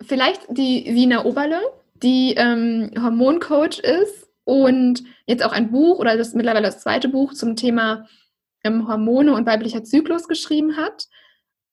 Vielleicht 0.01 0.41
die 0.49 0.91
Sina 0.91 1.26
Oberle, 1.26 1.61
die 2.03 2.32
ähm, 2.38 2.91
Hormoncoach 2.99 3.80
ist 3.80 4.30
und 4.45 5.03
jetzt 5.26 5.45
auch 5.45 5.53
ein 5.53 5.70
Buch 5.70 5.99
oder 5.99 6.16
das 6.16 6.32
mittlerweile 6.32 6.64
das 6.64 6.80
zweite 6.80 7.11
Buch 7.11 7.34
zum 7.34 7.57
Thema 7.57 8.09
ähm, 8.64 8.88
Hormone 8.88 9.34
und 9.34 9.45
weiblicher 9.45 9.84
Zyklus 9.84 10.28
geschrieben 10.28 10.78
hat. 10.78 11.09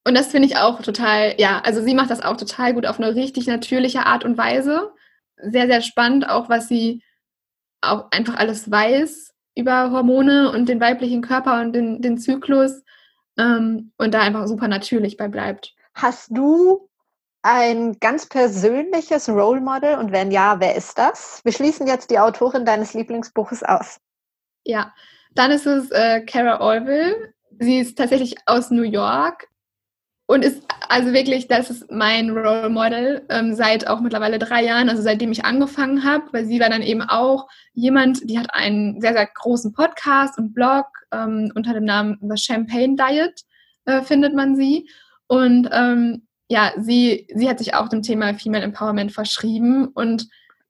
Und 0.05 0.17
das 0.17 0.27
finde 0.27 0.49
ich 0.49 0.57
auch 0.57 0.81
total, 0.81 1.35
ja, 1.37 1.61
also 1.63 1.81
sie 1.81 1.93
macht 1.95 2.09
das 2.09 2.21
auch 2.21 2.35
total 2.35 2.73
gut 2.73 2.85
auf 2.85 2.99
eine 2.99 3.15
richtig 3.15 3.47
natürliche 3.47 4.05
Art 4.05 4.25
und 4.25 4.37
Weise 4.37 4.91
sehr, 5.37 5.67
sehr 5.67 5.81
spannend, 5.81 6.29
auch 6.29 6.49
was 6.49 6.67
sie 6.67 7.03
auch 7.81 8.11
einfach 8.11 8.35
alles 8.35 8.69
weiß 8.69 9.33
über 9.55 9.91
Hormone 9.91 10.51
und 10.51 10.69
den 10.69 10.79
weiblichen 10.79 11.21
Körper 11.21 11.61
und 11.61 11.73
den, 11.73 12.01
den 12.01 12.17
Zyklus 12.17 12.83
ähm, 13.37 13.91
und 13.97 14.13
da 14.13 14.21
einfach 14.21 14.47
super 14.47 14.67
natürlich 14.67 15.17
bei 15.17 15.27
bleibt. 15.27 15.73
Hast 15.93 16.29
du 16.31 16.89
ein 17.41 17.97
ganz 17.99 18.27
persönliches 18.27 19.29
Role 19.29 19.61
Model 19.61 19.95
und 19.95 20.11
wenn 20.11 20.31
ja, 20.31 20.59
wer 20.59 20.75
ist 20.75 20.97
das? 20.97 21.41
Wir 21.43 21.53
schließen 21.53 21.87
jetzt 21.87 22.11
die 22.11 22.19
Autorin 22.19 22.65
deines 22.65 22.93
Lieblingsbuches 22.93 23.63
aus. 23.63 23.99
Ja, 24.63 24.93
dann 25.33 25.51
ist 25.51 25.65
es 25.65 25.89
äh, 25.91 26.21
Cara 26.21 26.59
Orville. 26.59 27.33
Sie 27.59 27.79
ist 27.79 27.97
tatsächlich 27.97 28.35
aus 28.45 28.69
New 28.69 28.83
York, 28.83 29.47
und 30.27 30.43
ist 30.43 30.61
also 30.89 31.13
wirklich, 31.13 31.47
das 31.47 31.69
ist 31.69 31.89
mein 31.89 32.29
Role 32.29 32.69
Model 32.69 33.25
ähm, 33.29 33.55
seit 33.55 33.87
auch 33.87 34.01
mittlerweile 34.01 34.39
drei 34.39 34.63
Jahren, 34.63 34.89
also 34.89 35.01
seitdem 35.01 35.31
ich 35.31 35.45
angefangen 35.45 36.03
habe, 36.03 36.25
weil 36.33 36.45
sie 36.45 36.59
war 36.59 36.69
dann 36.69 36.81
eben 36.81 37.01
auch 37.01 37.47
jemand, 37.73 38.29
die 38.29 38.37
hat 38.37 38.53
einen 38.53 38.99
sehr, 38.99 39.13
sehr 39.13 39.25
großen 39.25 39.73
Podcast 39.73 40.37
und 40.37 40.53
Blog 40.53 40.85
ähm, 41.11 41.51
unter 41.55 41.73
dem 41.73 41.85
Namen 41.85 42.17
The 42.21 42.37
Champagne 42.37 42.95
Diet, 42.95 43.41
äh, 43.85 44.01
findet 44.01 44.35
man 44.35 44.55
sie. 44.55 44.89
Und 45.27 45.69
ähm, 45.71 46.27
ja, 46.49 46.73
sie, 46.77 47.27
sie 47.33 47.49
hat 47.49 47.59
sich 47.59 47.73
auch 47.73 47.87
dem 47.87 48.01
Thema 48.01 48.33
Female 48.33 48.63
Empowerment 48.63 49.13
verschrieben 49.13 49.87
und 49.87 50.27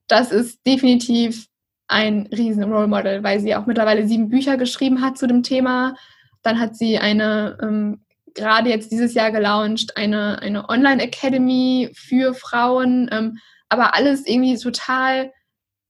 das 0.08 0.32
ist 0.32 0.66
definitiv 0.66 1.48
ein 1.88 2.28
riesen 2.32 2.64
Role 2.64 2.88
Model, 2.88 3.24
weil 3.24 3.40
sie 3.40 3.56
auch 3.56 3.66
mittlerweile 3.66 4.08
sieben 4.08 4.30
Bücher 4.30 4.58
geschrieben 4.58 5.02
hat 5.02 5.18
zu 5.18 5.26
dem 5.26 5.42
Thema. 5.42 5.96
Dann 6.44 6.60
hat 6.60 6.76
sie 6.76 6.98
eine 6.98 7.58
ähm, 7.62 8.02
gerade 8.38 8.70
jetzt 8.70 8.92
dieses 8.92 9.14
Jahr 9.14 9.32
gelauncht, 9.32 9.98
eine, 9.98 10.40
eine 10.42 10.70
Online-Academy 10.70 11.92
für 11.94 12.34
Frauen, 12.34 13.10
ähm, 13.12 13.38
aber 13.70 13.96
alles 13.96 14.26
irgendwie 14.26 14.58
total, 14.58 15.34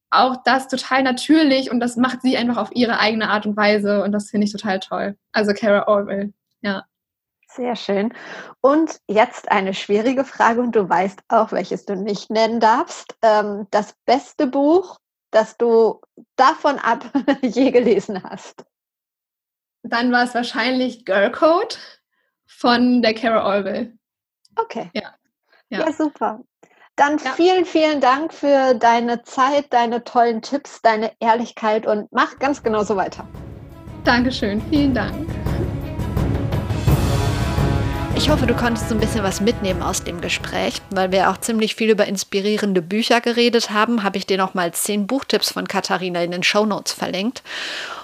auch 0.09 0.37
das 0.45 0.67
total 0.67 1.03
natürlich 1.03 1.69
und 1.69 1.79
das 1.79 1.97
macht 1.97 2.21
sie 2.21 2.37
einfach 2.37 2.57
auf 2.57 2.69
ihre 2.73 2.99
eigene 2.99 3.29
Art 3.29 3.45
und 3.45 3.57
Weise 3.57 4.03
und 4.03 4.11
das 4.11 4.29
finde 4.29 4.45
ich 4.45 4.51
total 4.51 4.79
toll. 4.79 5.17
Also 5.31 5.53
Kara 5.53 5.87
Orwell, 5.87 6.33
ja. 6.61 6.83
Sehr 7.49 7.75
schön. 7.75 8.13
Und 8.61 8.99
jetzt 9.07 9.49
eine 9.49 9.73
schwierige 9.73 10.25
Frage 10.25 10.61
und 10.61 10.75
du 10.75 10.87
weißt 10.87 11.21
auch, 11.29 11.51
welches 11.51 11.85
du 11.85 11.95
nicht 11.95 12.29
nennen 12.29 12.59
darfst. 12.59 13.15
Ähm, 13.21 13.67
das 13.71 13.95
beste 14.05 14.47
Buch, 14.47 14.99
das 15.31 15.57
du 15.57 16.01
davon 16.35 16.77
ab 16.77 17.05
je 17.41 17.71
gelesen 17.71 18.21
hast. 18.23 18.65
Dann 19.83 20.11
war 20.11 20.23
es 20.23 20.35
wahrscheinlich 20.35 21.05
Girl 21.05 21.31
Code 21.31 21.75
von 22.47 23.01
der 23.01 23.13
Cara 23.13 23.45
Orwell. 23.45 23.93
Okay. 24.55 24.89
Ja. 24.93 25.13
Ja, 25.69 25.85
ja 25.85 25.91
super. 25.91 26.41
Dann 26.95 27.17
ja. 27.19 27.31
vielen, 27.33 27.65
vielen 27.65 28.01
Dank 28.01 28.33
für 28.33 28.73
deine 28.73 29.21
Zeit, 29.23 29.71
deine 29.71 30.03
tollen 30.03 30.41
Tipps, 30.41 30.81
deine 30.81 31.11
Ehrlichkeit 31.19 31.85
und 31.85 32.11
mach 32.11 32.39
ganz 32.39 32.63
genau 32.63 32.83
so 32.83 32.95
weiter. 32.95 33.27
Dankeschön, 34.03 34.61
vielen 34.69 34.93
Dank. 34.93 35.46
Ich 38.27 38.33
hoffe, 38.33 38.45
du 38.45 38.55
konntest 38.55 38.89
so 38.89 38.93
ein 38.93 38.99
bisschen 38.99 39.23
was 39.23 39.39
mitnehmen 39.39 39.81
aus 39.81 40.03
dem 40.03 40.19
Gespräch, 40.19 40.81
weil 40.89 41.13
wir 41.13 41.29
auch 41.29 41.37
ziemlich 41.37 41.75
viel 41.75 41.89
über 41.89 42.07
inspirierende 42.07 42.81
Bücher 42.81 43.21
geredet 43.21 43.69
haben, 43.71 44.03
habe 44.03 44.17
ich 44.17 44.27
dir 44.27 44.37
noch 44.37 44.53
mal 44.53 44.73
zehn 44.73 45.07
Buchtipps 45.07 45.53
von 45.53 45.65
Katharina 45.65 46.21
in 46.21 46.31
den 46.31 46.43
Show 46.43 46.65
Notes 46.65 46.91
verlinkt. 46.91 47.41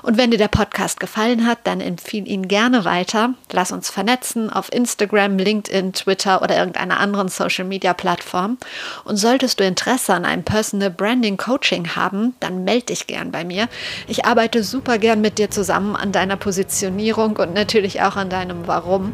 Und 0.01 0.17
wenn 0.17 0.31
dir 0.31 0.37
der 0.37 0.47
Podcast 0.47 1.01
gefallen 1.01 1.45
hat, 1.45 1.59
dann 1.65 1.81
empfehle 1.81 2.25
ihn 2.25 2.47
gerne 2.47 2.85
weiter. 2.85 3.33
Lass 3.51 3.73
uns 3.73 3.89
vernetzen 3.89 4.49
auf 4.49 4.71
Instagram, 4.71 5.37
LinkedIn, 5.37 5.91
Twitter 5.91 6.41
oder 6.41 6.57
irgendeiner 6.57 7.01
anderen 7.01 7.27
Social 7.27 7.65
Media 7.65 7.93
Plattform. 7.93 8.57
Und 9.03 9.17
solltest 9.17 9.59
du 9.59 9.65
Interesse 9.65 10.13
an 10.13 10.23
einem 10.23 10.43
Personal 10.43 10.89
Branding 10.89 11.35
Coaching 11.35 11.97
haben, 11.97 12.33
dann 12.39 12.63
melde 12.63 12.85
dich 12.87 13.07
gern 13.07 13.31
bei 13.31 13.43
mir. 13.43 13.67
Ich 14.07 14.23
arbeite 14.23 14.63
super 14.63 14.99
gern 14.99 15.19
mit 15.19 15.37
dir 15.37 15.51
zusammen 15.51 15.97
an 15.97 16.13
deiner 16.13 16.37
Positionierung 16.37 17.35
und 17.35 17.53
natürlich 17.53 18.01
auch 18.01 18.15
an 18.15 18.29
deinem 18.29 18.67
Warum. 18.67 19.13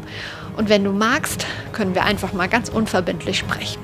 Und 0.56 0.68
wenn 0.68 0.84
du 0.84 0.92
magst, 1.00 1.46
können 1.72 1.94
wir 1.94 2.04
einfach 2.04 2.34
mal 2.34 2.46
ganz 2.46 2.68
unverbindlich 2.68 3.38
sprechen. 3.38 3.82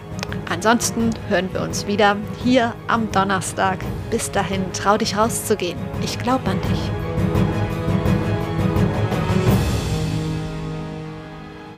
Ansonsten 0.50 1.10
hören 1.28 1.48
wir 1.52 1.62
uns 1.62 1.86
wieder 1.86 2.16
hier 2.44 2.74
am 2.88 3.10
Donnerstag. 3.10 3.78
Bis 4.10 4.30
dahin, 4.30 4.62
trau 4.74 4.98
dich 4.98 5.16
rauszugehen. 5.16 5.78
Ich 6.02 6.18
glaube 6.18 6.48
an 6.50 6.60
dich. 6.60 7.55